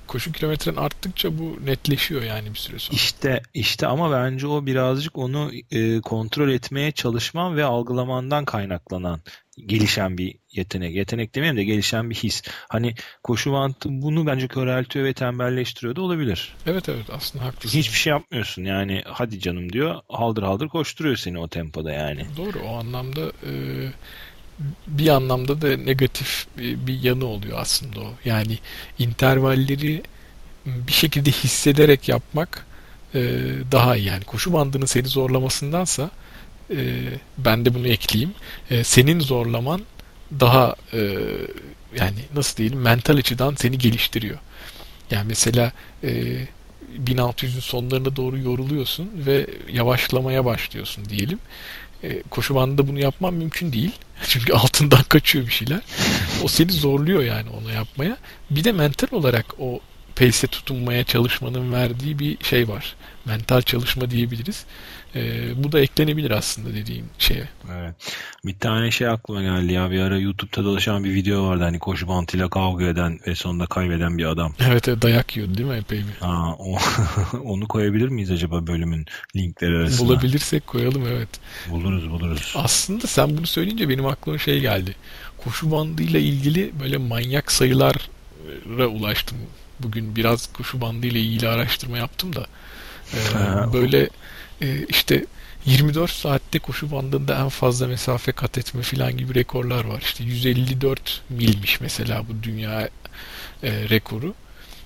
koşu 0.08 0.32
kilometren 0.32 0.76
arttıkça 0.76 1.38
bu 1.38 1.58
netleşiyor 1.66 2.24
yani 2.24 2.50
bir 2.50 2.60
süre 2.60 2.80
sonra. 2.80 2.96
İşte 2.96 3.42
işte 3.54 3.88
ama 3.88 4.12
bence 4.12 4.48
o 4.48 4.66
birazcık 4.66 5.18
onu 5.18 5.52
e, 5.72 6.02
kontrol 6.02 6.50
etmeye 6.50 6.92
çalışman 6.92 7.56
ve 7.56 7.64
algılamandan 7.64 8.46
kaynaklanan 8.46 9.22
gelişen 9.66 10.18
bir 10.18 10.36
yetenek. 10.52 10.96
Yetenek 10.96 11.36
demeyeyim 11.36 11.58
de 11.58 11.64
gelişen 11.64 12.10
bir 12.10 12.16
his. 12.16 12.44
Hani 12.70 12.96
koşu 13.24 13.52
mantı 13.52 13.90
bunu 13.92 14.28
bence 14.28 14.48
köreltiyor 14.48 15.06
ve 15.06 15.14
tembelleştiriyor 15.14 15.96
da 15.96 16.02
olabilir. 16.02 16.56
Evet 16.66 16.90
evet 16.90 17.06
aslında 17.12 17.46
haklısın. 17.46 17.80
Hiçbir 17.80 17.98
şey 17.98 18.12
yapmıyorsun 18.12 18.64
yani 18.64 19.04
hadi 19.06 19.40
canım 19.40 19.74
diyor 19.74 20.02
haldır 20.10 20.44
haldır 20.44 20.68
koşturuyor 20.68 21.16
seni 21.16 21.40
o 21.40 21.48
tempoda 21.48 21.92
yani. 21.92 22.26
Doğru 22.38 22.60
o 22.60 22.76
anlamda 22.76 23.22
e, 23.22 23.52
bir 24.88 25.08
anlamda 25.08 25.62
da 25.62 25.78
negatif 25.78 26.48
bir 26.58 27.00
yanı 27.04 27.26
oluyor 27.26 27.58
aslında 27.60 28.00
o. 28.00 28.14
Yani 28.26 28.60
intervalleri 29.00 30.04
bir 30.66 30.94
şekilde 30.94 31.32
hissederek 31.32 32.10
yapmak 32.10 32.66
e, 33.16 33.20
daha 33.72 33.96
iyi. 33.96 34.06
Yani 34.06 34.24
koşu 34.24 34.54
bandının 34.54 34.86
seni 34.86 35.08
zorlamasındansa 35.08 36.10
e, 36.72 36.78
ben 37.38 37.66
de 37.66 37.74
bunu 37.74 37.88
ekleyeyim. 37.88 38.34
E, 38.70 38.84
senin 38.84 39.20
zorlaman 39.20 39.82
daha 40.40 40.76
yani 41.96 42.20
nasıl 42.36 42.58
diyelim 42.58 42.82
mental 42.82 43.18
açıdan 43.18 43.56
seni 43.56 43.78
geliştiriyor. 43.78 44.38
Yani 45.12 45.26
mesela 45.28 45.72
1600'ün 47.06 47.60
sonlarına 47.60 48.16
doğru 48.16 48.38
yoruluyorsun 48.38 49.10
ve 49.16 49.48
yavaşlamaya 49.72 50.46
başlıyorsun 50.46 51.06
diyelim. 51.06 51.40
E, 52.04 52.22
koşu 52.30 52.56
bandında 52.56 52.88
bunu 52.88 53.00
yapman 53.00 53.34
mümkün 53.34 53.74
değil. 53.74 53.92
Çünkü 54.28 54.54
altından 54.54 55.04
kaçıyor 55.04 55.46
bir 55.48 55.52
şeyler. 55.52 55.82
O 56.44 56.48
seni 56.48 56.72
zorluyor 56.72 57.24
yani 57.24 57.50
onu 57.50 57.72
yapmaya. 57.72 58.18
Bir 58.50 58.64
de 58.64 58.72
mental 58.72 59.18
olarak 59.18 59.46
o 59.60 59.80
pace'e 60.16 60.48
tutunmaya 60.48 61.04
çalışmanın 61.04 61.74
verdiği 61.74 62.20
bir 62.20 62.44
şey 62.44 62.68
var. 62.68 62.96
Mental 63.26 63.62
çalışma 63.62 64.12
diyebiliriz. 64.12 64.66
E, 65.18 65.64
bu 65.64 65.72
da 65.72 65.80
eklenebilir 65.80 66.32
aslında 66.32 66.74
dediğin 66.74 67.06
şeye. 67.20 67.50
Evet. 67.80 67.96
Bir 68.46 68.60
tane 68.60 68.92
şey 68.92 69.08
aklıma 69.08 69.42
geldi 69.42 69.74
ya. 69.74 69.92
Bir 69.92 70.00
ara 70.00 70.18
YouTube'da 70.18 70.64
dolaşan 70.64 71.04
bir 71.04 71.14
video 71.14 71.48
vardı. 71.48 71.64
Hani 71.64 71.80
koşu 71.80 72.08
bantıyla 72.08 72.50
kavga 72.50 72.86
eden 72.86 73.20
ve 73.28 73.36
sonunda 73.36 73.66
kaybeden 73.66 74.18
bir 74.18 74.26
adam. 74.26 74.54
Evet, 74.60 74.88
evet 74.88 75.02
dayak 75.02 75.38
yiyordu 75.38 75.58
değil 75.58 75.70
mi 75.70 75.76
epey 75.76 76.00
bir? 76.00 76.26
Aa, 76.28 76.54
o, 76.54 76.78
onu 77.44 77.68
koyabilir 77.68 78.08
miyiz 78.08 78.32
acaba 78.32 78.68
bölümün 78.68 79.06
linkleri 79.36 79.78
arasında? 79.78 80.10
Bulabilirsek 80.10 80.68
koyalım 80.68 81.08
evet. 81.08 81.30
Buluruz 81.70 82.10
buluruz. 82.10 82.54
Aslında 82.56 83.08
sen 83.08 83.38
bunu 83.38 83.48
söyleyince 83.48 83.90
benim 83.90 84.06
aklıma 84.06 84.38
şey 84.38 84.60
geldi. 84.60 84.96
Koşu 85.38 85.72
bandıyla 85.72 86.20
ilgili 86.20 86.72
böyle 86.80 86.98
manyak 86.98 87.52
sayılara 87.52 88.00
ulaştım. 88.88 89.38
Bugün 89.80 90.16
biraz 90.16 90.54
koşu 90.54 90.82
bandıyla 90.82 91.20
ilgili 91.20 91.48
araştırma 91.48 91.98
yaptım 91.98 92.36
da. 92.36 92.48
Ee, 93.14 93.74
böyle 93.74 94.10
e, 94.62 94.86
işte 94.90 95.26
24 95.66 96.12
saatte 96.12 96.60
koşu 96.60 96.92
bandında 96.92 97.40
en 97.40 97.50
fazla 97.50 97.88
mesafe 97.88 98.32
kat 98.32 98.58
etme 98.58 98.82
filan 98.82 99.18
gibi 99.18 99.36
rekorlar 99.36 99.86
var. 99.86 100.02
İşte 100.02 100.24
154 100.24 101.22
milmiş 101.30 101.82
mesela 101.82 102.24
bu 102.30 102.44
dünya 102.44 102.90
e, 103.64 103.90
rekoru. 103.90 104.34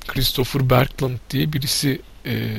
Christopher 0.07 0.69
Berkland 0.69 1.17
diye 1.29 1.53
birisi 1.53 2.01
e, 2.25 2.57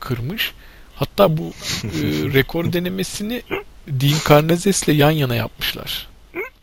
kırmış. 0.00 0.52
Hatta 0.94 1.36
bu 1.36 1.52
e, 1.84 1.88
rekor 2.34 2.72
denemesini 2.72 3.42
Dean 3.88 4.18
Karnazes'le 4.24 4.88
yan 4.88 5.10
yana 5.10 5.34
yapmışlar. 5.34 6.13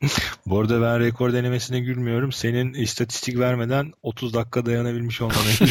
Bu 0.45 0.59
arada 0.59 0.81
ben 0.81 0.99
rekor 0.99 1.33
denemesine 1.33 1.79
gülmüyorum. 1.79 2.31
Senin 2.31 2.73
istatistik 2.73 3.39
vermeden 3.39 3.93
30 4.03 4.33
dakika 4.33 4.65
dayanabilmiş 4.65 5.21
olmana 5.21 5.39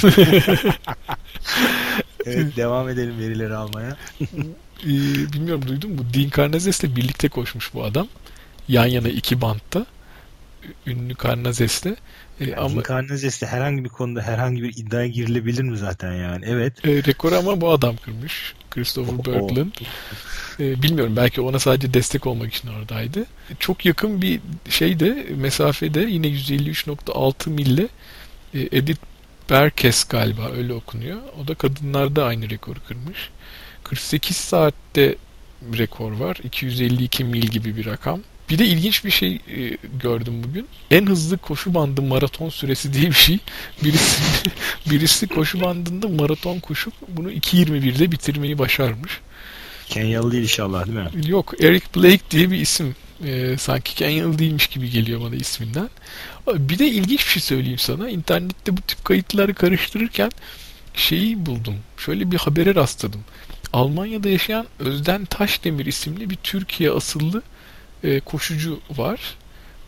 evet 2.27 2.57
devam 2.57 2.89
edelim 2.89 3.19
verileri 3.19 3.55
almaya. 3.55 3.97
Ee, 4.85 5.33
bilmiyorum 5.33 5.69
duydun 5.69 5.91
mu? 5.91 6.03
Dean 6.15 6.31
Karnazes'le 6.31 6.97
birlikte 6.97 7.29
koşmuş 7.29 7.75
bu 7.75 7.85
adam. 7.85 8.09
Yan 8.69 8.87
yana 8.87 9.09
iki 9.09 9.41
bantta. 9.41 9.87
Ünlü 10.87 11.15
Karnazes'le. 11.15 11.87
Ee, 12.41 12.55
ama 12.55 12.71
Dean 12.71 12.83
Karnazes'le 12.83 13.43
herhangi 13.43 13.85
bir 13.85 13.89
konuda 13.89 14.23
herhangi 14.23 14.63
bir 14.63 14.77
iddiaya 14.77 15.07
girilebilir 15.07 15.63
mi 15.63 15.79
zaten 15.79 16.13
yani? 16.13 16.45
Evet. 16.49 16.85
E, 16.85 17.05
rekoru 17.05 17.37
ama 17.37 17.61
bu 17.61 17.71
adam 17.71 17.97
kırmış. 17.97 18.55
Christopher 18.71 19.19
Berglund. 19.19 19.73
E, 20.61 20.83
bilmiyorum 20.83 21.17
belki 21.17 21.41
ona 21.41 21.59
sadece 21.59 21.95
destek 21.95 22.27
olmak 22.27 22.55
için 22.55 22.69
oradaydı. 22.69 23.27
Çok 23.59 23.87
yakın 23.87 24.23
bir 24.23 24.41
şeyde 24.69 25.27
mesafede 25.37 26.01
yine 26.01 26.27
153.6 26.27 27.51
mille 27.51 27.89
e, 28.55 28.61
Edith 28.61 29.01
Berkes 29.51 30.05
galiba 30.05 30.51
öyle 30.51 30.73
okunuyor. 30.73 31.19
O 31.45 31.49
da 31.49 31.55
kadınlarda 31.55 32.25
aynı 32.25 32.51
rekoru 32.51 32.79
kırmış. 32.89 33.31
48 33.85 34.37
saatte 34.37 35.17
rekor 35.79 36.13
var. 36.13 36.39
252 36.45 37.25
mil 37.25 37.43
gibi 37.43 37.77
bir 37.77 37.87
rakam. 37.87 38.21
Bir 38.51 38.59
de 38.59 38.67
ilginç 38.67 39.05
bir 39.05 39.11
şey 39.11 39.35
e, 39.35 39.77
gördüm 40.03 40.43
bugün. 40.45 40.67
En 40.91 41.07
hızlı 41.07 41.39
koşu 41.39 41.75
bandı 41.75 42.03
maraton 42.03 42.49
süresi 42.49 42.93
diye 42.93 43.07
bir 43.07 43.15
şey. 43.15 43.39
Birisi 43.85 44.23
birisi 44.91 45.27
koşu 45.29 45.61
bandında 45.61 46.09
maraton 46.09 46.61
koşup 46.61 46.95
bunu 47.09 47.33
2.21'de 47.33 48.13
bitirmeyi 48.13 48.59
başarmış. 48.59 49.21
Kenyalı 49.89 50.33
değil 50.33 50.43
inşallah 50.43 50.87
değil 50.87 50.99
mi? 50.99 51.29
Yok 51.29 51.65
Eric 51.65 51.87
Blake 51.97 52.31
diye 52.31 52.51
bir 52.51 52.59
isim. 52.59 52.97
E, 53.25 53.59
sanki 53.59 53.95
Kenyalı 53.95 54.39
değilmiş 54.39 54.67
gibi 54.67 54.91
geliyor 54.91 55.21
bana 55.21 55.35
isminden. 55.35 55.91
Bir 56.49 56.79
de 56.79 56.89
ilginç 56.89 57.27
bir 57.27 57.31
şey 57.31 57.43
söyleyeyim 57.43 57.79
sana. 57.79 58.11
İnternette 58.11 58.77
bu 58.77 58.81
tip 58.81 59.05
kayıtları 59.05 59.55
karıştırırken 59.55 60.31
şeyi 60.95 61.47
buldum. 61.47 61.75
Şöyle 61.97 62.31
bir 62.31 62.37
habere 62.37 62.75
rastladım. 62.75 63.21
Almanya'da 63.73 64.29
yaşayan 64.29 64.67
Özden 64.79 65.25
Taşdemir 65.25 65.87
isimli 65.87 66.31
bir 66.31 66.37
Türkiye 66.37 66.91
asıllı 66.91 67.43
e, 68.05 68.21
koşucu 68.21 68.81
var. 68.97 69.21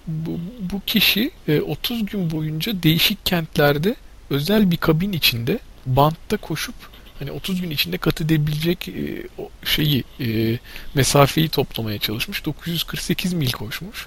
Bu, 0.06 0.40
bu 0.60 0.80
kişi 0.86 1.30
e, 1.48 1.60
30 1.60 2.06
gün 2.06 2.30
boyunca 2.30 2.82
değişik 2.82 3.26
kentlerde 3.26 3.96
özel 4.30 4.70
bir 4.70 4.76
kabin 4.76 5.12
içinde 5.12 5.58
bantta 5.86 6.36
koşup 6.36 6.74
hani 7.18 7.32
30 7.32 7.60
gün 7.60 7.70
içinde 7.70 7.98
kat 7.98 8.20
edebilecek 8.20 8.88
e, 8.88 9.28
o 9.38 9.50
şeyi 9.64 10.04
e, 10.20 10.58
mesafeyi 10.94 11.48
toplamaya 11.48 11.98
çalışmış. 11.98 12.44
948 12.44 13.32
mil 13.32 13.50
koşmuş. 13.50 14.06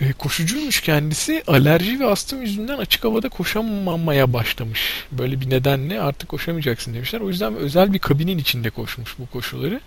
E, 0.00 0.12
koşucuymuş 0.12 0.80
kendisi. 0.80 1.42
Alerji 1.46 2.00
ve 2.00 2.06
astım 2.06 2.42
yüzünden 2.42 2.78
açık 2.78 3.04
havada 3.04 3.28
koşamamaya 3.28 4.32
başlamış. 4.32 5.04
Böyle 5.12 5.40
bir 5.40 5.50
nedenle 5.50 6.00
artık 6.00 6.28
koşamayacaksın 6.28 6.94
demişler. 6.94 7.20
O 7.20 7.28
yüzden 7.28 7.54
özel 7.54 7.92
bir 7.92 7.98
kabinin 7.98 8.38
içinde 8.38 8.70
koşmuş 8.70 9.14
bu 9.18 9.26
koşuları. 9.26 9.80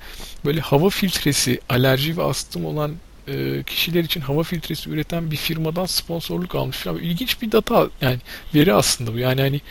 Böyle 0.46 0.62
hava 0.62 0.90
filtresi, 0.90 1.60
alerji 1.70 2.18
ve 2.18 2.24
astım 2.24 2.66
olan 2.66 2.92
e, 3.28 3.64
kişiler 3.64 4.04
için 4.04 4.22
hava 4.22 4.44
filtresi 4.44 4.90
üreten 4.90 5.32
bir 5.32 5.36
firmadan 5.36 5.86
sponsorluk 5.86 6.56
almış. 6.56 6.86
Yani 6.86 7.02
ilginç 7.02 7.42
bir 7.42 7.52
data 7.52 7.90
yani 8.02 8.18
veri 8.56 8.74
aslında 8.74 9.14
bu. 9.14 9.18
Yani 9.18 9.42
hani 9.42 9.62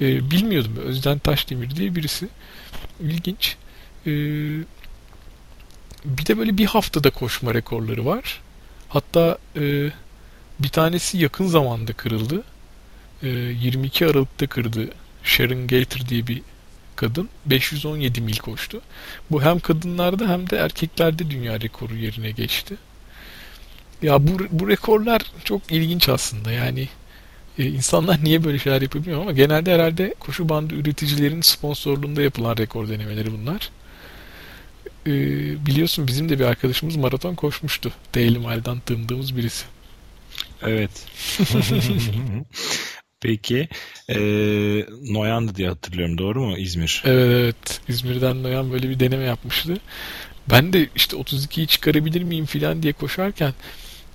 e, 0.00 0.30
bilmiyordum. 0.30 0.76
Özden 0.84 1.18
Taşdemir 1.18 1.76
diye 1.76 1.94
birisi. 1.94 2.28
İlginç. 3.00 3.56
E, 4.06 4.10
bir 6.04 6.26
de 6.26 6.38
böyle 6.38 6.58
bir 6.58 6.66
haftada 6.66 7.10
koşma 7.10 7.54
rekorları 7.54 8.06
var. 8.06 8.40
Hatta 8.88 9.38
e, 9.56 9.90
bir 10.58 10.68
tanesi 10.68 11.18
yakın 11.18 11.46
zamanda 11.46 11.92
kırıldı. 11.92 12.42
E, 13.22 13.28
22 13.28 14.06
Aralık'ta 14.06 14.46
kırdı. 14.46 14.88
Sharon 15.22 15.66
Gator 15.66 16.08
diye 16.08 16.26
bir 16.26 16.42
kadın 16.96 17.28
517 17.46 18.20
mil 18.20 18.36
koştu. 18.36 18.80
Bu 19.30 19.42
hem 19.42 19.58
kadınlarda 19.58 20.28
hem 20.28 20.50
de 20.50 20.56
erkeklerde 20.56 21.30
dünya 21.30 21.60
rekoru 21.60 21.96
yerine 21.96 22.30
geçti. 22.30 22.76
Ya 24.02 24.26
bu, 24.26 24.38
bu 24.50 24.68
rekorlar 24.68 25.22
çok 25.44 25.72
ilginç 25.72 26.08
aslında. 26.08 26.52
Yani 26.52 26.88
e, 27.58 27.64
insanlar 27.66 28.18
niye 28.24 28.44
böyle 28.44 28.58
şeyler 28.58 28.82
yapıyor 28.82 29.20
ama 29.20 29.32
genelde 29.32 29.74
herhalde 29.74 30.14
koşu 30.20 30.48
bandı 30.48 30.74
üreticilerin 30.74 31.40
sponsorluğunda 31.40 32.22
yapılan 32.22 32.56
rekor 32.56 32.88
denemeleri 32.88 33.32
bunlar 33.32 33.70
e, 35.08 35.66
biliyorsun 35.66 36.06
bizim 36.06 36.28
de 36.28 36.38
bir 36.38 36.44
arkadaşımız 36.44 36.96
maraton 36.96 37.34
koşmuştu. 37.34 37.92
Daily 38.14 38.38
Mile'dan 38.38 38.80
tanıdığımız 38.80 39.36
birisi. 39.36 39.64
Evet. 40.62 41.06
Peki 43.20 43.68
e, 44.08 44.16
Noyan'dı 45.12 45.54
diye 45.54 45.68
hatırlıyorum 45.68 46.18
doğru 46.18 46.42
mu 46.42 46.58
İzmir? 46.58 47.02
Evet 47.04 47.30
evet 47.30 47.80
İzmir'den 47.88 48.42
Noyan 48.42 48.72
böyle 48.72 48.90
bir 48.90 49.00
deneme 49.00 49.24
yapmıştı. 49.24 49.78
Ben 50.50 50.72
de 50.72 50.88
işte 50.96 51.16
32'yi 51.16 51.66
çıkarabilir 51.66 52.22
miyim 52.22 52.46
filan 52.46 52.82
diye 52.82 52.92
koşarken 52.92 53.54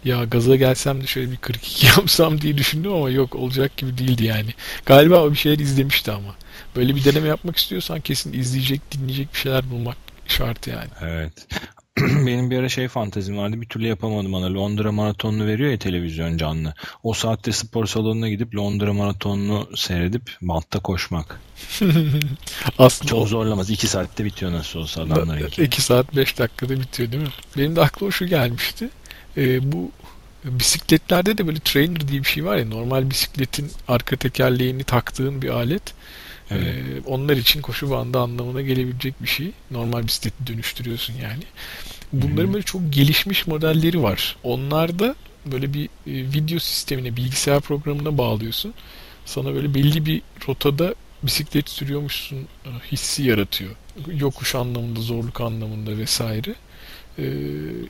ya 0.05 0.23
gaza 0.23 0.55
gelsem 0.55 1.01
de 1.01 1.07
şöyle 1.07 1.31
bir 1.31 1.37
42 1.37 1.85
yapsam 1.97 2.41
diye 2.41 2.57
düşündüm 2.57 2.93
ama 2.93 3.09
yok 3.09 3.35
olacak 3.35 3.77
gibi 3.77 3.97
değildi 3.97 4.25
yani. 4.25 4.49
Galiba 4.85 5.23
o 5.23 5.31
bir 5.31 5.37
şeyler 5.37 5.59
izlemişti 5.59 6.11
ama. 6.11 6.35
Böyle 6.75 6.95
bir 6.95 7.05
deneme 7.05 7.27
yapmak 7.27 7.57
istiyorsan 7.57 8.01
kesin 8.01 8.33
izleyecek, 8.33 8.81
dinleyecek 8.91 9.33
bir 9.33 9.39
şeyler 9.39 9.71
bulmak 9.71 10.02
şart 10.27 10.67
yani. 10.67 10.89
Evet. 11.01 11.47
Benim 11.99 12.51
bir 12.51 12.59
ara 12.59 12.69
şey 12.69 12.87
fantezim 12.87 13.37
vardı 13.37 13.61
bir 13.61 13.65
türlü 13.65 13.87
yapamadım 13.87 14.35
ana. 14.35 14.53
Londra 14.53 14.91
maratonunu 14.91 15.47
veriyor 15.47 15.71
ya 15.71 15.79
televizyon 15.79 16.37
canlı. 16.37 16.73
O 17.03 17.13
saatte 17.13 17.51
spor 17.51 17.85
salonuna 17.85 18.29
gidip 18.29 18.55
Londra 18.55 18.93
maratonunu 18.93 19.69
seyredip 19.75 20.31
bantta 20.41 20.79
koşmak. 20.79 21.39
Aslında 22.77 23.09
Çok 23.09 23.27
zorlamaz. 23.27 23.69
2 23.69 23.87
saatte 23.87 24.25
bitiyor 24.25 24.51
nasıl 24.51 24.79
olsa 24.79 25.01
adamlarınki. 25.01 25.63
2 25.63 25.81
saat 25.81 26.15
5 26.15 26.39
dakikada 26.39 26.79
bitiyor 26.79 27.11
değil 27.11 27.23
mi? 27.23 27.29
Benim 27.57 27.75
de 27.75 27.81
aklıma 27.81 28.11
şu 28.11 28.25
gelmişti. 28.25 28.89
Ee, 29.37 29.71
bu 29.71 29.91
bisikletlerde 30.43 31.37
de 31.37 31.47
böyle 31.47 31.59
trainer 31.59 32.07
diye 32.07 32.23
bir 32.23 32.27
şey 32.27 32.45
var 32.45 32.57
ya 32.57 32.65
normal 32.65 33.09
bisikletin 33.09 33.71
arka 33.87 34.15
tekerleğini 34.15 34.83
taktığın 34.83 35.41
bir 35.41 35.49
alet. 35.49 35.93
Evet. 36.51 36.67
Ee, 36.67 37.01
onlar 37.05 37.37
için 37.37 37.61
koşu 37.61 37.89
bandı 37.89 38.19
anlamına 38.19 38.61
gelebilecek 38.61 39.23
bir 39.23 39.27
şey. 39.27 39.51
Normal 39.71 40.03
bisikleti 40.07 40.47
dönüştürüyorsun 40.47 41.13
yani. 41.13 41.43
Bunların 42.13 42.45
hmm. 42.45 42.53
böyle 42.53 42.63
çok 42.63 42.93
gelişmiş 42.93 43.47
modelleri 43.47 44.03
var. 44.03 44.37
Onlarda 44.43 45.15
böyle 45.45 45.73
bir 45.73 45.85
e, 45.85 45.89
video 46.07 46.59
sistemine, 46.59 47.15
bilgisayar 47.15 47.61
programına 47.61 48.17
bağlıyorsun. 48.17 48.73
Sana 49.25 49.53
böyle 49.53 49.73
belli 49.73 50.05
bir 50.05 50.21
rotada 50.47 50.95
bisiklet 51.23 51.69
sürüyormuşsun 51.69 52.37
e, 52.37 52.69
hissi 52.91 53.23
yaratıyor. 53.23 53.71
Yokuş 54.07 54.55
anlamında, 54.55 55.01
zorluk 55.01 55.41
anlamında 55.41 55.97
vesaire. 55.97 56.55
Ee, 57.19 57.23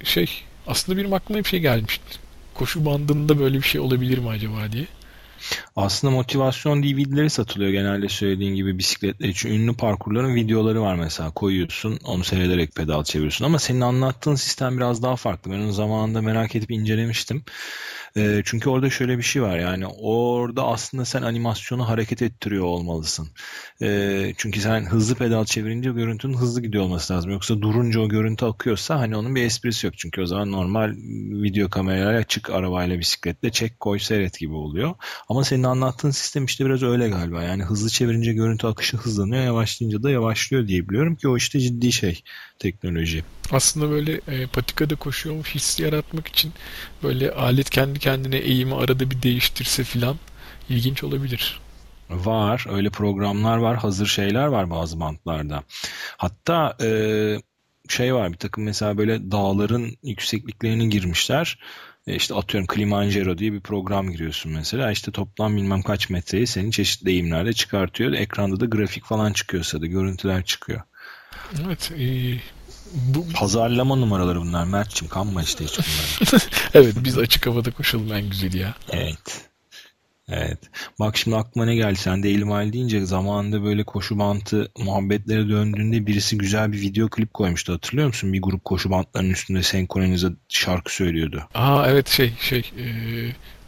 şey, 0.04 0.28
aslında 0.68 0.98
benim 0.98 1.14
aklıma 1.14 1.40
bir 1.40 1.50
şey 1.50 1.60
gelmişti. 1.60 2.04
Koşu 2.54 2.86
bandında 2.86 3.40
böyle 3.40 3.58
bir 3.58 3.68
şey 3.68 3.82
olabilir 3.82 4.18
mi 4.18 4.30
acaba 4.30 4.72
diye. 4.72 4.86
Aslında 5.76 6.14
motivasyon 6.14 6.84
DVD'leri 6.84 7.30
satılıyor 7.30 7.72
genelde 7.72 8.10
söylediğin 8.10 8.56
gibi 8.56 8.78
bisikletler 8.78 9.30
için. 9.30 9.50
Ünlü 9.50 9.78
parkurların 9.78 10.36
videoları 10.36 10.82
var 10.82 10.96
mesela 10.96 11.32
koyuyorsun 11.32 12.00
onu 12.04 12.24
seyrederek 12.24 12.76
pedal 12.76 13.04
çeviriyorsun 13.04 13.46
ama 13.46 13.60
senin 13.60 13.82
anlattığın 13.82 14.36
sistem 14.36 14.78
biraz 14.78 15.04
daha 15.04 15.16
farklı. 15.16 15.52
Ben 15.52 15.60
onu 15.60 15.72
zamanında 15.74 16.22
merak 16.22 16.56
edip 16.56 16.72
incelemiştim. 16.72 17.44
E, 18.18 18.42
çünkü 18.46 18.70
orada 18.70 18.90
şöyle 18.90 19.18
bir 19.18 19.24
şey 19.24 19.42
var 19.42 19.60
yani 19.60 19.88
orada 19.88 20.64
aslında 20.64 21.06
sen 21.06 21.22
animasyonu 21.22 21.90
hareket 21.90 22.22
ettiriyor 22.22 22.66
olmalısın. 22.66 23.28
E, 23.82 24.34
çünkü 24.38 24.60
sen 24.60 24.86
hızlı 24.86 25.16
pedal 25.16 25.46
çevirince 25.46 25.92
görüntünün 25.92 26.38
hızlı 26.38 26.62
gidiyor 26.62 26.84
olması 26.84 27.14
lazım. 27.14 27.32
Yoksa 27.32 27.62
durunca 27.62 28.00
o 28.00 28.10
görüntü 28.10 28.46
akıyorsa 28.46 29.00
hani 29.00 29.18
onun 29.18 29.36
bir 29.36 29.44
esprisi 29.44 29.86
yok. 29.88 29.98
Çünkü 29.98 30.22
o 30.22 30.26
zaman 30.26 30.52
normal 30.52 30.94
video 31.44 31.70
kamerayla 31.70 32.24
çık 32.24 32.50
arabayla 32.50 33.00
bisikletle 33.00 33.52
çek 33.52 33.80
koy 33.80 34.00
seyret 34.00 34.40
gibi 34.40 34.54
oluyor. 34.54 34.96
Ama 35.34 35.44
senin 35.44 35.64
anlattığın 35.64 36.12
sistem 36.12 36.46
işte 36.46 36.66
biraz 36.66 36.84
öyle 36.84 37.10
galiba. 37.10 37.44
Yani 37.44 37.64
hızlı 37.64 37.90
çevirince 37.90 38.34
görüntü 38.34 38.68
akışı 38.68 38.98
hızlanıyor, 38.98 39.44
yavaşlayınca 39.44 40.04
da 40.04 40.12
yavaşlıyor 40.12 40.68
diye 40.68 40.90
biliyorum 40.90 41.16
ki 41.16 41.28
o 41.28 41.38
işte 41.38 41.60
ciddi 41.60 41.92
şey 41.92 42.24
teknoloji. 42.60 43.24
Aslında 43.52 43.90
böyle 43.90 44.22
e, 44.28 44.48
patikada 44.48 44.96
koşuyormuş 44.96 45.56
hissi 45.56 45.84
yaratmak 45.84 46.28
için 46.28 46.54
böyle 47.04 47.32
alet 47.32 47.70
kendi 47.70 48.00
kendine 48.00 48.38
eğimi 48.38 48.76
arada 48.76 49.12
bir 49.12 49.22
değiştirse 49.22 49.84
filan 49.84 50.16
ilginç 50.70 51.04
olabilir. 51.04 51.60
Var. 52.10 52.66
Öyle 52.70 52.90
programlar 52.90 53.58
var. 53.58 53.78
Hazır 53.78 54.08
şeyler 54.08 54.46
var 54.46 54.70
bazı 54.70 55.00
bantlarda. 55.00 55.64
Hatta 56.18 56.78
e, 56.82 56.90
şey 57.90 58.16
var 58.16 58.32
bir 58.32 58.38
takım 58.38 58.64
mesela 58.64 58.98
böyle 58.98 59.32
dağların 59.32 59.98
yüksekliklerini 60.04 60.90
girmişler. 60.90 61.60
E 62.08 62.16
işte 62.16 62.36
atıyorum 62.36 62.68
Kilimanjaro 62.68 63.38
diye 63.38 63.54
bir 63.54 63.60
program 63.60 64.12
giriyorsun 64.12 64.52
mesela. 64.52 64.92
İşte 64.92 65.12
toplam 65.12 65.58
bilmem 65.58 65.82
kaç 65.82 66.10
metreyi 66.10 66.48
senin 66.48 66.72
çeşitli 66.72 67.12
eğimlerde 67.12 67.54
çıkartıyor. 67.54 68.14
Ekranda 68.14 68.60
da 68.60 68.66
grafik 68.66 69.06
falan 69.06 69.34
çıkıyorsa 69.34 69.82
da 69.82 69.86
görüntüler 69.86 70.46
çıkıyor. 70.46 70.82
Evet. 71.66 71.92
E, 72.00 72.38
bu... 72.94 73.28
Pazarlama 73.34 73.96
numaraları 73.96 74.42
bunlar 74.42 74.64
Mert'cim 74.64 75.08
kanma 75.08 75.44
işte 75.44 75.66
hiç 75.66 75.80
bunlar. 75.80 76.44
evet 76.74 76.96
biz 77.04 77.18
açık 77.18 77.48
havada 77.48 77.72
koşalım 77.72 78.14
en 78.14 78.30
güzeli 78.30 78.58
ya. 78.58 78.76
Evet. 78.90 79.50
Evet. 80.30 80.60
Bak 81.00 81.18
şimdi 81.18 81.38
aklıma 81.38 81.66
ne 81.66 81.76
geldi? 81.76 81.96
Sen 81.96 82.24
de 82.24 82.30
Elim 82.30 82.74
deyince 82.74 83.06
zamanında 83.06 83.64
böyle 83.64 83.84
koşu 83.84 84.20
bantı 84.20 84.72
muhabbetlere 84.78 85.50
döndüğünde 85.50 86.08
birisi 86.08 86.38
güzel 86.38 86.72
bir 86.72 86.82
video 86.82 87.10
klip 87.10 87.34
koymuştu. 87.34 87.74
Hatırlıyor 87.74 88.08
musun? 88.08 88.34
Bir 88.34 88.42
grup 88.42 88.66
koşu 88.66 88.92
bantlarının 88.92 89.30
üstünde 89.30 89.64
senkronize 89.64 90.28
şarkı 90.50 90.96
söylüyordu. 90.96 91.44
Aa 91.54 91.88
evet 91.88 92.10
şey 92.10 92.34
şey 92.40 92.60
e, 92.60 92.86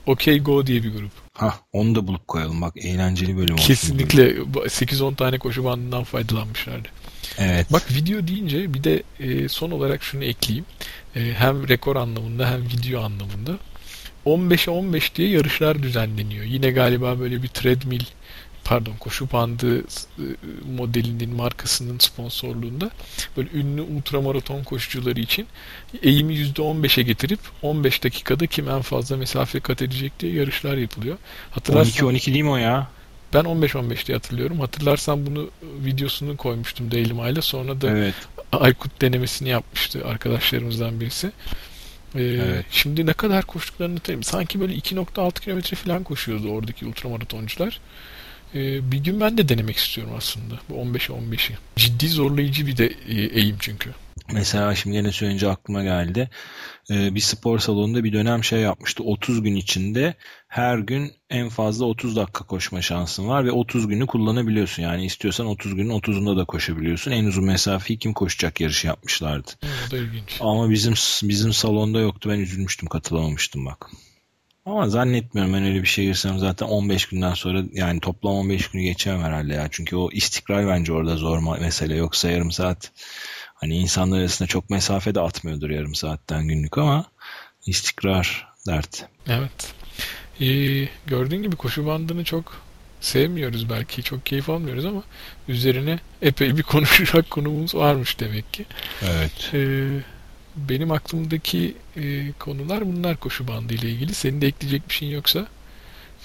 OK 0.05 0.37
Go 0.37 0.67
diye 0.67 0.83
bir 0.83 0.93
grup. 0.93 1.11
Ha 1.33 1.59
onu 1.73 1.95
da 1.95 2.07
bulup 2.07 2.27
koyalım 2.27 2.61
bak 2.61 2.73
eğlenceli 2.77 3.37
bölüm 3.37 3.53
olsun. 3.53 3.67
Kesinlikle 3.67 4.31
8-10 4.31 5.15
tane 5.15 5.39
koşu 5.39 5.63
bandından 5.63 6.03
faydalanmışlardı. 6.03 6.87
Evet. 7.37 7.73
Bak 7.73 7.83
video 7.91 8.27
deyince 8.27 8.73
bir 8.73 8.83
de 8.83 9.03
e, 9.19 9.47
son 9.47 9.71
olarak 9.71 10.03
şunu 10.03 10.23
ekleyeyim. 10.23 10.65
E, 11.15 11.19
hem 11.37 11.67
rekor 11.67 11.95
anlamında 11.95 12.51
hem 12.51 12.61
video 12.61 13.01
anlamında 13.01 13.57
15'e 14.25 14.71
15 14.71 15.15
diye 15.15 15.29
yarışlar 15.29 15.83
düzenleniyor. 15.83 16.45
Yine 16.45 16.71
galiba 16.71 17.19
böyle 17.19 17.43
bir 17.43 17.47
treadmill 17.47 18.03
pardon 18.65 18.93
koşu 18.99 19.31
bandı 19.31 19.79
e, 19.79 19.83
modelinin 20.77 21.35
markasının 21.35 21.99
sponsorluğunda 21.99 22.89
böyle 23.37 23.49
ünlü 23.53 23.81
ultramaraton 23.81 24.63
koşucuları 24.63 25.19
için 25.19 25.47
eğimi 26.03 26.33
%15'e 26.33 27.03
getirip 27.03 27.39
15 27.61 28.03
dakikada 28.03 28.47
kim 28.47 28.69
en 28.69 28.81
fazla 28.81 29.17
mesafe 29.17 29.59
kat 29.59 29.81
edecek 29.81 30.19
diye 30.19 30.33
yarışlar 30.33 30.77
yapılıyor. 30.77 31.17
12-12 31.57 32.33
değil 32.33 32.43
mi 32.43 32.49
o 32.49 32.57
ya? 32.57 32.87
Ben 33.33 33.43
15-15 33.43 34.07
diye 34.07 34.17
hatırlıyorum. 34.17 34.59
Hatırlarsan 34.59 35.25
bunu 35.25 35.49
videosunu 35.85 36.37
koymuştum 36.37 36.91
Daily 36.91 37.13
Mail'e. 37.13 37.41
Sonra 37.41 37.81
da 37.81 37.89
evet. 37.89 38.13
Aykut 38.51 39.01
denemesini 39.01 39.49
yapmıştı 39.49 40.01
arkadaşlarımızdan 40.05 40.99
birisi. 40.99 41.31
Ee, 42.15 42.23
evet. 42.23 42.65
Şimdi 42.71 43.05
ne 43.05 43.13
kadar 43.13 43.45
koştuklarını 43.45 43.99
tabii 43.99 44.23
sanki 44.23 44.59
böyle 44.59 44.73
2.6 44.73 45.39
kilometre 45.41 45.75
falan 45.75 46.03
koşuyordu 46.03 46.49
oradaki 46.49 46.85
ultramaratoncular. 46.85 47.79
Ee, 48.55 48.91
bir 48.91 48.97
gün 48.97 49.21
ben 49.21 49.37
de 49.37 49.49
denemek 49.49 49.77
istiyorum 49.77 50.13
aslında 50.17 50.55
bu 50.69 50.73
15'e 50.73 51.15
15'i. 51.15 51.57
Ciddi 51.75 52.07
zorlayıcı 52.07 52.67
bir 52.67 52.77
de 52.77 52.85
e, 53.09 53.21
eğim 53.39 53.55
çünkü. 53.59 53.89
Mesela 54.35 54.75
şimdi 54.75 54.95
yine 54.95 55.11
söyleyince 55.11 55.49
aklıma 55.49 55.83
geldi. 55.83 56.29
Ee, 56.89 57.15
bir 57.15 57.19
spor 57.19 57.59
salonunda 57.59 58.03
bir 58.03 58.13
dönem 58.13 58.43
şey 58.43 58.59
yapmıştı. 58.59 59.03
30 59.03 59.41
gün 59.41 59.55
içinde 59.55 60.15
her 60.47 60.77
gün 60.77 61.11
en 61.29 61.49
fazla 61.49 61.85
30 61.85 62.15
dakika 62.15 62.45
koşma 62.45 62.81
şansın 62.81 63.27
var 63.27 63.45
ve 63.45 63.51
30 63.51 63.87
günü 63.87 64.07
kullanabiliyorsun. 64.07 64.83
Yani 64.83 65.05
istiyorsan 65.05 65.47
30 65.47 65.75
günün 65.75 65.99
30'unda 65.99 66.37
da 66.37 66.45
koşabiliyorsun. 66.45 67.11
En 67.11 67.25
uzun 67.25 67.45
mesafeyi 67.45 67.99
kim 67.99 68.13
koşacak 68.13 68.61
yarışı 68.61 68.87
yapmışlardı. 68.87 69.51
Da 69.91 69.97
ilginç. 69.97 70.37
Ama 70.39 70.69
bizim 70.69 70.93
bizim 71.29 71.53
salonda 71.53 71.99
yoktu. 71.99 72.29
Ben 72.29 72.39
üzülmüştüm, 72.39 72.89
katılamamıştım 72.89 73.65
bak. 73.65 73.89
Ama 74.65 74.89
zannetmiyorum 74.89 75.53
ben 75.53 75.63
öyle 75.63 75.81
bir 75.81 75.87
şey 75.87 76.05
girsem 76.05 76.39
zaten 76.39 76.65
15 76.65 77.05
günden 77.05 77.33
sonra 77.33 77.63
yani 77.73 77.99
toplam 77.99 78.33
15 78.33 78.67
günü 78.67 78.83
geçemem 78.83 79.23
herhalde 79.23 79.53
ya. 79.53 79.67
Çünkü 79.71 79.95
o 79.95 80.11
istikrar 80.11 80.67
bence 80.67 80.93
orada 80.93 81.15
zor 81.15 81.59
mesele. 81.59 81.95
Yoksa 81.95 82.29
yarım 82.29 82.51
saat 82.51 82.91
Hani 83.55 83.77
insanlar 83.77 84.19
arasında 84.19 84.47
çok 84.47 84.69
mesafe 84.69 85.15
de 85.15 85.21
atmıyordur 85.21 85.69
yarım 85.69 85.95
saatten 85.95 86.47
günlük 86.47 86.77
ama 86.77 87.05
istikrar 87.65 88.47
dert. 88.67 89.05
Evet. 89.27 89.73
Ee, 90.41 90.87
gördüğün 91.07 91.43
gibi 91.43 91.55
koşu 91.55 91.85
bandını 91.85 92.23
çok 92.23 92.61
sevmiyoruz 93.01 93.69
belki. 93.69 94.03
Çok 94.03 94.25
keyif 94.25 94.49
almıyoruz 94.49 94.85
ama 94.85 95.03
üzerine 95.47 95.99
epey 96.21 96.57
bir 96.57 96.63
konuşacak 96.63 97.29
konumuz 97.29 97.75
varmış 97.75 98.19
demek 98.19 98.53
ki. 98.53 98.65
Evet. 99.01 99.51
Ee, 99.53 99.87
benim 100.55 100.91
aklımdaki 100.91 101.75
e, 101.97 102.31
konular 102.39 102.85
bunlar 102.85 103.17
koşu 103.17 103.47
bandı 103.47 103.73
ile 103.73 103.89
ilgili. 103.89 104.13
Senin 104.13 104.41
de 104.41 104.47
ekleyecek 104.47 104.89
bir 104.89 104.93
şeyin 104.93 105.13
yoksa 105.13 105.47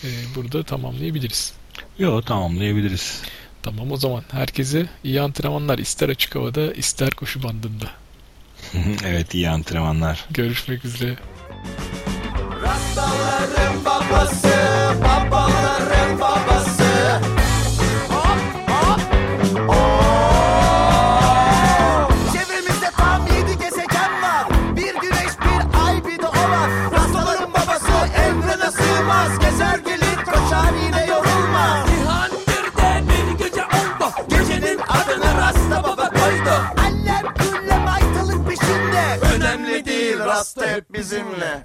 e, 0.05 0.09
burada 0.35 0.63
tamamlayabiliriz. 0.63 1.53
Yok 1.99 2.27
tamamlayabiliriz. 2.27 3.23
Tamam 3.63 3.93
o 3.93 3.97
zaman 3.97 4.23
herkese 4.31 4.87
iyi 5.05 5.21
antrenmanlar 5.21 5.79
ister 5.79 6.09
açık 6.09 6.35
havada 6.35 6.73
ister 6.73 7.11
koşu 7.11 7.43
bandında. 7.43 7.91
evet 9.05 9.35
iyi 9.35 9.51
antrenmanlar. 9.51 10.25
Görüşmek 10.31 10.85
üzere. 10.85 11.17
Rastaların 12.63 13.85
babası, 13.85 14.55
babaların 15.05 16.21
babası. 16.21 17.21
Hop 18.09 20.01
bizimle. 41.11 41.60